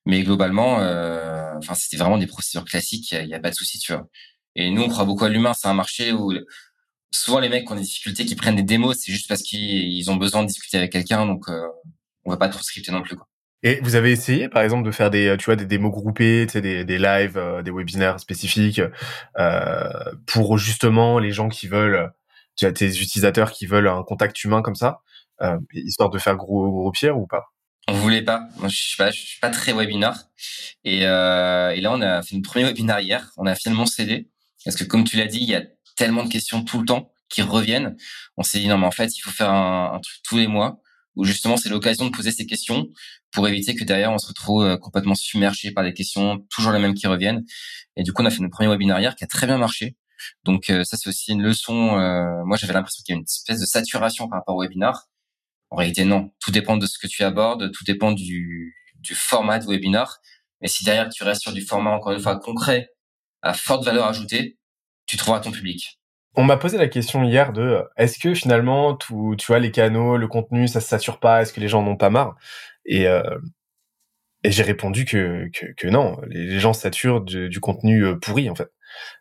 [0.07, 3.12] Mais globalement, euh, enfin, c'était vraiment des procédures classiques.
[3.12, 4.09] Il n'y a, pas de souci, tu vois.
[4.57, 5.55] Et nous, on croit beaucoup à l'humain.
[5.55, 6.32] C'est un marché où
[7.12, 10.11] souvent les mecs qui ont des difficultés, qui prennent des démos, c'est juste parce qu'ils
[10.11, 11.26] ont besoin de discuter avec quelqu'un.
[11.26, 11.62] Donc, euh,
[12.24, 13.16] on va pas trop scripter non plus.
[13.16, 13.28] Quoi.
[13.64, 16.55] Et vous avez essayé, par exemple, de faire des, tu vois, des démos groupées, tu
[16.55, 18.80] sais, des, des lives, euh, des webinaires spécifiques
[19.38, 19.88] euh,
[20.26, 22.11] pour justement les gens qui veulent,
[22.57, 25.00] tu as tes utilisateurs qui veulent un contact humain comme ça,
[25.40, 27.53] euh, histoire de faire gros pierre ou pas?
[27.88, 28.48] On voulait pas.
[28.62, 30.16] Je suis pas, je suis pas très webinar.
[30.84, 33.32] Et, euh, et là, on a fait une première webinar hier.
[33.36, 34.30] On a finalement cédé
[34.64, 35.62] parce que, comme tu l'as dit, il y a
[35.96, 37.96] tellement de questions tout le temps qui reviennent.
[38.36, 40.80] On s'est dit non, mais en fait, il faut faire un, truc tous les mois
[41.16, 42.88] où justement c'est l'occasion de poser ces questions
[43.32, 46.78] pour éviter que derrière on se retrouve euh, complètement submergé par des questions toujours les
[46.78, 47.44] mêmes qui reviennent.
[47.96, 49.96] Et du coup, on a fait notre premier webinaire hier qui a très bien marché.
[50.45, 51.99] Donc euh, ça, c'est aussi une leçon.
[51.99, 55.09] Euh, moi, j'avais l'impression qu'il y a une espèce de saturation par rapport au webinar.
[55.70, 56.33] En réalité, non.
[56.41, 58.75] Tout dépend de ce que tu abordes, tout dépend du,
[59.14, 60.18] format de webinar.
[60.61, 62.91] Mais si derrière tu restes sur du format, encore une fois, concret,
[63.41, 64.59] à forte valeur ajoutée,
[65.07, 65.99] tu trouveras ton public.
[66.35, 69.14] On m'a posé la question hier de est-ce que finalement tu
[69.47, 71.43] vois les canaux, le contenu, ça se sature pas?
[71.43, 72.37] Est-ce que les gens n'ont pas marre?
[72.87, 73.23] Et, euh,
[74.45, 75.51] j'ai répondu que,
[75.89, 78.70] non, les, gens saturent du, du, contenu euh, pourri en fait.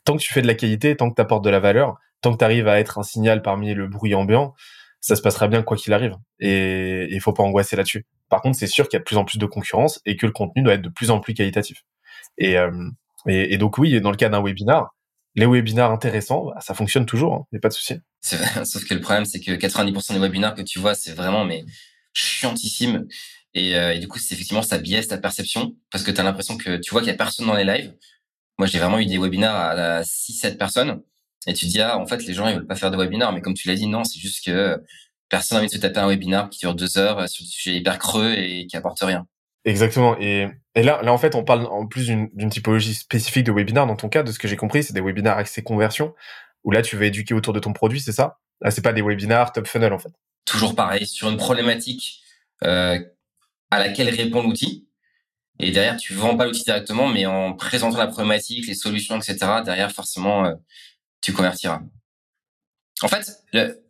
[0.05, 2.32] Tant que tu fais de la qualité, tant que tu apportes de la valeur, tant
[2.34, 4.53] que tu arrives à être un signal parmi le bruit ambiant,
[5.01, 6.15] ça se passera bien quoi qu'il arrive.
[6.39, 8.05] Et il faut pas angoisser là-dessus.
[8.30, 10.26] Par contre, c'est sûr qu'il y a de plus en plus de concurrence et que
[10.26, 11.84] le contenu doit être de plus en plus qualitatif.
[12.38, 12.72] Et, euh,
[13.57, 14.95] donc oui, dans le cas d'un webinar,
[15.36, 17.95] les webinars intéressants, bah, ça fonctionne toujours, il hein, n'y a pas de souci.
[18.22, 21.65] Sauf que le problème, c'est que 90% des webinars que tu vois, c'est vraiment mais
[22.13, 23.07] chiantissime.
[23.53, 26.24] Et, euh, et du coup, c'est effectivement ça biaise ta perception parce que tu as
[26.24, 27.93] l'impression que tu vois qu'il y a personne dans les lives.
[28.62, 31.01] Moi, j'ai vraiment eu des webinars à, à 6-7 personnes
[31.47, 33.34] et tu dis, ah, en fait, les gens, ils veulent pas faire de webinar.
[33.34, 34.80] Mais comme tu l'as dit, non, c'est juste que
[35.30, 37.76] personne n'a envie de se taper un webinar qui dure deux heures sur des sujets
[37.78, 39.26] hyper creux et qui apporte rien.
[39.66, 40.16] Exactement.
[40.20, 43.88] Et, et là, là, en fait, on parle en plus d'une typologie spécifique de webinar.
[43.88, 46.14] Dans ton cas, de ce que j'ai compris, c'est des webinars accès conversion,
[46.64, 48.38] où là, tu veux éduquer autour de ton produit, c'est ça?
[48.62, 50.14] Là, c'est pas des webinars top funnel, en fait.
[50.45, 52.22] Toujours pareil, sur une problématique
[52.64, 52.99] euh,
[53.72, 54.88] à laquelle répond l'outil.
[55.60, 59.38] Et derrière, tu vends pas l'outil directement, mais en présentant la problématique, les solutions, etc.
[59.64, 60.56] Derrière, forcément, euh,
[61.22, 61.82] tu convertiras.
[63.02, 63.84] En fait, le,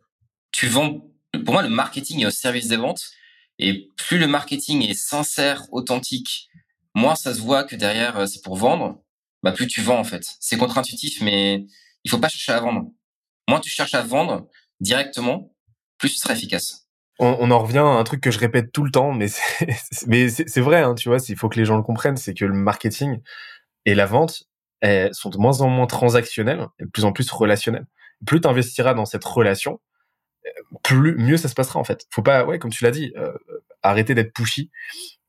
[0.52, 1.00] tu vends.
[1.44, 3.12] Pour moi, le marketing est au service des ventes.
[3.58, 6.48] Et plus le marketing est sincère, authentique,
[6.94, 9.02] moins ça se voit que derrière euh, c'est pour vendre.
[9.42, 10.24] Bah plus tu vends en fait.
[10.40, 11.66] C'est contre-intuitif, mais
[12.04, 12.90] il faut pas chercher à vendre.
[13.48, 14.48] Moins tu cherches à vendre
[14.80, 15.54] directement,
[15.98, 16.81] plus tu seras efficace.
[17.24, 20.82] On, en revient à un truc que je répète tout le temps, mais c'est, vrai,
[20.82, 23.20] hein, tu vois, il faut que les gens le comprennent, c'est que le marketing
[23.84, 24.42] et la vente
[25.12, 27.86] sont de moins en moins transactionnels et de plus en plus relationnels.
[28.26, 29.80] Plus tu investiras dans cette relation,
[30.82, 32.06] plus mieux ça se passera en fait.
[32.10, 33.32] Faut pas, ouais, comme tu l'as dit, euh,
[33.82, 34.70] arrêter d'être pushy,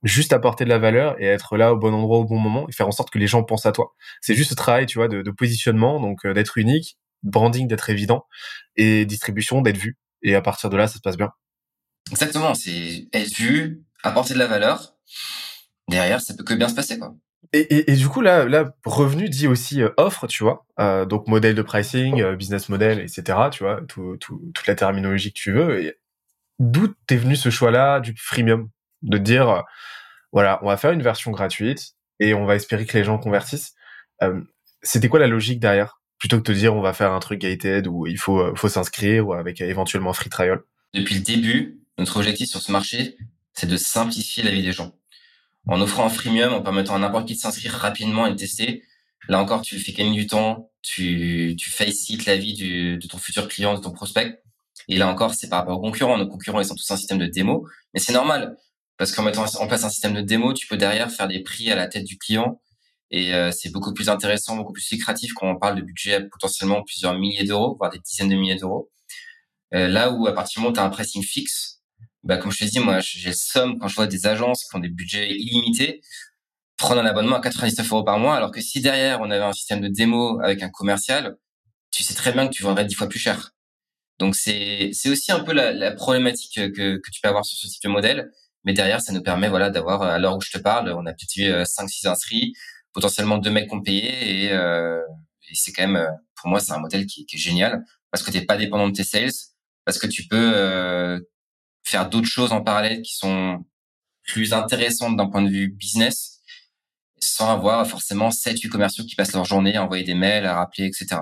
[0.03, 2.71] juste apporter de la valeur et être là au bon endroit au bon moment et
[2.71, 3.93] faire en sorte que les gens pensent à toi.
[4.21, 8.25] C'est juste ce travail, tu vois, de, positionnement, donc euh, d'être unique, branding d'être évident
[8.75, 9.97] et distribution d'être vu.
[10.23, 11.31] Et à partir de là, ça se passe bien.
[12.11, 14.95] Exactement, c'est être vu, apporter de la valeur.
[15.89, 17.15] Derrière, ça peut que bien se passer, quoi.
[17.51, 20.65] Et, et, et, du coup, là, là, revenu dit aussi euh, offre, tu vois.
[20.79, 23.49] Euh, donc, modèle de pricing, euh, business model, etc.
[23.51, 25.83] Tu vois, tout, tout, toute la terminologie que tu veux.
[25.83, 25.99] Et
[26.59, 28.69] d'où t'es venu ce choix-là du freemium?
[29.03, 29.65] De dire,
[30.31, 33.73] voilà, on va faire une version gratuite et on va espérer que les gens convertissent.
[34.81, 35.99] C'était quoi la logique derrière?
[36.19, 38.69] Plutôt que de te dire, on va faire un truc gated où il faut, faut
[38.69, 40.61] s'inscrire ou avec éventuellement free trial?
[40.93, 43.17] Depuis le début, notre objectif sur ce marché,
[43.53, 44.93] c'est de simplifier la vie des gens
[45.67, 48.83] en offrant un freemium, en permettant à n'importe qui de s'inscrire rapidement et de tester.
[49.29, 53.17] Là encore, tu fais gagner du temps, tu, tu facilites la vie du, de ton
[53.17, 54.41] futur client, de ton prospect.
[54.89, 56.17] Et là encore, c'est par rapport aux concurrents.
[56.17, 57.65] Nos concurrents, ils sont tous un système de démo.
[57.93, 58.57] Mais c'est normal.
[58.97, 61.71] Parce qu'en mettant en place un système de démo, tu peux derrière faire des prix
[61.71, 62.61] à la tête du client.
[63.11, 66.83] Et euh, c'est beaucoup plus intéressant, beaucoup plus lucratif quand on parle de budget potentiellement
[66.83, 68.91] plusieurs milliers d'euros, voire des dizaines de milliers d'euros.
[69.73, 71.82] Euh, là où à partir du moment où tu as un pricing fixe,
[72.23, 74.75] bah, comme je te dis, moi, j'ai le somme quand je vois des agences qui
[74.75, 76.01] ont des budgets illimités
[76.77, 79.53] prendre un abonnement à 99 euros par mois, alors que si derrière on avait un
[79.53, 81.37] système de démo avec un commercial,
[81.91, 83.51] tu sais très bien que tu vendrais dix fois plus cher.
[84.19, 87.57] Donc c'est c'est aussi un peu la, la problématique que, que tu peux avoir sur
[87.57, 88.31] ce type de modèle,
[88.63, 91.13] mais derrière ça nous permet voilà d'avoir à l'heure où je te parle, on a
[91.13, 92.53] peut-être eu 5 6 inscrits,
[92.93, 94.99] potentiellement deux mecs ont payé et, euh,
[95.49, 98.31] et c'est quand même pour moi c'est un modèle qui, qui est génial parce que
[98.31, 99.31] tu n'es pas dépendant de tes sales,
[99.85, 101.19] parce que tu peux euh,
[101.83, 103.63] faire d'autres choses en parallèle qui sont
[104.25, 106.41] plus intéressantes d'un point de vue business,
[107.19, 110.85] sans avoir forcément 7-8 commerciaux qui passent leur journée à envoyer des mails, à rappeler,
[110.85, 111.21] etc.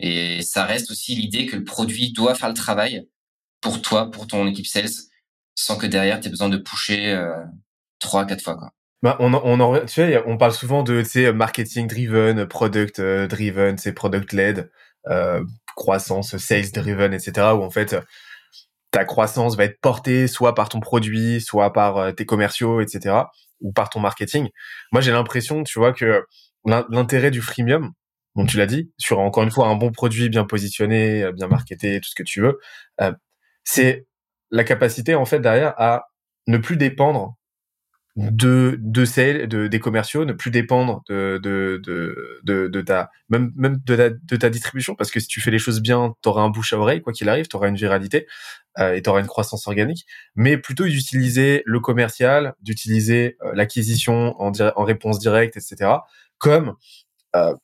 [0.00, 3.06] Et ça reste aussi l'idée que le produit doit faire le travail
[3.60, 4.90] pour toi, pour ton équipe sales,
[5.54, 7.42] sans que derrière tu aies besoin de pusher euh,
[8.00, 8.56] trois, quatre fois.
[8.56, 8.70] Quoi.
[9.02, 13.76] Bah, on, on, en, tu sais, on parle souvent de marketing driven, product euh, driven,
[13.78, 14.70] c'est product led,
[15.08, 15.44] euh,
[15.76, 17.48] croissance, sales driven, etc.
[17.54, 17.96] Où en fait,
[18.94, 23.16] ta croissance va être portée soit par ton produit, soit par euh, tes commerciaux, etc.,
[23.60, 24.50] ou par ton marketing.
[24.92, 26.24] Moi, j'ai l'impression, tu vois, que
[26.64, 27.92] l'intérêt du freemium,
[28.36, 31.48] bon, tu l'as dit, sur encore une fois un bon produit bien positionné, euh, bien
[31.48, 32.60] marketé, tout ce que tu veux,
[33.00, 33.12] euh,
[33.64, 34.06] c'est
[34.50, 36.06] la capacité en fait derrière à
[36.46, 37.34] ne plus dépendre
[38.16, 43.10] de de sales, de des commerciaux, ne plus dépendre de de de de, de ta
[43.28, 46.14] même même de ta, de ta distribution parce que si tu fais les choses bien,
[46.22, 48.26] tu auras un bouche à oreille quoi qu'il arrive, tu auras une viralité
[48.78, 50.06] euh, et tu auras une croissance organique,
[50.36, 55.90] mais plutôt d'utiliser le commercial, d'utiliser euh, l'acquisition en en réponse directe, etc.
[56.38, 56.74] comme
[57.34, 57.54] euh,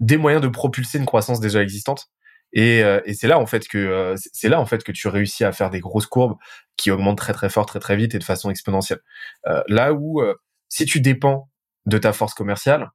[0.00, 2.08] des moyens de propulser une croissance déjà existante
[2.52, 5.08] et, euh, et c'est là en fait que euh, c'est là en fait que tu
[5.08, 6.36] réussis à faire des grosses courbes
[6.76, 9.00] qui augmentent très très fort, très très vite et de façon exponentielle.
[9.46, 10.22] Euh, là où
[10.68, 11.50] si tu dépends
[11.86, 12.90] de ta force commerciale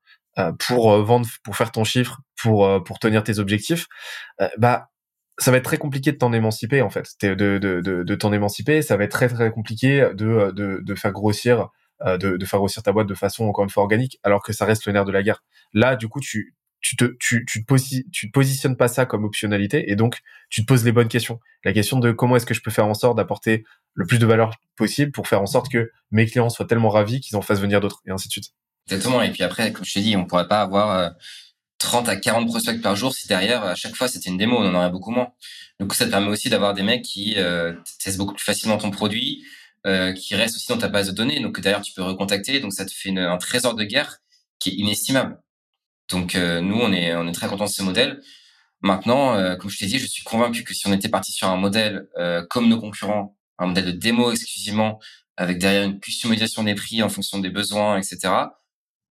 [0.60, 3.88] pour vendre, pour faire ton chiffre, pour pour tenir tes objectifs,
[4.58, 4.90] bah
[5.38, 8.32] ça va être très compliqué de t'en émanciper en fait, de, de, de, de t'en
[8.32, 8.82] émanciper.
[8.82, 11.70] Ça va être très très compliqué de, de, de faire grossir
[12.06, 14.66] de, de faire grossir ta boîte de façon encore une fois organique, alors que ça
[14.66, 15.44] reste le nerf de la guerre.
[15.74, 16.55] Là, du coup, tu
[16.86, 20.22] tu te, tu, tu, te tu te positionnes pas ça comme optionnalité et donc
[20.52, 21.40] tu te poses les bonnes questions.
[21.64, 23.64] La question de comment est-ce que je peux faire en sorte d'apporter
[23.96, 27.22] le plus de valeur possible pour faire en sorte que mes clients soient tellement ravis
[27.22, 28.52] qu'ils en fassent venir d'autres et ainsi de suite.
[28.88, 29.24] Exactement.
[29.24, 31.16] Et puis après, comme je t'ai dit, on pourrait pas avoir
[31.80, 34.56] 30 euh, à 40 prospects par jour si derrière, à chaque fois, c'était une démo,
[34.56, 35.30] on en aurait beaucoup moins.
[35.80, 38.78] Du coup, ça te permet aussi d'avoir des mecs qui euh, testent beaucoup plus facilement
[38.78, 39.44] ton produit,
[39.88, 42.74] euh, qui restent aussi dans ta base de données, donc d'ailleurs tu peux recontacter, donc
[42.74, 44.20] ça te fait un trésor de guerre
[44.60, 45.40] qui est inestimable.
[46.10, 48.22] Donc euh, nous, on est, on est très content de ce modèle.
[48.82, 51.48] Maintenant, euh, comme je t'ai dit, je suis convaincu que si on était parti sur
[51.48, 55.00] un modèle euh, comme nos concurrents, un modèle de démo exclusivement,
[55.38, 58.34] avec derrière une customisation des prix en fonction des besoins, etc.,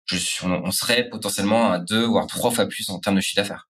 [0.05, 3.43] je suis, on, serait potentiellement à deux voire trois fois plus en termes de chiffre
[3.43, 3.69] d'affaires.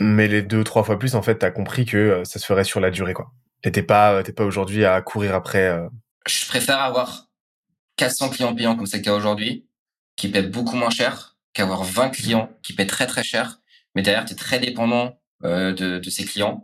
[0.00, 2.80] Mais les deux trois fois plus, en fait, t'as compris que ça se ferait sur
[2.80, 3.30] la durée, quoi.
[3.62, 5.78] Et t'es pas, t'es pas aujourd'hui à courir après.
[6.26, 7.28] Je préfère avoir
[7.96, 9.68] 400 clients payants comme c'est le cas aujourd'hui,
[10.16, 13.60] qui paient beaucoup moins cher, qu'avoir 20 clients qui paient très très cher,
[13.94, 16.62] mais derrière, tu es très dépendant euh, de, de, ces clients.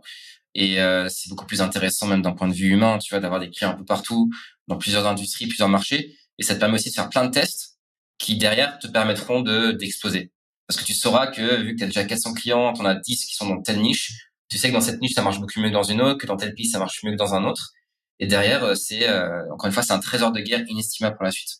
[0.53, 3.39] Et euh, c'est beaucoup plus intéressant même d'un point de vue humain, tu vois, d'avoir
[3.39, 4.29] des clients un peu partout,
[4.67, 6.15] dans plusieurs industries, plusieurs marchés.
[6.37, 7.79] Et ça te permet aussi de faire plein de tests
[8.19, 10.31] qui derrière te permettront de d'exploser.
[10.67, 12.95] Parce que tu sauras que vu que tu as déjà 400 clients, tu en as
[12.95, 14.13] 10 qui sont dans telle niche,
[14.47, 16.27] tu sais que dans cette niche, ça marche beaucoup mieux que dans une autre, que
[16.27, 17.73] dans telle piste, ça marche mieux que dans un autre.
[18.19, 21.25] Et derrière, euh, c'est euh, encore une fois, c'est un trésor de guerre inestimable pour
[21.25, 21.59] la suite.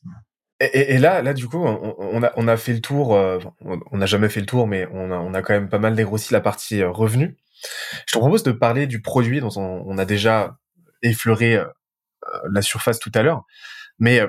[0.59, 3.15] Et, là, là, du coup, on, a, on a fait le tour.
[3.15, 5.79] Euh, on n'a jamais fait le tour, mais on a, on a quand même pas
[5.79, 7.37] mal dégrossi la partie revenu.
[8.07, 10.57] Je te propose de parler du produit dont on, a déjà
[11.01, 11.61] effleuré
[12.49, 13.43] la surface tout à l'heure.
[13.99, 14.21] Mais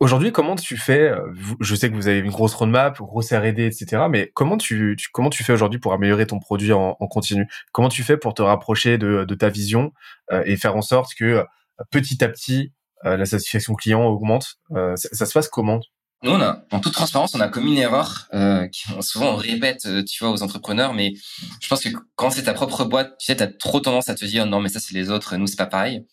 [0.00, 3.64] Aujourd'hui, comment tu fais euh, Je sais que vous avez une grosse roadmap, grosse R&D,
[3.64, 4.02] etc.
[4.10, 7.46] Mais comment tu, comment tu fais aujourd'hui pour améliorer ton produit en, continu?
[7.72, 9.92] Comment tu fais pour te rapprocher de, ta vision
[10.32, 11.44] euh, et faire en sorte que euh,
[11.90, 12.72] petit à petit
[13.04, 14.58] la satisfaction client augmente
[14.96, 15.80] ça, se passe comment?
[16.22, 18.66] Nous, on a, en toute transparence, on a commis une erreur euh,
[19.00, 21.12] souvent on répète, tu vois, aux entrepreneurs, mais
[21.60, 24.24] je pense que quand c'est ta propre boîte, tu sais, t'as trop tendance à te
[24.24, 26.06] dire non, mais ça c'est les autres, nous c'est pas pareil.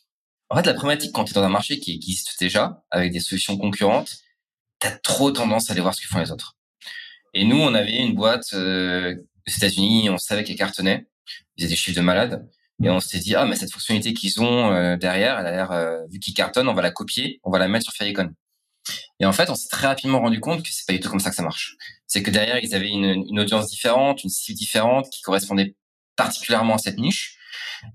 [0.49, 3.21] En fait, la problématique quand tu es dans un marché qui existe déjà, avec des
[3.21, 4.17] solutions concurrentes,
[4.81, 6.57] tu as trop tendance à aller voir ce que font les autres.
[7.33, 9.15] Et nous, on avait une boîte euh,
[9.47, 11.07] aux États-Unis, on savait qu'elle cartonnait,
[11.55, 12.49] ils avaient des chiffres de malades,
[12.83, 15.71] et on s'est dit ah mais cette fonctionnalité qu'ils ont euh, derrière, elle a l'air
[15.71, 18.29] euh, vu qu'ils cartonnent, on va la copier, on va la mettre sur Firecon.
[19.19, 21.19] Et en fait, on s'est très rapidement rendu compte que c'est pas du tout comme
[21.19, 21.75] ça que ça marche.
[22.07, 25.75] C'est que derrière, ils avaient une, une audience différente, une cible différente qui correspondait
[26.15, 27.37] particulièrement à cette niche.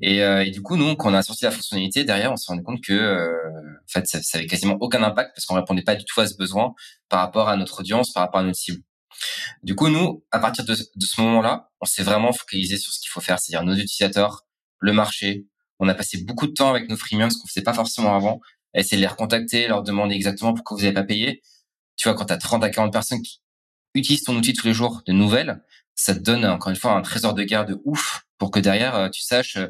[0.01, 2.53] Et, euh, et, du coup, nous, quand on a sorti la fonctionnalité, derrière, on s'est
[2.53, 5.83] rendu compte que, euh, en fait, ça, ça avait quasiment aucun impact parce qu'on répondait
[5.83, 6.75] pas du tout à ce besoin
[7.09, 8.83] par rapport à notre audience, par rapport à notre cible.
[9.63, 13.09] Du coup, nous, à partir de ce moment-là, on s'est vraiment focalisé sur ce qu'il
[13.09, 14.46] faut faire, c'est-à-dire nos utilisateurs,
[14.79, 15.47] le marché.
[15.79, 18.41] On a passé beaucoup de temps avec nos freemiums, ce qu'on faisait pas forcément avant,
[18.75, 21.43] essayer de les recontacter, leur demander exactement pourquoi vous n'avez pas payé.
[21.97, 23.41] Tu vois, quand tu as 30 à 40 personnes qui
[23.95, 25.63] utilisent ton outil tous les jours de nouvelles,
[25.97, 28.95] ça te donne encore une fois un trésor de guerre de ouf pour que derrière
[28.95, 29.69] euh, tu saches euh,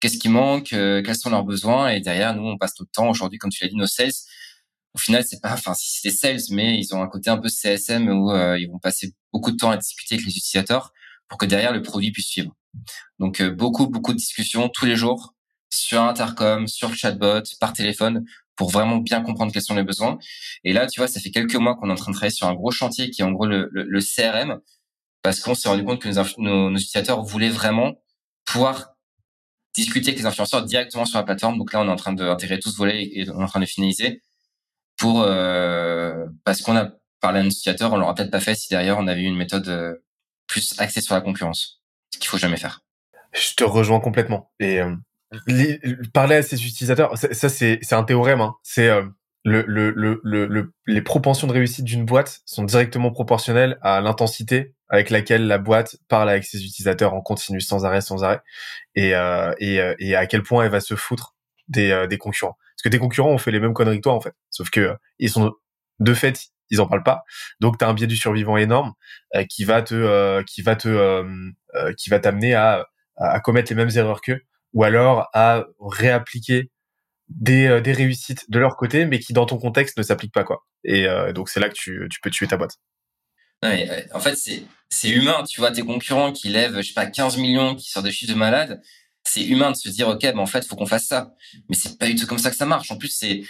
[0.00, 3.10] qu'est-ce qui manque, euh, quels sont leurs besoins et derrière nous on passe notre temps
[3.10, 4.12] aujourd'hui comme tu l'as dit nos sales.
[4.94, 7.36] Au final c'est pas enfin si c'est des sales mais ils ont un côté un
[7.36, 10.92] peu CSM où ils vont passer beaucoup de temps à discuter avec les utilisateurs
[11.28, 12.54] pour que derrière le produit puisse suivre.
[13.18, 15.34] Donc beaucoup beaucoup de discussions tous les jours
[15.70, 18.24] sur intercom, sur le chatbot, par téléphone
[18.56, 20.18] pour vraiment bien comprendre quels sont les besoins.
[20.64, 22.46] Et là, tu vois, ça fait quelques mois qu'on est en train de travailler sur
[22.48, 24.60] un gros chantier qui est en gros le, CRM,
[25.22, 26.08] parce qu'on s'est rendu compte que
[26.40, 28.00] nos, nos, utilisateurs voulaient vraiment
[28.44, 28.94] pouvoir
[29.74, 31.58] discuter avec les influenceurs directement sur la plateforme.
[31.58, 33.60] Donc là, on est en train d'intégrer tout ce volet et on est en train
[33.60, 34.22] de finaliser
[34.96, 36.90] pour euh, parce qu'on a
[37.20, 39.68] parlé à nos utilisateurs, on l'aura peut-être pas fait si derrière on avait une méthode
[39.68, 39.94] euh,
[40.46, 41.75] plus axée sur la concurrence,
[42.10, 42.82] ce qu'il faut jamais faire.
[43.32, 44.50] Je te rejoins complètement.
[44.60, 44.94] Et euh,
[46.12, 48.40] parler à ces utilisateurs, ça, c'est un théorème.
[48.40, 48.54] Hein.
[48.62, 49.04] C'est euh,
[49.44, 54.74] le, le, le, le, les propensions de réussite d'une boîte sont directement proportionnelles à l'intensité
[54.88, 58.40] avec laquelle la boîte parle avec ses utilisateurs en continu, sans arrêt, sans arrêt,
[58.94, 61.34] et, euh, et, euh, et à quel point elle va se foutre
[61.68, 62.56] des, euh, des concurrents.
[62.76, 64.34] Parce que tes concurrents ont fait les mêmes conneries que toi, en fait.
[64.50, 65.52] Sauf que euh, ils sont
[65.98, 67.22] de fait, ils en parlent pas.
[67.60, 68.92] Donc, tu as un biais du survivant énorme
[69.48, 71.24] qui va te, qui va te,
[71.96, 72.86] qui va t'amener à,
[73.42, 74.40] commettre les mêmes erreurs qu'eux,
[74.72, 76.70] ou alors à réappliquer
[77.28, 80.44] des, euh, des réussites de leur côté, mais qui dans ton contexte ne s'appliquent pas
[80.44, 80.64] quoi.
[80.84, 82.76] Et euh, donc c'est là que tu, tu peux tuer ta boîte.
[83.64, 85.42] Euh, en fait, c'est humain.
[85.48, 88.32] Tu vois tes concurrents qui lèvent, je sais pas, 15 millions, qui sortent des chiffres
[88.32, 88.80] de malade.
[89.24, 91.32] C'est humain de se dire, ok, ben en fait, faut qu'on fasse ça.
[91.68, 92.90] Mais c'est pas du tout comme ça que ça marche.
[92.92, 93.42] En plus, c'est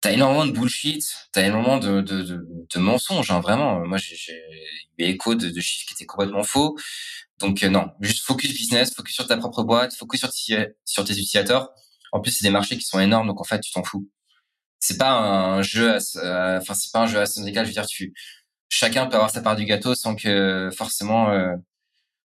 [0.00, 3.30] t'as énormément de bullshit, t'as énormément de, de, de, de mensonges.
[3.30, 4.14] Hein, vraiment, moi, j'ai
[4.98, 6.76] eu écho de, de, chiffres qui étaient complètement faux.
[7.38, 10.30] Donc non, juste focus business, focus sur ta propre boîte, focus sur,
[10.84, 11.70] sur tes utilisateurs.
[12.12, 14.08] En plus, c'est des marchés qui sont énormes, donc en fait, tu t'en fous.
[14.80, 17.64] C'est pas un jeu, à, enfin c'est pas un jeu à syndical.
[17.64, 18.14] Je veux dire, tu,
[18.68, 21.56] chacun peut avoir sa part du gâteau sans que forcément, euh,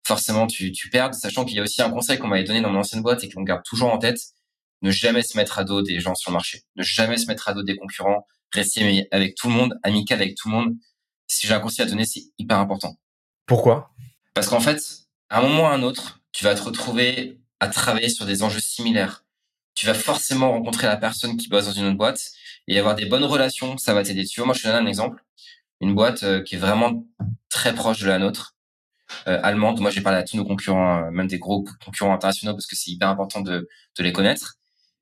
[0.06, 1.14] forcément tu, tu perdes.
[1.14, 3.30] Sachant qu'il y a aussi un conseil qu'on m'avait donné dans mon ancienne boîte et
[3.30, 4.20] qu'on garde toujours en tête
[4.82, 7.48] ne jamais se mettre à dos des gens sur le marché, ne jamais se mettre
[7.48, 10.74] à dos des concurrents, rester avec tout le monde, amical avec tout le monde.
[11.26, 12.96] Si j'ai un conseil à donner, c'est hyper important.
[13.46, 13.90] Pourquoi?
[14.34, 14.82] Parce qu'en fait,
[15.28, 18.42] à un moment ou à un autre, tu vas te retrouver à travailler sur des
[18.42, 19.24] enjeux similaires
[19.80, 22.32] tu vas forcément rencontrer la personne qui bosse dans une autre boîte
[22.68, 24.26] et avoir des bonnes relations, ça va t'aider.
[24.26, 25.24] Tu vois, moi, je te donne un exemple.
[25.80, 27.06] Une boîte euh, qui est vraiment
[27.48, 28.56] très proche de la nôtre,
[29.26, 29.80] euh, allemande.
[29.80, 32.76] Moi, j'ai parlé à tous nos concurrents, euh, même des gros concurrents internationaux, parce que
[32.76, 34.58] c'est hyper important de, de les connaître.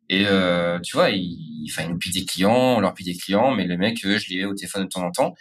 [0.09, 3.17] Et euh, tu vois, il, enfin, il nous pique des clients, on leur pique des
[3.17, 5.35] clients, mais le mec, je l'ai au téléphone de temps en temps.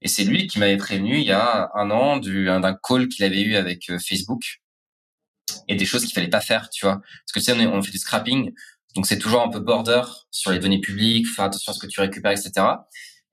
[0.00, 3.42] Et c'est lui qui m'avait prévenu il y a un an d'un call qu'il avait
[3.42, 4.60] eu avec Facebook
[5.68, 6.96] et des choses qu'il fallait pas faire, tu vois.
[6.96, 8.52] Parce que tu sais, on, on fait du scrapping,
[8.94, 11.86] donc c'est toujours un peu border sur les données publiques, faire attention à ce que
[11.86, 12.66] tu récupères, etc.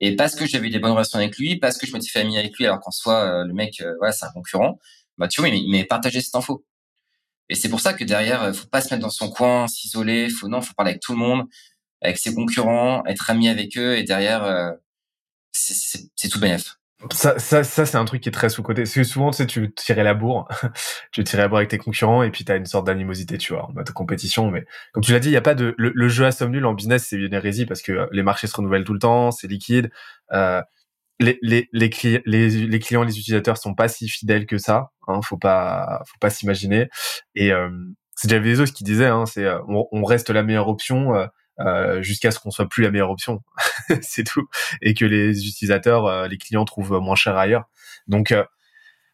[0.00, 2.20] Et parce que j'avais eu des bonnes relations avec lui, parce que je m'étais fait
[2.20, 4.78] ami avec lui, alors qu'en soi euh, le mec, euh, voilà, c'est un concurrent,
[5.18, 6.64] bah tu vois, il m'a partagé cette info.
[7.50, 10.30] Et c'est pour ça que derrière, euh, faut pas se mettre dans son coin, s'isoler,
[10.30, 11.44] faut non, faut parler avec tout le monde,
[12.00, 14.72] avec ses concurrents, être ami avec eux, et derrière,
[15.52, 16.80] c'est tout bénef.
[17.12, 18.82] Ça, ça, ça c'est un truc qui est très sous-côté.
[18.82, 20.48] Parce que souvent, tu sais, tu tirais la bourre,
[21.12, 23.54] tu tirais la bourre avec tes concurrents et puis tu as une sorte d'animosité, tu
[23.54, 24.50] vois, en mode compétition.
[24.50, 25.74] Mais comme tu l'as dit, il y a pas de...
[25.78, 28.54] Le, jeu à somme nulle en business, c'est une hérésie parce que les marchés se
[28.54, 29.90] renouvellent tout le temps, c'est liquide.
[30.32, 30.60] Euh,
[31.20, 31.90] les, les, les,
[32.24, 34.90] les, les, clients, les utilisateurs sont pas si fidèles que ça.
[35.06, 36.88] Hein, faut pas, faut pas s'imaginer.
[37.34, 37.68] Et euh,
[38.16, 41.26] c'est Jeff Bezos qui disait, hein, c'est euh, on, reste la meilleure option euh,
[41.60, 43.40] euh jusqu'à ce qu'on soit plus la meilleure option.
[44.02, 44.46] c'est tout.
[44.82, 47.64] Et que les utilisateurs, euh, les clients trouvent moins cher ailleurs.
[48.08, 48.34] Donc,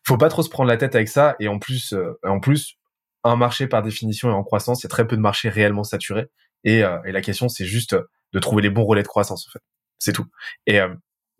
[0.04, 1.36] faut pas trop se prendre la tête avec ça.
[1.40, 2.76] Et en plus, en plus,
[3.24, 4.82] un marché par définition est en croissance.
[4.82, 6.26] Il y a très peu de marchés réellement saturés.
[6.64, 7.96] Et, et la question, c'est juste
[8.32, 9.62] de trouver les bons relais de croissance, en fait.
[9.98, 10.26] C'est tout.
[10.66, 10.80] Et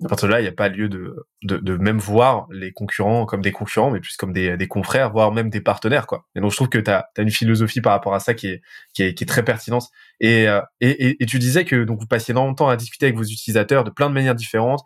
[0.05, 3.25] à partir de là, il n'y a pas lieu de, de, même voir les concurrents
[3.25, 6.27] comme des concurrents, mais plus comme des, des confrères, voire même des partenaires, quoi.
[6.35, 8.63] Et donc, je trouve que tu as, une philosophie par rapport à ça qui est,
[8.93, 9.89] qui est, qui est très pertinente.
[10.21, 13.07] Et, euh, et, et, tu disais que donc vous passiez énormément de temps à discuter
[13.07, 14.83] avec vos utilisateurs de plein de manières différentes.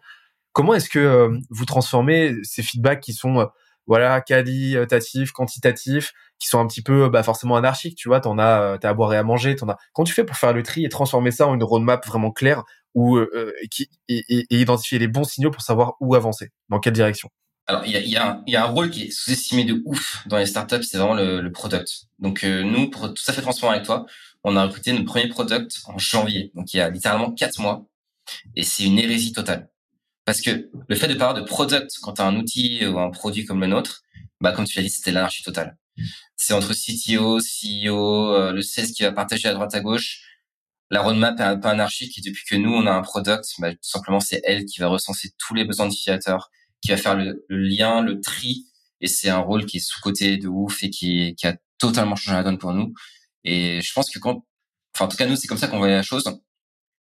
[0.52, 3.46] Comment est-ce que euh, vous transformez ces feedbacks qui sont euh,
[3.90, 8.78] voilà qualitatifs, quantitatifs, qui sont un petit peu bah, forcément anarchiques, tu vois, t'en as,
[8.80, 9.78] t'as à boire et à manger, t'en as.
[9.94, 12.62] Quand tu fais pour faire le tri et transformer ça en une roadmap vraiment claire
[12.94, 17.30] ou euh, qui, et, identifier les bons signaux pour savoir où avancer, dans quelle direction?
[17.66, 20.22] Alors, il y a, y, a y a, un rôle qui est sous-estimé de ouf
[20.26, 22.06] dans les startups, c'est vraiment le, le, product.
[22.20, 24.06] Donc, euh, nous, pour tout à fait transparent avec toi,
[24.44, 27.86] on a recruté notre premier product en janvier, donc il y a littéralement quatre mois,
[28.54, 29.68] et c'est une hérésie totale.
[30.30, 33.10] Parce que le fait de parler de product quand tu as un outil ou un
[33.10, 34.04] produit comme le nôtre,
[34.40, 35.76] bah comme tu l'as dit, c'était l'anarchie totale.
[36.36, 40.20] C'est entre CTO, CEO, euh, le sales qui va partager à droite à gauche,
[40.88, 43.72] la roadmap est un peu anarchique et depuis que nous, on a un product, bah,
[43.72, 46.48] tout simplement, c'est elle qui va recenser tous les besoins d'utilisateurs,
[46.80, 48.66] qui va faire le, lien, le tri.
[49.00, 52.36] Et c'est un rôle qui est sous-côté de ouf et qui, qui a totalement changé
[52.36, 52.94] la donne pour nous.
[53.42, 54.46] Et je pense que quand,
[54.94, 56.22] enfin, en tout cas, nous, c'est comme ça qu'on voit la chose.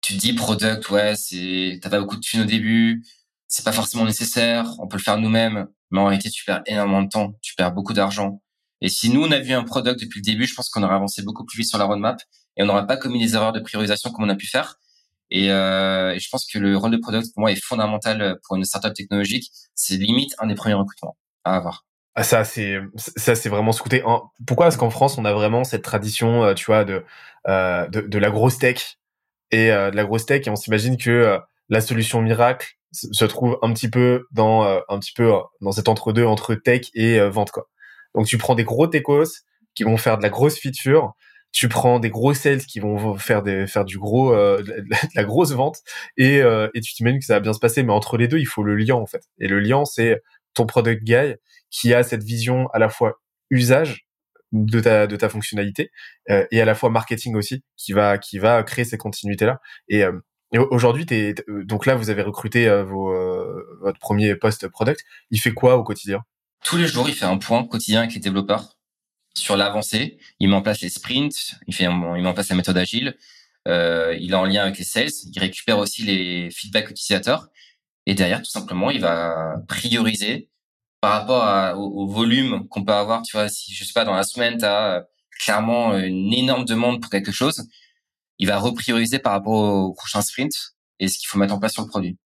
[0.01, 3.05] Tu dis product, ouais, c'est, t'as pas beaucoup de thunes au début,
[3.49, 7.03] c'est pas forcément nécessaire, on peut le faire nous-mêmes, mais en réalité, tu perds énormément
[7.03, 8.41] de temps, tu perds beaucoup d'argent.
[8.81, 10.95] Et si nous, on a vu un product depuis le début, je pense qu'on aurait
[10.95, 12.21] avancé beaucoup plus vite sur la roadmap
[12.57, 14.77] et on n'aurait pas commis les erreurs de priorisation comme on a pu faire.
[15.31, 18.57] Et, euh, et, je pense que le rôle de product pour moi est fondamental pour
[18.57, 19.51] une startup technologique.
[19.75, 21.85] C'est limite un des premiers recrutements à avoir.
[22.15, 24.03] Ah, ça c'est ça c'est vraiment scouté.
[24.47, 27.05] Pourquoi est-ce qu'en France on a vraiment cette tradition, euh, tu vois, de,
[27.47, 28.99] euh, de, de la grosse tech?
[29.51, 31.39] Et euh, de la grosse tech et on s'imagine que euh,
[31.69, 35.31] la solution miracle se trouve un petit peu dans un petit peu
[35.61, 37.69] dans cet entre-deux entre tech et vente quoi.
[38.15, 39.43] Donc tu prends des gros techos
[39.75, 41.13] qui vont faire de la grosse feature
[41.53, 44.85] tu prends des gros sales qui vont faire des faire du gros euh, de
[45.15, 45.79] la grosse vente
[46.17, 48.39] et euh, et tu t'imagines que ça va bien se passer mais entre les deux
[48.39, 50.21] il faut le lien en fait et le lien c'est
[50.55, 51.35] ton product guy
[51.71, 53.21] qui a cette vision à la fois
[53.51, 54.08] usage
[54.53, 55.91] de ta de ta fonctionnalité
[56.31, 59.61] euh, et à la fois marketing aussi qui va qui va créer ces continuités là
[59.89, 60.05] et,
[60.53, 61.35] et aujourd'hui t'es
[61.65, 63.15] donc là vous avez recruté vos
[63.81, 66.23] votre premier post product il fait quoi au quotidien?
[66.65, 68.79] Tous les jours il fait un point quotidien avec les développeurs
[69.39, 70.19] sur l'avancée.
[70.41, 73.17] Il met en place les sprints, il, fait, il met en place la méthode agile.
[73.67, 75.11] Euh, il est en lien avec les sales.
[75.33, 77.49] Il récupère aussi les feedbacks utilisateurs.
[78.07, 80.49] Et derrière, tout simplement, il va prioriser
[81.01, 83.23] par rapport au, volume qu'on peut avoir.
[83.23, 85.03] Tu vois, si je sais pas dans la semaine, tu as euh,
[85.41, 87.67] clairement une énorme demande pour quelque chose,
[88.39, 90.53] il va reprioriser par rapport au prochain sprint
[90.99, 92.19] et ce qu'il faut mettre en place sur le produit.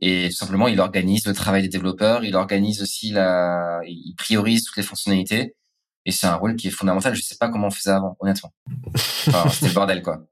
[0.00, 4.64] Et tout simplement, il organise le travail des développeurs, il organise aussi la, il priorise
[4.64, 5.54] toutes les fonctionnalités
[6.04, 7.14] et c'est un rôle qui est fondamental.
[7.14, 8.52] Je sais pas comment on faisait avant, honnêtement.
[9.28, 10.26] Enfin, c'était le bordel, quoi.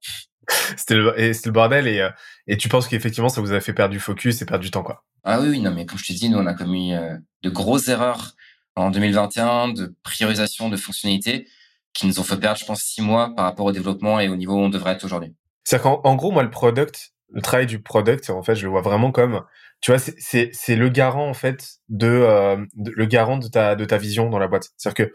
[0.77, 2.11] C'était le, et c'était le bordel et, euh,
[2.47, 4.83] et tu penses qu'effectivement ça vous a fait perdre du focus et perdre du temps,
[4.83, 5.05] quoi?
[5.25, 7.89] Ah oui, non, mais comme je te dis, nous, on a commis euh, de grosses
[7.89, 8.33] erreurs
[8.75, 11.47] en 2021 de priorisation de fonctionnalités
[11.93, 14.37] qui nous ont fait perdre, je pense, six mois par rapport au développement et au
[14.37, 15.35] niveau où on devrait être aujourd'hui.
[15.65, 18.81] C'est-à-dire qu'en gros, moi, le product, le travail du product, en fait, je le vois
[18.81, 19.43] vraiment comme,
[19.81, 23.85] tu vois, c'est c'est le garant en fait de, euh, le garant de ta de
[23.85, 24.71] ta vision dans la boîte.
[24.77, 25.13] C'est-à-dire que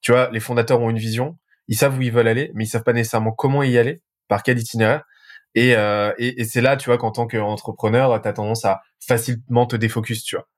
[0.00, 1.38] tu vois, les fondateurs ont une vision,
[1.68, 4.42] ils savent où ils veulent aller, mais ils savent pas nécessairement comment y aller, par
[4.42, 5.04] quel itinéraire.
[5.54, 8.82] Et, euh, et, et c'est là, tu vois, qu'en tant qu'entrepreneur, tu as tendance à
[9.00, 10.48] facilement te défocus, tu vois.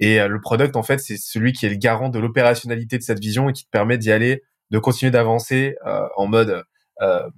[0.00, 3.02] Et euh, le product, en fait, c'est celui qui est le garant de l'opérationnalité de
[3.02, 4.42] cette vision et qui te permet d'y aller,
[4.72, 6.64] de continuer d'avancer euh, en mode,
[7.02, 7.30] euh,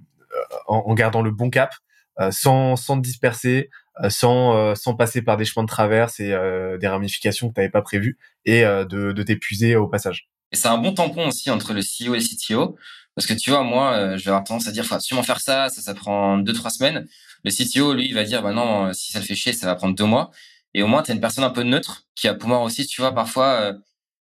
[0.67, 1.73] en, en, gardant le bon cap,
[2.19, 3.69] euh, sans, sans te disperser,
[4.09, 6.35] sans, sans passer par des chemins de traverse et
[6.81, 10.27] des ramifications que tu n'avais pas prévues et de, de t'épuiser au passage.
[10.51, 12.77] Et c'est un bon tampon aussi entre le CEO et le CTO.
[13.15, 15.39] Parce que tu vois, moi, euh, je vais avoir tendance à dire, faut absolument faire
[15.39, 17.07] ça, ça, ça prend deux, trois semaines.
[17.43, 19.65] Le CTO, lui, il va dire, bah non, euh, si ça le fait chier, ça
[19.65, 20.31] va prendre deux mois.
[20.73, 23.01] Et au moins, tu as une personne un peu neutre qui va pouvoir aussi, tu
[23.01, 23.73] vois, parfois euh,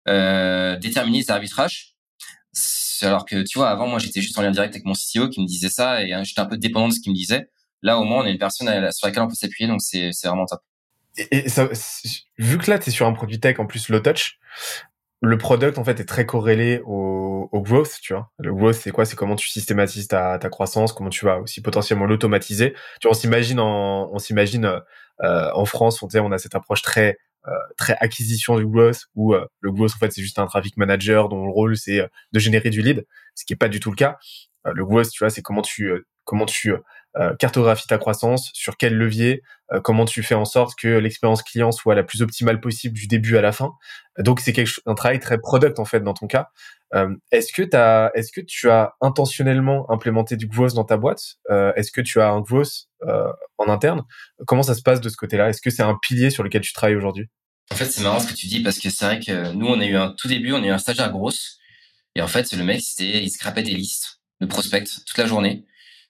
[0.09, 1.95] euh déterminer les arbitrages.
[3.01, 5.41] Alors que, tu vois, avant, moi, j'étais juste en lien direct avec mon CTO qui
[5.41, 7.49] me disait ça et j'étais un peu dépendant de ce qu'il me disait.
[7.81, 10.45] Là, au moins, on a une personne sur laquelle on peut s'appuyer, donc c'est vraiment
[10.45, 10.61] top.
[11.17, 11.67] et, ça,
[12.37, 14.39] vu que là, tu es sur un produit tech en plus low touch,
[15.23, 18.29] le product en fait est très corrélé au, au growth, tu vois.
[18.39, 19.05] Le growth c'est quoi?
[19.05, 22.73] C'est comment tu systématises ta, ta, croissance, comment tu vas aussi potentiellement l'automatiser.
[22.99, 24.81] Tu vois, on s'imagine en on s'imagine
[25.23, 27.17] euh, en France, on, on a cette approche très
[27.47, 30.77] euh, très acquisition du growth où euh, le growth en fait c'est juste un traffic
[30.77, 33.05] manager dont le rôle c'est euh, de générer du lead,
[33.35, 34.17] ce qui est pas du tout le cas.
[34.65, 35.91] le growth, tu vois, c'est comment tu
[36.25, 36.73] comment tu
[37.17, 41.43] euh, cartographie ta croissance, sur quel levier, euh, comment tu fais en sorte que l'expérience
[41.43, 43.73] client soit la plus optimale possible du début à la fin.
[44.19, 46.49] Donc c'est quelque un travail très product en fait dans ton cas.
[46.95, 51.37] Euh, est-ce que as, est-ce que tu as intentionnellement implémenté du growth dans ta boîte?
[51.49, 52.87] Est-ce que tu as un growth
[53.57, 54.03] en interne?
[54.45, 55.49] Comment ça se passe de ce côté-là?
[55.49, 57.27] Est-ce que c'est un pilier sur lequel tu travailles aujourd'hui?
[57.71, 59.79] En fait, c'est marrant ce que tu dis parce que c'est vrai que nous, on
[59.79, 61.59] a eu un tout début, on a eu un stagiaire grosse
[62.15, 65.65] et en fait, le mec, c'était, il scrapait des listes de prospects toute la journée.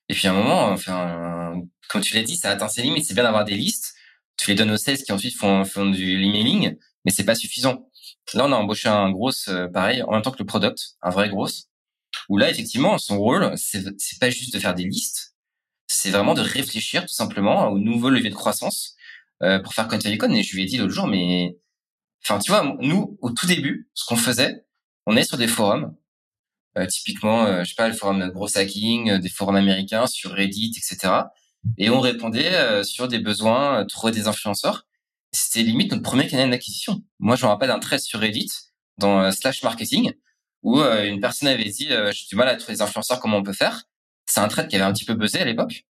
[0.09, 3.05] Et puis à un moment, enfin, comme tu l'as dit, ça atteint ses limites.
[3.05, 3.93] C'est bien d'avoir des listes.
[4.37, 6.75] Tu les donnes aux sales qui ensuite font, du emailing,
[7.05, 7.89] mais c'est pas suffisant.
[8.33, 11.09] Là, on a embauché un gros, euh, pareil, en même temps que le product, un
[11.11, 11.47] vrai gros,
[12.29, 13.83] où là, effectivement, son rôle, c'est,
[14.19, 15.35] pas juste de faire des listes,
[15.87, 18.95] c'est vraiment de réfléchir tout simplement aux nouveaux leviers de croissance
[19.43, 20.31] euh, pour faire connaître Telecom.
[20.33, 21.57] Et je lui ai dit l'autre jour, mais,
[22.23, 24.65] enfin, tu vois, nous, au tout début, ce qu'on faisait,
[25.05, 25.95] on est sur des forums,
[26.87, 30.31] typiquement, euh, je sais pas, le forum de Gros Hacking, euh, des forums américains sur
[30.31, 31.13] Reddit, etc.
[31.77, 34.85] Et on répondait sur des besoins, trouver des influenceurs.
[35.31, 37.01] C'était limite notre premier canal d'acquisition.
[37.19, 38.49] Moi, je me rappelle un thread sur Reddit
[38.97, 40.11] dans slash marketing
[40.61, 43.53] où une personne avait dit j'ai du mal à trouver des influenceurs, comment on peut
[43.53, 43.83] faire?
[44.25, 45.85] C'est un thread qui avait un petit peu buzzé à l'époque.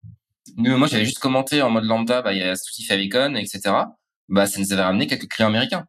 [0.56, 3.74] Nous, moi, j'avais juste commenté en mode lambda, bah, il y a Stuti Favicon, etc.
[4.28, 5.86] Bah, ça nous avait ramené quelques clients américains.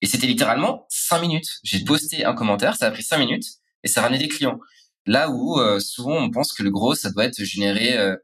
[0.00, 1.60] Et c'était littéralement cinq minutes.
[1.64, 3.44] J'ai posté un commentaire, ça a pris cinq minutes
[3.84, 4.58] et ça ramenait des clients.
[5.06, 8.16] Là où euh, souvent on pense que le gros, ça doit être générer euh,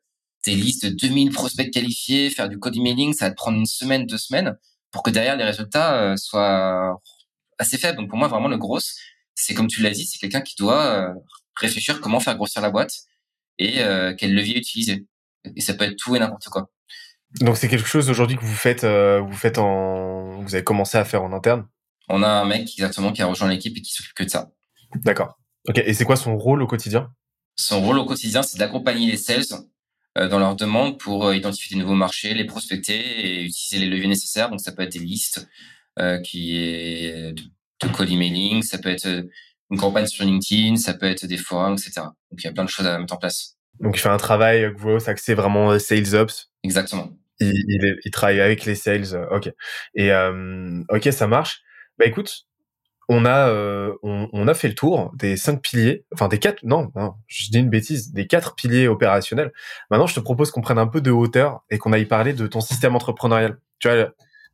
[0.47, 3.67] des listes de 2000 prospects qualifiés, faire du code emailing, ça va te prendre une
[3.67, 4.57] semaine, deux semaines
[4.93, 7.01] pour que derrière les résultats euh, soient
[7.59, 7.99] assez faibles.
[7.99, 8.79] Donc pour moi, vraiment le gros,
[9.35, 11.15] c'est comme tu l'as dit, c'est quelqu'un qui doit
[11.57, 12.93] réfléchir comment faire grossir la boîte
[13.59, 13.83] et
[14.17, 15.07] quel levier utiliser.
[15.57, 16.71] Et ça peut être tout et n'importe quoi.
[17.41, 21.05] Donc c'est quelque chose aujourd'hui que vous faites, vous faites en, vous avez commencé à
[21.05, 21.69] faire en interne?
[22.09, 24.51] On a un mec exactement qui a rejoint l'équipe et qui s'occupe que de ça.
[25.05, 25.39] D'accord.
[25.69, 25.79] Ok.
[25.79, 27.11] Et c'est quoi son rôle au quotidien?
[27.57, 29.45] Son rôle au quotidien, c'est d'accompagner les sales
[30.17, 33.91] euh, dans leurs demandes pour euh, identifier des nouveaux marchés, les prospecter et utiliser les
[33.91, 34.49] leviers nécessaires.
[34.49, 35.49] Donc ça peut être des listes
[35.99, 39.07] euh, qui est de code emailing, ça peut être
[39.71, 42.07] une campagne sur LinkedIn, ça peut être des forums, etc.
[42.31, 43.57] Donc il y a plein de choses à mettre en place.
[43.81, 46.51] Donc il fait un travail growth axé vraiment sales ops?
[46.63, 47.11] Exactement.
[47.41, 49.29] Il, il, il travaille avec les sales.
[49.31, 49.53] Ok.
[49.95, 50.11] Et
[50.89, 51.63] ok, ça marche.
[51.99, 52.47] Bah écoute,
[53.09, 56.93] on a euh, on, a fait le tour des cinq piliers, enfin des quatre, non,
[57.27, 59.53] je dis une bêtise, des quatre piliers opérationnels.
[59.91, 62.47] Maintenant, je te propose qu'on prenne un peu de hauteur et qu'on aille parler de
[62.47, 63.59] ton système entrepreneurial.
[63.79, 64.11] Tu vois,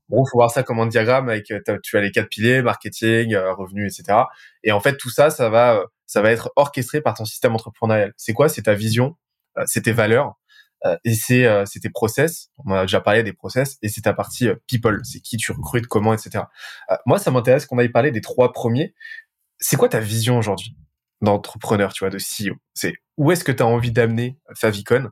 [0.09, 3.35] bon, faut voir ça comme un diagramme avec euh, tu as les quatre piliers, marketing,
[3.35, 4.21] euh, revenus, etc.
[4.63, 8.13] Et en fait, tout ça, ça va ça va être orchestré par ton système entrepreneurial.
[8.17, 8.49] C'est quoi?
[8.49, 9.17] C'est ta vision,
[9.67, 10.31] c'est tes valeurs, euh,
[11.05, 12.51] et c'est euh, tes process.
[12.65, 15.01] On a déjà parlé des process et c'est ta partie euh, people.
[15.05, 16.45] C'est qui tu recrutes, comment, etc.
[17.07, 18.95] moi, ça m'intéresse qu'on aille parler des trois premiers.
[19.59, 20.77] C'est quoi ta vision aujourd'hui
[21.21, 25.11] d'entrepreneur, tu vois, de CEO C'est où est-ce que tu as envie d'amener Favicon?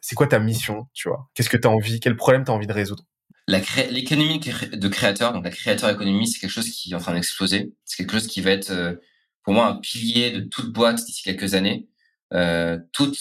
[0.00, 1.28] C'est quoi ta mission, tu vois?
[1.34, 3.04] Qu'est-ce que tu as envie Quel problème tu as envie de résoudre?
[3.48, 7.74] L'économie de créateur, donc la créateur économie, c'est quelque chose qui est en train d'exploser.
[7.84, 8.98] C'est quelque chose qui va être,
[9.42, 11.88] pour moi, un pilier de toute boîte d'ici quelques années.
[12.32, 13.18] Euh, toute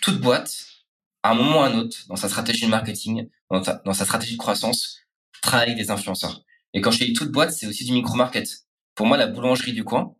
[0.00, 0.66] toute boîte
[1.22, 4.34] à un moment ou à un autre, dans sa stratégie de marketing, dans, sa stratégie
[4.34, 5.00] de croissance,
[5.42, 6.42] travaille avec des influenceurs.
[6.72, 8.66] Et quand je dis toute boîte, c'est aussi du micro-market.
[8.94, 10.14] Pour moi, la boulangerie du coin,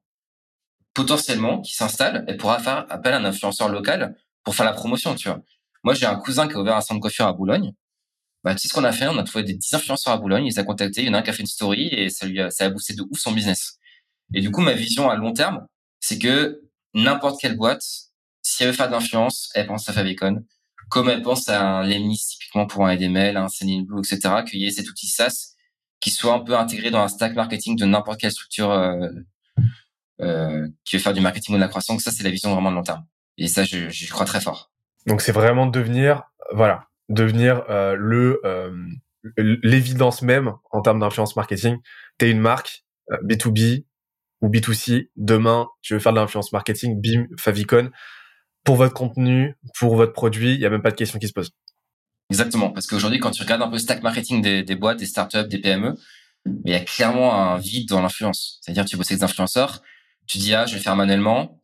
[0.94, 5.14] potentiellement, qui s'installe, elle pourra faire appel à un influenceur local pour faire la promotion,
[5.14, 5.42] tu vois.
[5.84, 7.72] Moi, j'ai un cousin qui a ouvert un centre de coiffure à Boulogne.
[8.42, 9.06] Bah, tu sais ce qu'on a fait?
[9.06, 11.14] On a trouvé des 10 influenceurs à Boulogne, il les a contactés, il y en
[11.14, 13.02] a un qui a fait une story et ça lui a, ça a boosté de
[13.02, 13.78] ouf son business.
[14.34, 15.66] Et du coup, ma vision à long terme,
[16.00, 16.62] c'est que
[16.94, 17.82] n'importe quelle boîte,
[18.42, 18.96] si elle veut faire de
[19.54, 20.44] elle pense à Favicon
[20.90, 23.46] comme elle pense à un Lemnis typiquement pour un EDML, un
[23.84, 25.54] Blue, etc., qu'il y ait cet outil SaaS
[26.00, 29.08] qui soit un peu intégré dans un stack marketing de n'importe quelle structure euh,
[30.20, 32.02] euh, qui veut faire du marketing ou de la croissance.
[32.02, 33.04] Ça, c'est la vision vraiment de long terme.
[33.38, 34.70] Et ça, je, je crois très fort.
[35.06, 38.70] Donc, c'est vraiment devenir, voilà, devenir euh, le euh,
[39.36, 41.78] l'évidence même en termes d'influence marketing.
[42.18, 42.84] Tu es une marque
[43.24, 43.84] B2B
[44.40, 45.10] ou B2C.
[45.16, 47.90] Demain, tu veux faire de l'influence marketing, bim, Favicon
[48.64, 51.32] pour votre contenu, pour votre produit, il y a même pas de question qui se
[51.32, 51.50] pose.
[52.30, 55.06] Exactement, parce qu'aujourd'hui, quand tu regardes un peu le stack marketing des, des boîtes, des
[55.06, 55.94] startups, des PME,
[56.64, 58.58] il y a clairement un vide dans l'influence.
[58.60, 59.82] C'est-à-dire, tu bosses avec des influenceurs,
[60.26, 61.60] tu dis ah, je vais faire manuellement,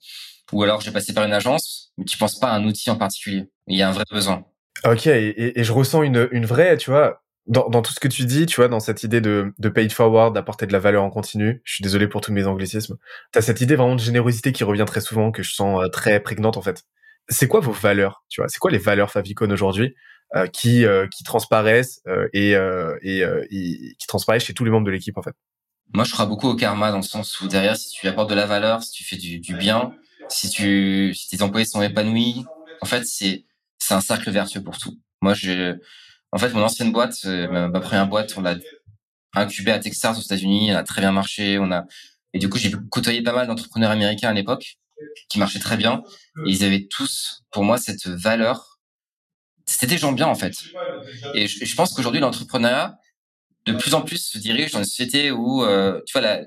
[0.52, 2.90] ou alors je vais passer par une agence, mais tu penses pas à un outil
[2.90, 3.44] en particulier.
[3.68, 4.44] Il y a un vrai besoin.
[4.84, 8.08] Ok, et, et je ressens une, une vraie, tu vois, dans, dans, tout ce que
[8.08, 11.02] tu dis, tu vois, dans cette idée de, de pay forward, d'apporter de la valeur
[11.02, 12.96] en continu, je suis désolé pour tous mes anglicismes,
[13.32, 15.88] tu as cette idée vraiment de générosité qui revient très souvent, que je sens euh,
[15.88, 16.84] très prégnante en fait.
[17.28, 18.48] C'est quoi vos valeurs, tu vois?
[18.48, 19.94] C'est quoi les valeurs Favicon aujourd'hui
[20.34, 22.02] euh, qui, euh, qui transparaissent
[22.32, 22.52] et,
[23.02, 25.34] et, et, qui transparaissent chez tous les membres de l'équipe en fait?
[25.92, 28.34] Moi, je crois beaucoup au karma dans le sens où derrière, si tu apportes de
[28.34, 29.92] la valeur, si tu fais du, du bien,
[30.28, 32.44] si, tu, si tes employés sont épanouis,
[32.80, 33.44] en fait, c'est
[33.90, 34.98] un cercle vertueux pour tout.
[35.22, 35.76] Moi, je
[36.36, 38.56] en fait, mon ancienne boîte, ma, première boîte, on l'a
[39.32, 41.58] incubée à Texas aux États-Unis, elle a très bien marché.
[41.58, 41.86] On a
[42.34, 44.76] et du coup, j'ai côtoyé pas mal d'entrepreneurs américains à l'époque
[45.30, 46.02] qui marchaient très bien
[46.46, 48.78] et ils avaient tous, pour moi, cette valeur.
[49.64, 50.52] C'était des gens bien en fait.
[51.32, 52.98] Et je, pense qu'aujourd'hui, l'entrepreneuriat
[53.64, 56.42] de plus en plus se dirige dans une société où, euh, tu vois,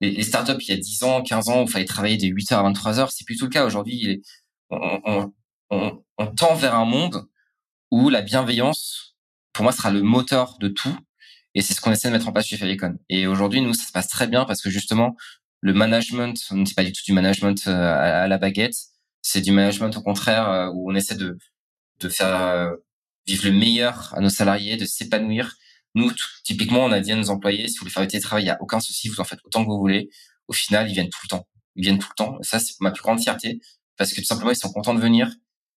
[0.00, 2.52] les, startups il y a 10 ans, 15 ans, où il fallait travailler de 8
[2.52, 4.22] heures à 23 heures, c'est plus tout le cas aujourd'hui.
[4.70, 5.32] On
[6.36, 7.26] tend vers un monde
[7.90, 9.11] où la bienveillance
[9.52, 10.96] pour moi, sera le moteur de tout.
[11.54, 12.98] Et c'est ce qu'on essaie de mettre en place chez Falicon.
[13.08, 15.16] Et aujourd'hui, nous, ça se passe très bien parce que justement,
[15.60, 18.74] le management, c'est pas du tout du management euh, à la baguette.
[19.20, 21.38] C'est du management au contraire euh, où on essaie de,
[22.00, 22.74] de faire euh,
[23.26, 25.54] vivre le meilleur à nos salariés, de s'épanouir.
[25.94, 26.10] Nous,
[26.44, 28.50] typiquement, on a dit à nos employés, si vous voulez faire du télétravail, il n'y
[28.50, 30.08] a aucun souci, vous en faites autant que vous voulez.
[30.48, 31.46] Au final, ils viennent tout le temps.
[31.76, 32.38] Ils viennent tout le temps.
[32.40, 33.60] Et ça, c'est ma plus grande fierté
[33.96, 35.30] parce que tout simplement, ils sont contents de venir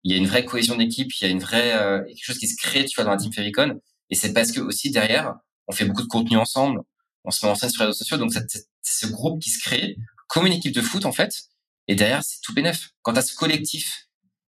[0.04, 2.38] il y a une vraie cohésion d'équipe, il y a une vraie euh, quelque chose
[2.38, 3.80] qui se crée, tu vois, dans la team Ferricon.
[4.10, 5.36] Et c'est parce que aussi derrière,
[5.68, 6.82] on fait beaucoup de contenu ensemble,
[7.24, 9.60] on se met en scène sur les réseaux sociaux, donc c'est ce groupe qui se
[9.62, 9.96] crée
[10.28, 11.44] comme une équipe de foot en fait.
[11.88, 12.92] Et derrière, c'est tout bénef.
[13.02, 14.08] Quand à ce collectif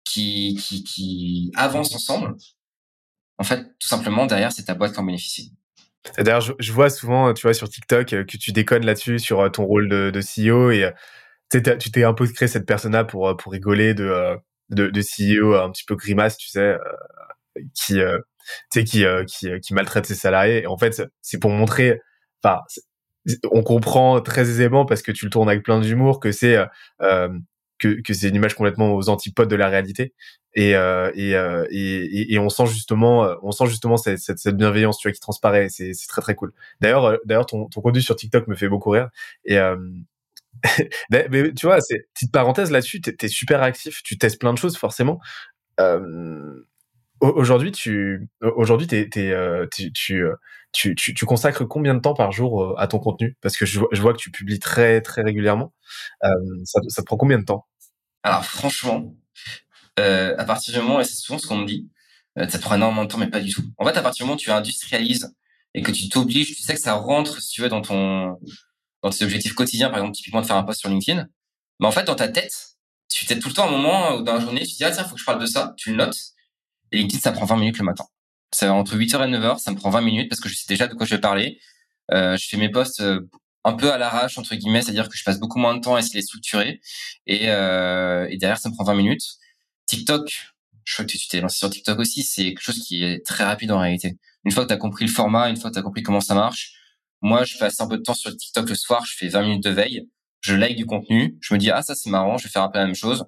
[0.04, 2.36] qui, qui, qui avance ensemble,
[3.38, 5.54] en fait, tout simplement derrière, c'est ta boîte qui en bénéficie.
[6.16, 9.40] D'ailleurs, je, je, vois souvent, tu vois, sur TikTok, euh, que tu déconnes là-dessus sur
[9.40, 10.90] euh, ton rôle de, de CEO et
[11.50, 14.38] tu t'es un peu créé cette personne-là pour pour rigoler de
[14.70, 16.78] de, de CEO un petit peu grimace, tu sais, euh,
[17.74, 18.19] qui, euh,
[18.70, 20.62] tu sais, qui, euh, qui, qui maltraite ses salariés.
[20.62, 22.01] Et en fait, c'est pour montrer,
[22.43, 22.62] enfin,
[23.51, 26.59] on comprend très aisément parce que tu le tournes avec plein d'humour que c'est
[27.78, 30.15] que, que c'est une image complètement aux antipodes de la réalité.
[30.55, 31.32] Et, euh, et,
[31.70, 35.20] et, et, on sent justement on sent justement cette, cette, cette bienveillance tu vois qui
[35.20, 35.69] transparaît.
[35.69, 36.53] C'est c'est très très cool.
[36.81, 39.09] D'ailleurs d'ailleurs ton, ton contenu sur TikTok me fait beaucoup rire.
[39.45, 39.59] Et
[41.10, 41.78] mais, tu vois,
[42.14, 45.20] petite parenthèse là-dessus, tu es, super actif, tu testes plein de choses forcément.
[45.80, 46.66] Euh,
[47.20, 48.86] aujourd'hui, tu aujourd'hui
[49.16, 50.24] euh, tu, tu,
[50.72, 53.36] tu, tu, tu, consacres combien de temps par jour euh, à ton contenu?
[53.40, 55.72] Parce que je, vois que tu publies très très régulièrement.
[56.24, 56.28] Euh,
[56.64, 57.66] ça, te prend combien de temps?
[58.22, 59.14] Alors franchement,
[59.98, 61.89] euh, à partir du moment, et c'est souvent ce qu'on me dit,
[62.36, 63.62] ça te prend énormément de temps, mais pas du tout.
[63.78, 65.35] En fait, à partir du moment où tu industrialises
[65.74, 68.39] et que tu t'obliges, tu sais que ça rentre, si tu veux, dans ton
[69.02, 71.26] dans tes objectifs quotidiens, par exemple, typiquement de faire un post sur LinkedIn,
[71.80, 72.76] mais en fait, dans ta tête,
[73.08, 74.84] tu t'es tout le temps à un moment ou dans la journée, tu te dis,
[74.84, 76.18] ah tiens, faut que je parle de ça, tu le notes,
[76.92, 78.04] et LinkedIn, ça prend 20 minutes le matin.
[78.52, 80.86] Ça entre 8h et 9h, ça me prend 20 minutes parce que je sais déjà
[80.86, 81.60] de quoi je vais parler.
[82.12, 83.20] Euh, je fais mes posts euh,
[83.64, 85.98] un peu à l'arrache, entre guillemets, c'est-à-dire que je passe beaucoup moins de temps à
[85.98, 86.80] essayer de les structurer,
[87.26, 89.24] et, euh, et derrière, ça me prend 20 minutes.
[89.86, 90.32] TikTok,
[90.84, 93.44] je crois que tu t'es lancé sur TikTok aussi, c'est quelque chose qui est très
[93.44, 94.16] rapide en réalité.
[94.44, 96.20] Une fois que tu as compris le format, une fois que tu as compris comment
[96.20, 96.72] ça marche,
[97.20, 99.65] moi, je passe un peu de temps sur TikTok le soir, je fais 20 minutes
[99.65, 100.09] de veille,
[100.40, 102.69] je like du contenu, je me dis, ah, ça c'est marrant, je vais faire un
[102.69, 103.27] peu la même chose.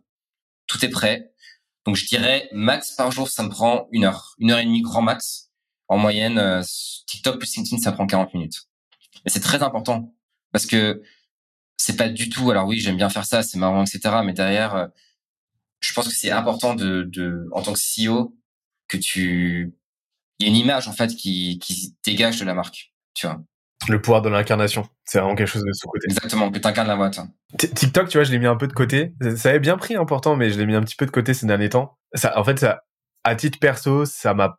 [0.66, 1.32] Tout est prêt.
[1.86, 4.82] Donc, je dirais, max par jour, ça me prend une heure, une heure et demie
[4.82, 5.50] grand max.
[5.88, 6.62] En moyenne, euh,
[7.06, 8.68] TikTok plus LinkedIn, ça prend 40 minutes.
[9.26, 10.14] Et c'est très important
[10.52, 11.02] parce que
[11.78, 14.20] c'est pas du tout, alors oui, j'aime bien faire ça, c'est marrant, etc.
[14.24, 14.86] Mais derrière, euh,
[15.80, 18.36] je pense que c'est important de, en tant que CEO,
[18.86, 19.72] que tu,
[20.38, 23.42] il y a une image, en fait, qui, qui dégage de la marque, tu vois.
[23.88, 24.86] Le pouvoir de l'incarnation.
[25.04, 26.06] C'est vraiment quelque chose de sous-côté.
[26.10, 27.18] Exactement, que t'incarnes la boîte.
[27.58, 29.14] TikTok, tu vois, je l'ai mis un peu de côté.
[29.36, 31.46] Ça avait bien pris important, mais je l'ai mis un petit peu de côté ces
[31.46, 31.98] derniers temps.
[32.14, 32.82] Ça, en fait, ça,
[33.24, 34.58] à titre perso, ça m'a,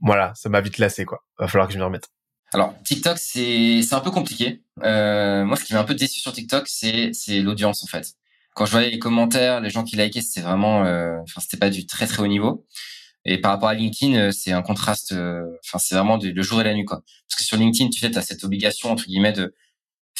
[0.00, 1.24] voilà, ça m'a vite lassé, quoi.
[1.38, 2.08] Va falloir que je m'y remette.
[2.52, 4.62] Alors, TikTok, c'est, c'est un peu compliqué.
[4.82, 8.14] Euh, moi, ce qui m'a un peu déçu sur TikTok, c'est, c'est l'audience, en fait.
[8.54, 11.70] Quand je voyais les commentaires, les gens qui likaient, c'était vraiment, euh, enfin, c'était pas
[11.70, 12.66] du très très haut niveau.
[13.24, 15.12] Et par rapport à LinkedIn, euh, c'est un contraste.
[15.12, 17.02] Euh, enfin, c'est vraiment le jour et la nuit, quoi.
[17.28, 19.54] Parce que sur LinkedIn, tu sais, as cette obligation entre guillemets de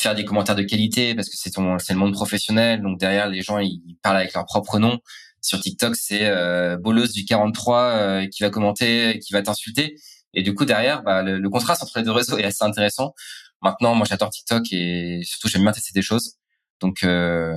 [0.01, 2.83] faire des commentaires de qualité parce que c'est ton, c'est le monde professionnel.
[2.83, 4.99] Donc derrière, les gens ils parlent avec leur propre nom.
[5.43, 9.97] Sur TikTok, c'est euh, Bolos du 43 euh, qui va commenter, qui va t'insulter.
[10.35, 13.15] Et du coup derrière, bah, le, contraste entre les deux réseaux est assez intéressant.
[13.63, 16.37] Maintenant, moi j'adore TikTok et surtout j'aime bien tester des choses.
[16.81, 17.55] Donc euh,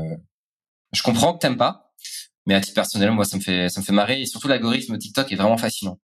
[0.94, 1.93] je comprends que t'aimes pas,
[2.46, 4.22] mais à titre personnel, moi, ça me fait, ça me fait marrer.
[4.22, 6.00] Et surtout, l'algorithme TikTok est vraiment fascinant.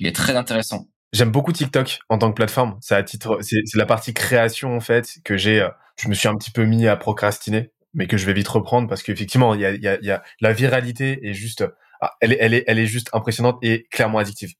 [0.00, 0.88] Il est très intéressant.
[1.12, 2.78] J'aime beaucoup TikTok en tant que plateforme.
[2.80, 5.60] C'est à titre, c'est la partie création en fait que j'ai.
[5.60, 8.48] Euh, je me suis un petit peu mis à procrastiner, mais que je vais vite
[8.48, 11.66] reprendre parce qu'effectivement, il y a, y, a, y a la viralité est juste,
[12.00, 14.54] ah, elle elle est, elle est juste impressionnante et clairement addictive.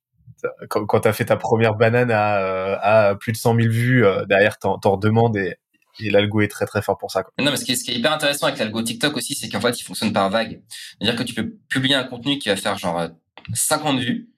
[0.69, 4.05] quand, quand tu as fait ta première banane à, à plus de 100 000 vues,
[4.29, 5.57] derrière, t'en, t'en redemandes et,
[6.01, 7.23] et l'algo est très très fort pour ça.
[7.23, 7.33] Quoi.
[7.39, 9.49] Non, mais ce qui, est, ce qui est hyper intéressant avec l'algo TikTok aussi, c'est
[9.49, 10.63] qu'en fait, il fonctionne par vague.
[10.99, 13.09] C'est-à-dire que tu peux publier un contenu qui va faire genre
[13.55, 14.33] 50 vues,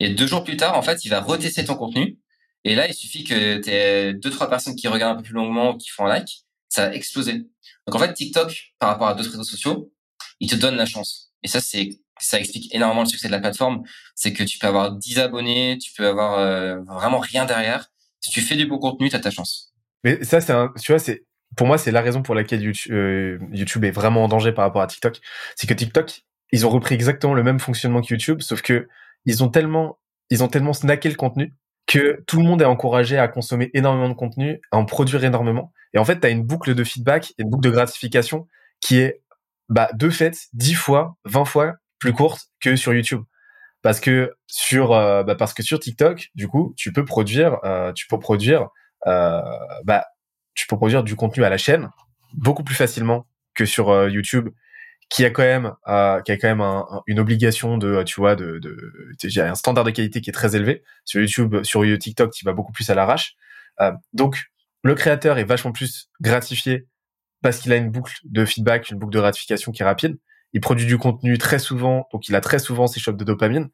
[0.00, 2.18] et deux jours plus tard, en fait, il va retester ton contenu.
[2.64, 5.34] Et là, il suffit que tu aies deux, trois personnes qui regardent un peu plus
[5.34, 7.46] longuement ou qui font un like, ça va exploser.
[7.86, 9.92] Donc en fait, TikTok, par rapport à d'autres réseaux sociaux,
[10.40, 11.32] il te donne la chance.
[11.42, 13.82] Et ça, c'est ça explique énormément le succès de la plateforme.
[14.14, 17.90] C'est que tu peux avoir 10 abonnés, tu peux avoir euh, vraiment rien derrière.
[18.20, 19.67] Si tu fais du beau contenu, tu as ta chance.
[20.04, 21.24] Mais ça, c'est un, tu vois, c'est
[21.56, 24.64] pour moi, c'est la raison pour laquelle YouTube, euh, YouTube est vraiment en danger par
[24.64, 25.20] rapport à TikTok.
[25.56, 26.22] C'est que TikTok,
[26.52, 28.88] ils ont repris exactement le même fonctionnement que YouTube, sauf que
[29.24, 29.98] ils ont tellement,
[30.30, 31.54] ils ont tellement snacké le contenu
[31.86, 35.72] que tout le monde est encouragé à consommer énormément de contenu, à en produire énormément.
[35.94, 38.46] Et en fait, tu as une boucle de feedback et une boucle de gratification
[38.80, 39.22] qui est,
[39.70, 43.22] bah, de fait, 10 fois, 20 fois plus courte que sur YouTube.
[43.80, 47.92] Parce que sur, euh, bah, parce que sur TikTok, du coup, tu peux produire, euh,
[47.94, 48.68] tu peux produire,
[49.04, 50.06] bah,
[50.54, 51.90] tu peux produire du contenu à la chaîne
[52.34, 54.50] beaucoup plus facilement que sur YouTube
[55.08, 58.36] qui a quand même euh, qui a quand même un, une obligation de tu vois
[58.36, 60.82] de, de, un standard de qualité qui est très élevé.
[61.04, 63.34] Sur YouTube sur TikTok qui va beaucoup plus à l'arrache.
[63.80, 64.44] Euh, donc
[64.82, 66.86] le créateur est vachement plus gratifié
[67.42, 70.18] parce qu'il a une boucle de feedback une boucle de gratification qui est rapide.
[70.52, 73.70] Il produit du contenu très souvent donc il a très souvent ses shots de dopamine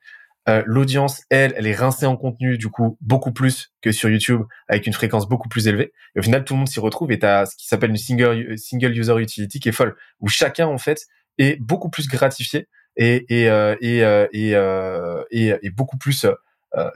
[0.49, 4.43] euh, l'audience, elle, elle est rincée en contenu, du coup, beaucoup plus que sur YouTube,
[4.69, 5.93] avec une fréquence beaucoup plus élevée.
[6.15, 7.97] Et au final, tout le monde s'y retrouve et tu as ce qui s'appelle une
[7.97, 11.07] single, single user utility qui est folle, où chacun, en fait,
[11.39, 16.27] est beaucoup plus gratifié et et euh, et, euh, et, euh, et, et, beaucoup plus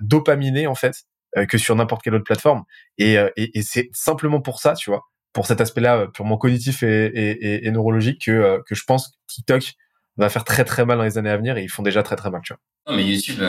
[0.01, 1.05] dopaminé en fait
[1.49, 2.65] que sur n'importe quelle autre plateforme.
[2.97, 5.03] Et, et, et c'est simplement pour ça, tu vois,
[5.33, 9.75] pour cet aspect-là purement cognitif et, et, et, neurologique que, que je pense que TikTok
[10.19, 12.17] va faire très très mal dans les années à venir et ils font déjà très
[12.17, 12.61] très mal, tu vois.
[12.89, 13.43] Non, mais YouTube,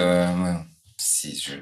[0.98, 1.56] c'est je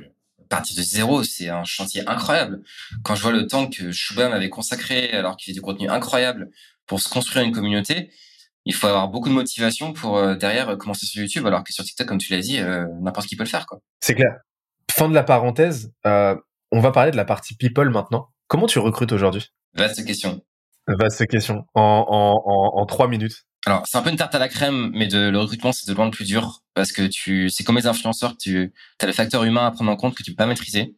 [0.47, 2.61] partir de zéro, c'est un chantier incroyable.
[3.03, 6.49] Quand je vois le temps que Shubham avait consacré alors qu'il fait du contenu incroyable
[6.85, 8.11] pour se construire une communauté,
[8.65, 11.71] il faut avoir beaucoup de motivation pour euh, derrière euh, commencer sur YouTube, alors que
[11.71, 13.65] sur TikTok, comme tu l'as dit, euh, n'importe qui peut le faire.
[13.65, 13.79] quoi.
[14.01, 14.39] C'est clair.
[14.91, 18.29] Fin de la parenthèse, on va parler de la partie people maintenant.
[18.47, 19.49] Comment tu recrutes aujourd'hui?
[19.73, 20.41] Vaste question.
[20.87, 21.65] Vaste question.
[21.75, 23.45] En, en, en, trois minutes.
[23.67, 25.93] Alors, c'est un peu une tarte à la crème, mais de, le recrutement, c'est de
[25.93, 28.71] loin le plus dur parce que tu, c'est comme les influenceurs, tu
[29.01, 30.95] as le facteur humain à prendre en compte que tu peux pas maîtriser.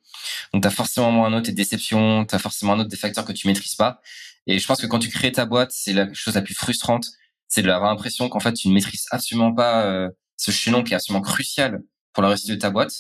[0.53, 3.47] Donc, as forcément un autre des déceptions, as forcément un autre des facteurs que tu
[3.47, 4.01] maîtrises pas.
[4.45, 7.07] Et je pense que quand tu crées ta boîte, c'est la chose la plus frustrante
[7.49, 10.95] c'est d'avoir l'impression qu'en fait tu ne maîtrises absolument pas euh, ce chaînon qui est
[10.95, 11.81] absolument crucial
[12.13, 12.93] pour la réussite de ta boîte.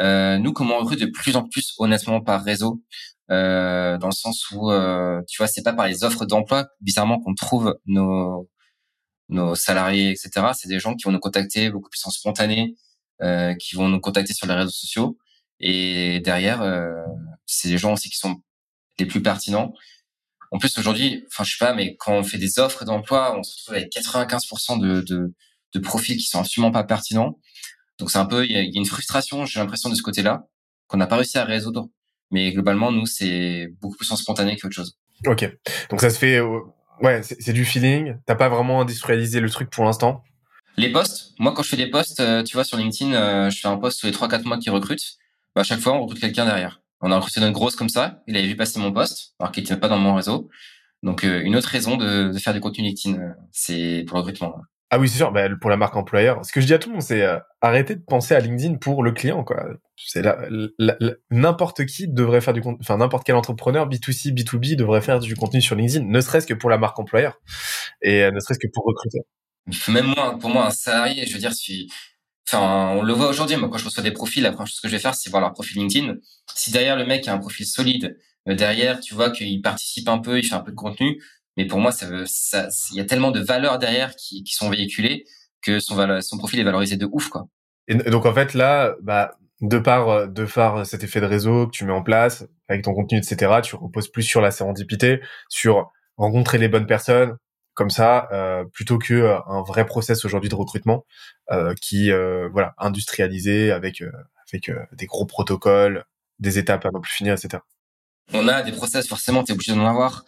[0.00, 2.82] Euh, nous, comment on recrute de plus en plus honnêtement par réseau,
[3.30, 7.20] euh, dans le sens où euh, tu vois, c'est pas par les offres d'emploi bizarrement
[7.20, 8.48] qu'on trouve nos
[9.28, 10.48] nos salariés, etc.
[10.54, 12.74] C'est des gens qui vont nous contacter beaucoup plus en spontané,
[13.22, 15.18] euh, qui vont nous contacter sur les réseaux sociaux.
[15.60, 16.62] Et derrière,
[17.46, 18.36] c'est des gens aussi qui sont
[18.98, 19.74] les plus pertinents
[20.50, 23.42] en plus, aujourd'hui, enfin, je sais pas, mais quand on fait des offres d'emploi, on
[23.42, 25.34] se retrouve avec 95% de, de,
[25.74, 27.38] de profils qui sont absolument pas pertinents.
[27.98, 30.46] Donc, c'est un peu, il y, a, une frustration, j'ai l'impression, de ce côté-là,
[30.86, 31.88] qu'on n'a pas réussi à résoudre.
[32.30, 34.98] Mais globalement, nous, c'est beaucoup plus en spontané qu'autre chose.
[35.26, 35.50] Ok.
[35.90, 36.60] Donc, ça se fait, euh,
[37.00, 38.16] ouais, c'est du feeling.
[38.26, 40.24] T'as pas vraiment industrialisé le truc pour l'instant.
[40.76, 43.58] Les posts, moi, quand je fais des posts, euh, tu vois, sur LinkedIn, euh, je
[43.58, 45.18] fais un post tous les 3-4 mois qui recrute.
[45.54, 46.80] Bah, à chaque fois, on recrute quelqu'un derrière.
[47.00, 48.22] On a recruté notre grosse comme ça.
[48.28, 50.48] Il avait vu passer mon poste, alors qu'il n'était pas dans mon réseau.
[51.02, 53.18] Donc, euh, une autre raison de, de, faire du contenu LinkedIn,
[53.50, 54.54] c'est pour le recrutement.
[54.90, 55.32] Ah oui, c'est sûr.
[55.32, 57.38] Bah, pour la marque employeur, ce que je dis à tout le monde, c'est euh,
[57.60, 59.44] arrêter de penser à LinkedIn pour le client.
[59.44, 59.66] quoi.
[59.96, 60.24] C'est
[61.30, 65.34] n'importe qui devrait faire du contenu, enfin n'importe quel entrepreneur B2C, B2B devrait faire du
[65.36, 67.40] contenu sur LinkedIn, ne serait-ce que pour la marque employeur
[68.00, 69.18] et ne serait-ce que pour recruter.
[69.88, 71.88] Même moi, pour moi, un salarié, je veux dire, si
[72.50, 73.56] Enfin, on le voit aujourd'hui.
[73.56, 75.42] Moi, quand je reçois des profils, la première chose que je vais faire, c'est voir
[75.42, 76.14] leur profil LinkedIn.
[76.54, 78.16] Si derrière le mec a un profil solide,
[78.48, 81.22] euh, derrière, tu vois qu'il participe un peu, il fait un peu de contenu.
[81.58, 84.54] Mais pour moi, ça veut, ça, il y a tellement de valeurs derrière qui, qui
[84.54, 85.24] sont véhiculées
[85.60, 87.48] que son, son profil est valorisé de ouf, quoi.
[87.88, 91.72] Et donc en fait là, bah, de par de par cet effet de réseau que
[91.72, 95.90] tu mets en place avec ton contenu, etc., tu reposes plus sur la sérendipité, sur
[96.16, 97.36] rencontrer les bonnes personnes,
[97.74, 101.06] comme ça euh, plutôt que euh, un vrai process aujourd'hui de recrutement
[101.50, 102.10] euh, qui
[102.52, 104.02] voilà industrialisé avec
[104.52, 106.04] avec des gros protocoles,
[106.38, 107.62] des étapes à non plus finir, etc.
[108.34, 110.24] On a des process forcément, tu es obligé d'en avoir,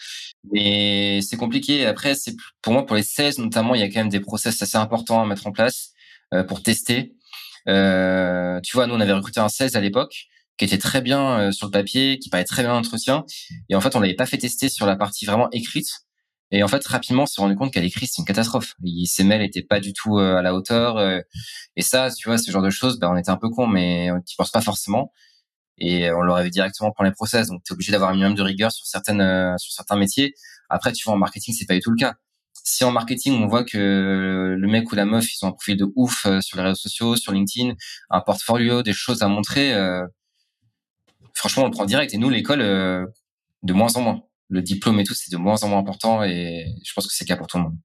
[0.52, 1.86] mais c'est compliqué.
[1.86, 4.60] Après, c'est pour moi pour les 16 notamment, il y a quand même des process
[4.62, 5.92] assez importants à mettre en place
[6.48, 7.14] pour tester.
[7.66, 10.26] tu vois, nous on avait recruté un 16 à l'époque
[10.58, 13.24] qui était très bien sur le papier, qui paraît très bien l'entretien,
[13.70, 15.88] et en fait on l'avait pas fait tester sur la partie vraiment écrite
[16.50, 18.74] Et en fait, rapidement, on s'est rendu compte qu'à l'écrit, c'est une catastrophe.
[18.84, 20.98] Il, ses mails étaient pas du tout à la hauteur.
[21.76, 24.10] et ça, tu vois, ce genre de choses, bah, on était un peu con, mais
[24.10, 25.12] on n'y pense pas forcément.
[25.80, 27.48] Et on l'aurait vu directement pour les process.
[27.48, 30.34] Donc, tu es obligé d'avoir un minimum de rigueur sur certaines, sur certains métiers.
[30.68, 32.14] Après, tu vois, en marketing, c'est pas du tout le cas
[32.64, 35.76] si en marketing on voit que le mec ou la meuf ils ont un profil
[35.76, 37.74] de ouf euh, sur les réseaux sociaux, sur LinkedIn,
[38.10, 40.06] un portfolio, des choses à montrer, euh,
[41.34, 42.14] franchement on le prend direct.
[42.14, 43.06] Et nous l'école euh,
[43.62, 46.66] de moins en moins, le diplôme et tout c'est de moins en moins important et
[46.84, 47.76] je pense que c'est le cas pour tout le monde.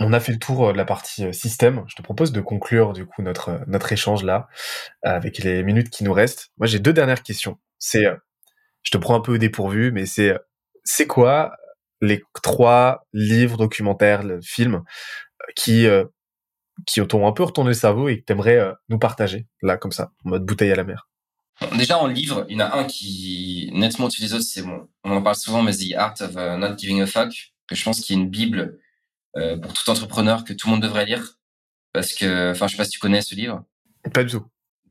[0.00, 1.84] On a fait le tour de la partie système.
[1.86, 4.48] Je te propose de conclure du coup notre notre échange là
[5.02, 6.50] avec les minutes qui nous restent.
[6.58, 7.58] Moi j'ai deux dernières questions.
[7.78, 8.06] C'est
[8.82, 10.36] je te prends un peu au dépourvu, mais c'est
[10.84, 11.52] c'est quoi
[12.00, 16.04] les trois livres, documentaires, films euh, qui euh,
[16.86, 19.92] qui t'ont un peu retourné le cerveau et que t'aimerais euh, nous partager là comme
[19.92, 21.08] ça, en mode bouteille à la mer?
[21.76, 24.88] Déjà en livre, il y en a un qui nettement au-dessus c'est bon.
[25.04, 28.00] On en parle souvent, mais The Art of Not Giving a Fuck, que je pense
[28.00, 28.80] qu'il est une bible
[29.34, 31.38] pour tout entrepreneur que tout le monde devrait lire,
[31.92, 33.64] parce que, enfin, je sais pas si tu connais ce livre.
[34.12, 34.46] Pas du tout.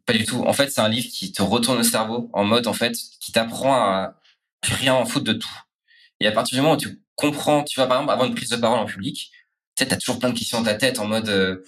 [0.06, 0.44] Pas du tout.
[0.44, 3.32] En fait, c'est un livre qui te retourne le cerveau en mode, en fait, qui
[3.32, 4.16] t'apprend à
[4.64, 5.60] rien en foutre de tout.
[6.20, 8.50] Et à partir du moment où tu comprends, tu vois, par exemple, avant une prise
[8.50, 9.32] de parole en public,
[9.76, 11.64] tu sais, t'as toujours plein de questions dans ta tête en mode, euh,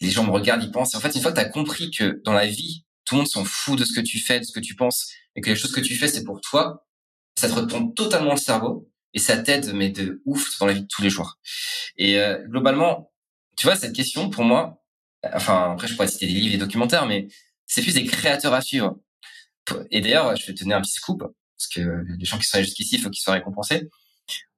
[0.00, 0.94] les gens me regardent, ils pensent.
[0.94, 3.28] Et en fait, une fois que t'as compris que dans la vie, tout le monde
[3.28, 5.56] s'en fout de ce que tu fais, de ce que tu penses, et que les
[5.56, 6.86] choses que tu fais, c'est pour toi,
[7.38, 10.82] ça te retourne totalement le cerveau, et ça t'aide, mais de ouf, dans la vie
[10.82, 11.38] de tous les jours.
[11.96, 13.12] Et euh, globalement,
[13.56, 14.82] tu vois, cette question, pour moi,
[15.32, 17.28] enfin, après, je pourrais citer des livres des documentaires, mais
[17.66, 18.98] c'est plus des créateurs à suivre.
[19.90, 22.60] Et d'ailleurs, je vais te donner un petit scoop, parce que les gens qui sont
[22.60, 23.88] jusqu'ici, il faut qu'ils soient récompensés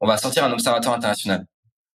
[0.00, 1.46] on va sortir un observatoire international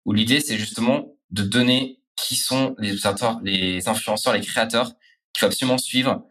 [0.05, 4.93] où l'idée c'est justement de donner qui sont les observateurs, les influenceurs, les créateurs
[5.33, 6.25] qu'il faut absolument suivre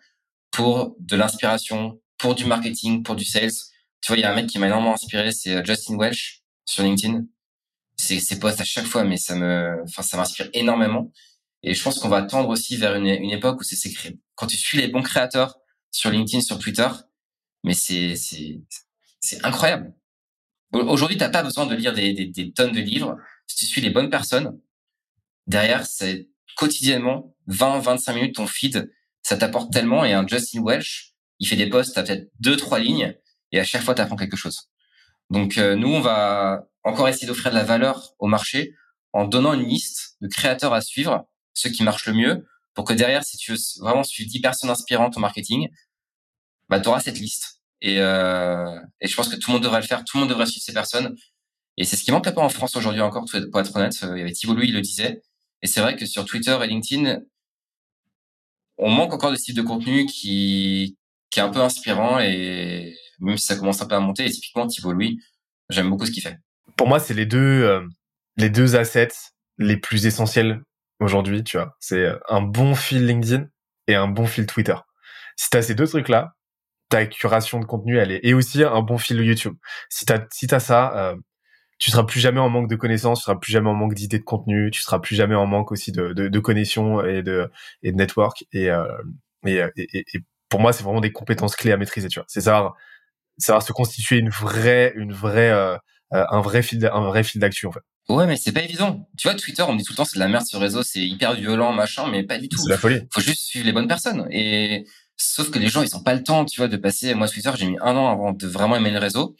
[0.51, 3.51] pour de l'inspiration, pour du marketing, pour du sales.
[4.05, 6.43] Tu vois, il y a un mec qui m'a énormément inspiré, c'est euh, Justin Welsh
[6.63, 7.25] sur LinkedIn.
[7.97, 11.11] Ses posts à chaque fois, mais ça me, enfin, ça m'inspire énormément.
[11.63, 14.19] Et je pense qu'on va tendre aussi vers une, une époque où c'est s'écrit.
[14.35, 15.57] Quand tu suis les bons créateurs
[15.89, 16.87] sur LinkedIn, sur Twitter,
[17.63, 18.61] mais c'est, c'est,
[19.21, 19.91] c'est incroyable.
[20.71, 23.17] Aujourd'hui, t'as pas besoin de lire des, des, des, tonnes de livres.
[23.47, 24.59] Si tu suis les bonnes personnes,
[25.47, 28.87] derrière, c'est quotidiennement 20, 25 minutes ton feed,
[29.23, 30.05] ça t'apporte tellement.
[30.05, 33.17] Et un Justin Welsh, il fait des posts, t'as peut-être deux, trois lignes,
[33.51, 34.69] et à chaque fois, t'apprends quelque chose.
[35.29, 38.73] Donc euh, nous, on va encore essayer d'offrir de la valeur au marché
[39.13, 42.93] en donnant une liste de créateurs à suivre, ceux qui marchent le mieux, pour que
[42.93, 45.69] derrière, si tu veux vraiment suivre 10 personnes inspirantes au marketing,
[46.69, 47.61] bah, tu auras cette liste.
[47.81, 50.29] Et, euh, et je pense que tout le monde devrait le faire, tout le monde
[50.29, 51.15] devrait suivre ces personnes.
[51.77, 53.95] Et c'est ce qui manque un peu en France aujourd'hui encore, pour être honnête.
[54.01, 55.21] Il y avait Thibault Louis, il le disait.
[55.61, 57.19] Et c'est vrai que sur Twitter et LinkedIn,
[58.77, 60.97] on manque encore de type de contenu qui,
[61.29, 64.29] qui est un peu inspirant et même si ça commence un peu à monter, et
[64.29, 65.19] typiquement Thibault Louis,
[65.69, 66.37] j'aime beaucoup ce qu'il fait.
[66.77, 67.81] Pour moi, c'est les deux, euh,
[68.37, 69.09] les deux assets
[69.57, 70.61] les plus essentiels
[70.99, 71.75] aujourd'hui, tu vois.
[71.79, 73.47] C'est euh, un bon fil LinkedIn
[73.87, 74.75] et un bon fil Twitter.
[75.35, 76.35] Si tu as ces deux trucs-là,
[76.89, 79.55] ta curation de contenu, elle est et aussi un bon fil YouTube.
[79.89, 81.15] Si t'as si t'as ça, euh,
[81.79, 84.19] tu seras plus jamais en manque de connaissances, tu seras plus jamais en manque d'idées
[84.19, 87.51] de contenu, tu seras plus jamais en manque aussi de de, de connexions et de
[87.83, 88.85] et de network et euh,
[89.45, 90.19] et, et, et,
[90.49, 92.07] pour moi c'est vraiment des compétences clés à maîtriser.
[92.07, 92.73] Tu vois, c'est ça,
[93.37, 95.77] ça va se constituer une vraie une vraie euh,
[96.11, 97.81] un vrai fil un vrai fil d'actu en fait.
[98.07, 99.09] Ouais, mais c'est pas évident.
[99.17, 100.83] Tu vois, Twitter, on me dit tout le temps c'est de la merde ce réseau,
[100.83, 102.61] c'est hyper violent, machin, mais pas du tout.
[102.61, 103.01] C'est la folie.
[103.11, 104.27] Faut juste suivre les bonnes personnes.
[104.31, 104.85] Et
[105.17, 107.13] Sauf que les gens, ils ont pas le temps, tu vois, de passer.
[107.13, 109.35] Moi, Twitter, j'ai mis un an avant de vraiment aimer le réseau.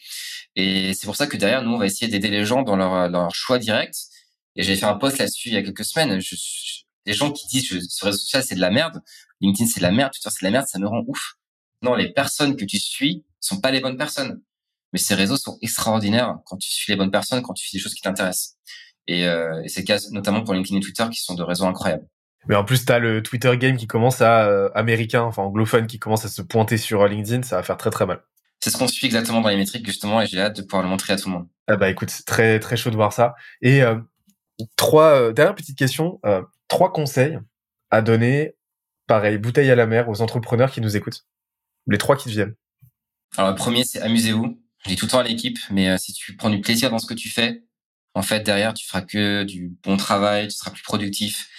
[0.56, 3.10] Et c'est pour ça que derrière, nous, on va essayer d'aider les gens dans leur,
[3.10, 3.96] leur choix direct.
[4.56, 6.22] Et j'ai fait un post là-dessus il y a quelques semaines.
[6.22, 6.36] Je,
[7.06, 9.02] les gens qui disent que ce réseau social, c'est de la merde.
[9.42, 10.14] LinkedIn, c'est de la merde.
[10.14, 10.68] Twitter, c'est de la merde.
[10.68, 11.34] Ça me rend ouf.
[11.86, 14.42] Non, les personnes que tu suis sont pas les bonnes personnes.
[14.92, 17.82] Mais ces réseaux sont extraordinaires quand tu suis les bonnes personnes, quand tu fais des
[17.82, 18.58] choses qui t'intéressent.
[19.08, 21.66] Et, euh, et c'est le cas notamment pour LinkedIn et Twitter qui sont de réseaux
[21.66, 22.08] incroyables.
[22.48, 26.00] Mais en plus, t'as le Twitter game qui commence à euh, américain, enfin anglophone, qui
[26.00, 27.44] commence à se pointer sur euh, LinkedIn.
[27.44, 28.24] Ça va faire très très mal.
[28.64, 30.90] C'est ce qu'on suit exactement dans les métriques justement, et j'ai hâte de pouvoir le
[30.90, 31.48] montrer à tout le monde.
[31.68, 33.36] Ah bah écoute, très très chaud de voir ça.
[33.62, 34.00] Et euh,
[34.76, 36.20] trois dernière petite question,
[36.68, 37.38] trois conseils
[37.92, 38.56] à donner,
[39.06, 41.26] pareil, bouteille à la mer aux entrepreneurs qui nous écoutent.
[41.88, 42.56] Les trois qui viennent.
[43.38, 44.60] Alors le premier, c'est amusez-vous.
[44.84, 47.08] Je dis tout le temps à l'équipe, mais si tu prends du plaisir dans ce
[47.08, 47.64] que tu fais,
[48.14, 51.50] en fait derrière tu feras que du bon travail, tu seras plus productif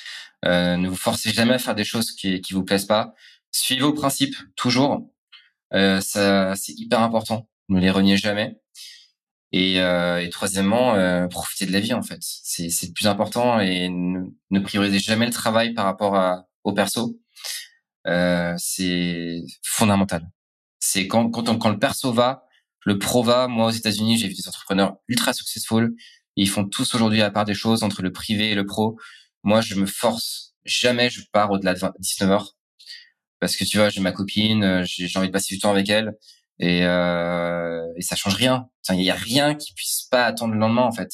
[0.44, 3.15] euh, ne vous forcez jamais à faire des choses qui qui vous plaisent pas.
[3.53, 5.11] Suivez vos principes toujours.
[5.74, 7.48] Euh, c'est hyper important.
[7.69, 8.59] Ne les reniez jamais.
[9.53, 12.19] Et, euh, et troisièmement, euh, profitez de la vie en fait.
[12.20, 17.19] C'est le plus important et ne, priorisez jamais le travail par rapport au perso.
[18.07, 20.28] Euh, c'est fondamental.
[20.78, 22.45] C'est quand quand, quand le perso va,
[22.85, 23.49] le pro va.
[23.49, 25.95] Moi aux États-Unis, j'ai vu des entrepreneurs ultra successful
[26.37, 28.99] ils font tous aujourd'hui la part des choses entre le privé et le pro.
[29.43, 30.55] Moi, je me force.
[30.65, 32.57] Jamais je pars au-delà de 19 heures.
[33.41, 35.89] Parce que tu vois, j'ai ma copine, euh, j'ai envie de passer du temps avec
[35.89, 36.15] elle.
[36.59, 38.69] Et, euh, et ça change rien.
[38.91, 41.11] Il n'y a rien qui puisse pas attendre le lendemain, en fait.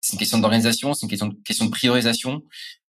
[0.00, 2.42] C'est une question d'organisation, c'est une question de, question de priorisation.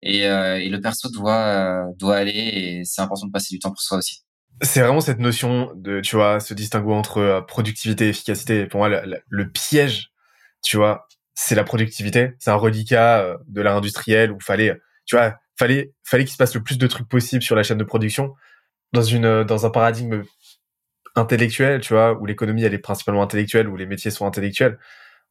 [0.03, 3.61] Et, euh, et le perso doit, euh, doit aller et c'est important de passer du
[3.61, 4.24] temps pour soi aussi.
[4.61, 8.66] C'est vraiment cette notion de, tu vois, ce distinguo entre euh, productivité et efficacité.
[8.66, 8.89] Pour moi,
[9.29, 10.12] le, piège,
[10.62, 12.35] tu vois, c'est la productivité.
[12.39, 16.37] C'est un reliquat euh, de l'art industriel où fallait, tu vois, fallait, fallait qu'il se
[16.37, 18.35] passe le plus de trucs possible sur la chaîne de production
[18.93, 20.23] dans une, dans un paradigme
[21.15, 24.79] intellectuel, tu vois, où l'économie elle est principalement intellectuelle, où les métiers sont intellectuels.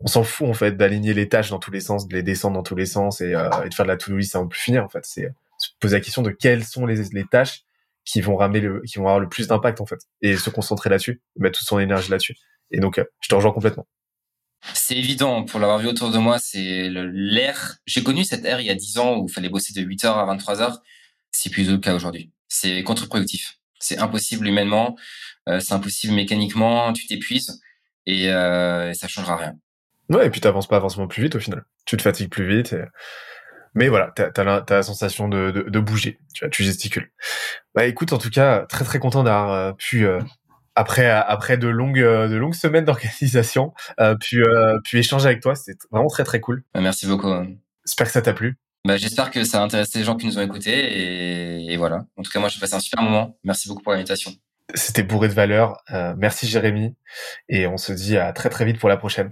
[0.04, 2.56] On s'en fout en fait d'aligner les tâches dans tous les sens, de les descendre
[2.56, 4.84] dans tous les sens et, euh, et de faire de la to-do list, plus finir
[4.84, 5.06] en fait.
[5.06, 7.64] C'est se poser la question de quelles sont les, les tâches
[8.04, 10.90] qui vont ramener le, qui vont avoir le plus d'impact en fait, et se concentrer
[10.90, 12.36] là-dessus, mettre toute son énergie là-dessus.
[12.72, 13.88] Et donc, je te rejoins complètement.
[14.74, 17.78] C'est évident, pour l'avoir vu autour de moi, c'est l'ère.
[17.86, 20.08] J'ai connu cette ère il y a 10 ans où il fallait bosser de 8h
[20.08, 20.78] à 23h.
[21.32, 22.32] C'est plus le cas aujourd'hui.
[22.48, 23.60] C'est contre-productif.
[23.80, 24.96] C'est impossible humainement,
[25.50, 27.60] euh, c'est impossible mécaniquement, tu t'épuises
[28.06, 29.56] et, euh, ça changera rien.
[30.12, 31.64] Ouais, et puis t'avances pas forcément plus vite au final.
[31.86, 32.74] Tu te fatigues plus vite.
[32.74, 32.84] Et...
[33.74, 37.12] Mais voilà, t'as as la, la, sensation de, de, de, bouger, tu, vois, tu gesticules.
[37.74, 40.20] Bah écoute, en tout cas, très très content d'avoir euh, pu euh,
[40.76, 45.56] après après de longues de longues semaines d'organisation, euh, puis euh, puis échanger avec toi,
[45.56, 46.64] c'était vraiment très très cool.
[46.74, 47.32] Bah, merci beaucoup.
[47.86, 48.58] J'espère que ça t'a plu.
[48.86, 52.06] Bah, j'espère que ça a intéressé les gens qui nous ont écoutés et, et voilà.
[52.18, 53.38] En tout cas, moi, j'ai passé un super moment.
[53.44, 54.32] Merci beaucoup pour l'invitation.
[54.74, 55.78] C'était bourré de valeur.
[55.92, 56.96] Euh, merci Jérémy
[57.50, 59.32] et on se dit à très très vite pour la prochaine.